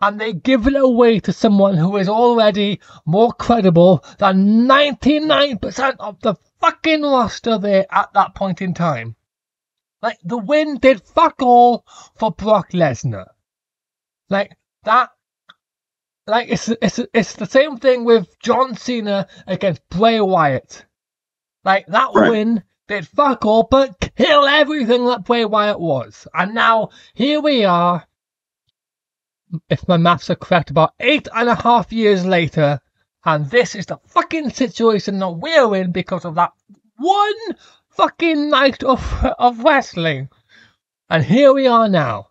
[0.00, 6.20] and they give it away to someone who is already more credible than 99% of
[6.20, 9.16] the fucking roster there at that point in time.
[10.02, 13.26] Like, the win did fuck all for Brock Lesnar.
[14.30, 15.10] Like, that.
[16.26, 20.86] Like, it's, it's, it's the same thing with John Cena against Bray Wyatt.
[21.64, 22.30] Like, that Right.
[22.30, 26.26] win did fuck all but kill everything that Bray Wyatt was.
[26.32, 28.06] And now, here we are
[29.68, 32.80] if my maths are correct, about eight and a half years later,
[33.24, 36.52] and this is the fucking situation that we're in because of that
[36.96, 37.34] one
[37.90, 39.02] fucking night of
[39.38, 40.28] of wrestling.
[41.08, 42.28] And here we are now.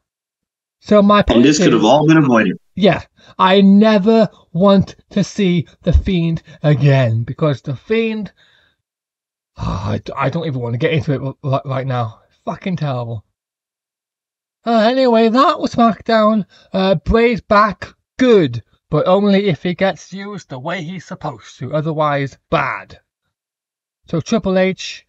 [0.79, 2.57] So my point And this could have all been avoided.
[2.75, 3.03] yeah,
[3.37, 8.31] I never want to see the Fiend again because the Fiend.
[9.57, 12.21] Oh, I, I don't even want to get into it r- r- right now.
[12.45, 13.25] Fucking terrible.
[14.65, 16.45] Uh, anyway, that was SmackDown.
[16.73, 17.87] Uh, Bray's back,
[18.17, 21.73] good, but only if he gets used the way he's supposed to.
[21.73, 22.99] Otherwise, bad.
[24.07, 25.05] So Triple H,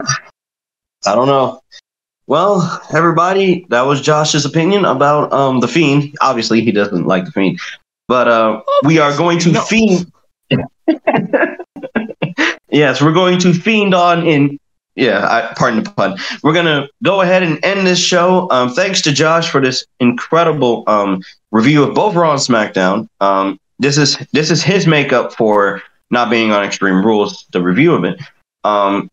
[0.00, 1.60] I don't know.
[2.26, 6.16] Well, everybody, that was Josh's opinion about um the fiend.
[6.20, 7.60] Obviously, he doesn't like the fiend,
[8.08, 9.60] but uh, we are going to No.
[9.62, 10.10] fiend.
[12.70, 14.58] yes, we're going to fiend on in.
[14.96, 16.16] Yeah, I, pardon the pun.
[16.42, 18.48] We're gonna go ahead and end this show.
[18.50, 23.08] Um, thanks to Josh for this incredible um review of both Raw and SmackDown.
[23.20, 27.44] Um, this is this is his makeup for not being on Extreme Rules.
[27.52, 28.20] The review of it.
[28.62, 29.10] Um,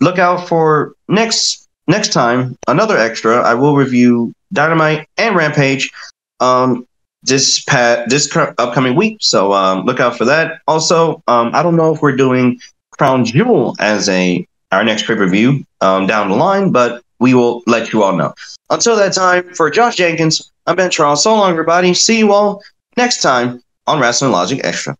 [0.00, 3.42] look out for next next time another extra.
[3.42, 5.90] I will review Dynamite and Rampage.
[6.38, 6.86] Um,
[7.24, 10.60] this pat this cur- upcoming week, so um, look out for that.
[10.68, 12.60] Also, I don't know if we're doing
[12.98, 17.34] Crown Jewel as a our next pay per view um, down the line, but we
[17.34, 18.34] will let you all know.
[18.70, 21.22] Until that time, for Josh Jenkins, I'm Ben Charles.
[21.22, 21.94] So long, everybody.
[21.94, 22.62] See you all
[22.96, 24.96] next time on Wrestling Logic Extra.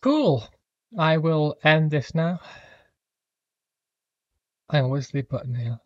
[0.00, 0.48] cool.
[0.98, 2.40] I will end this now.
[4.68, 5.78] I always leave button here.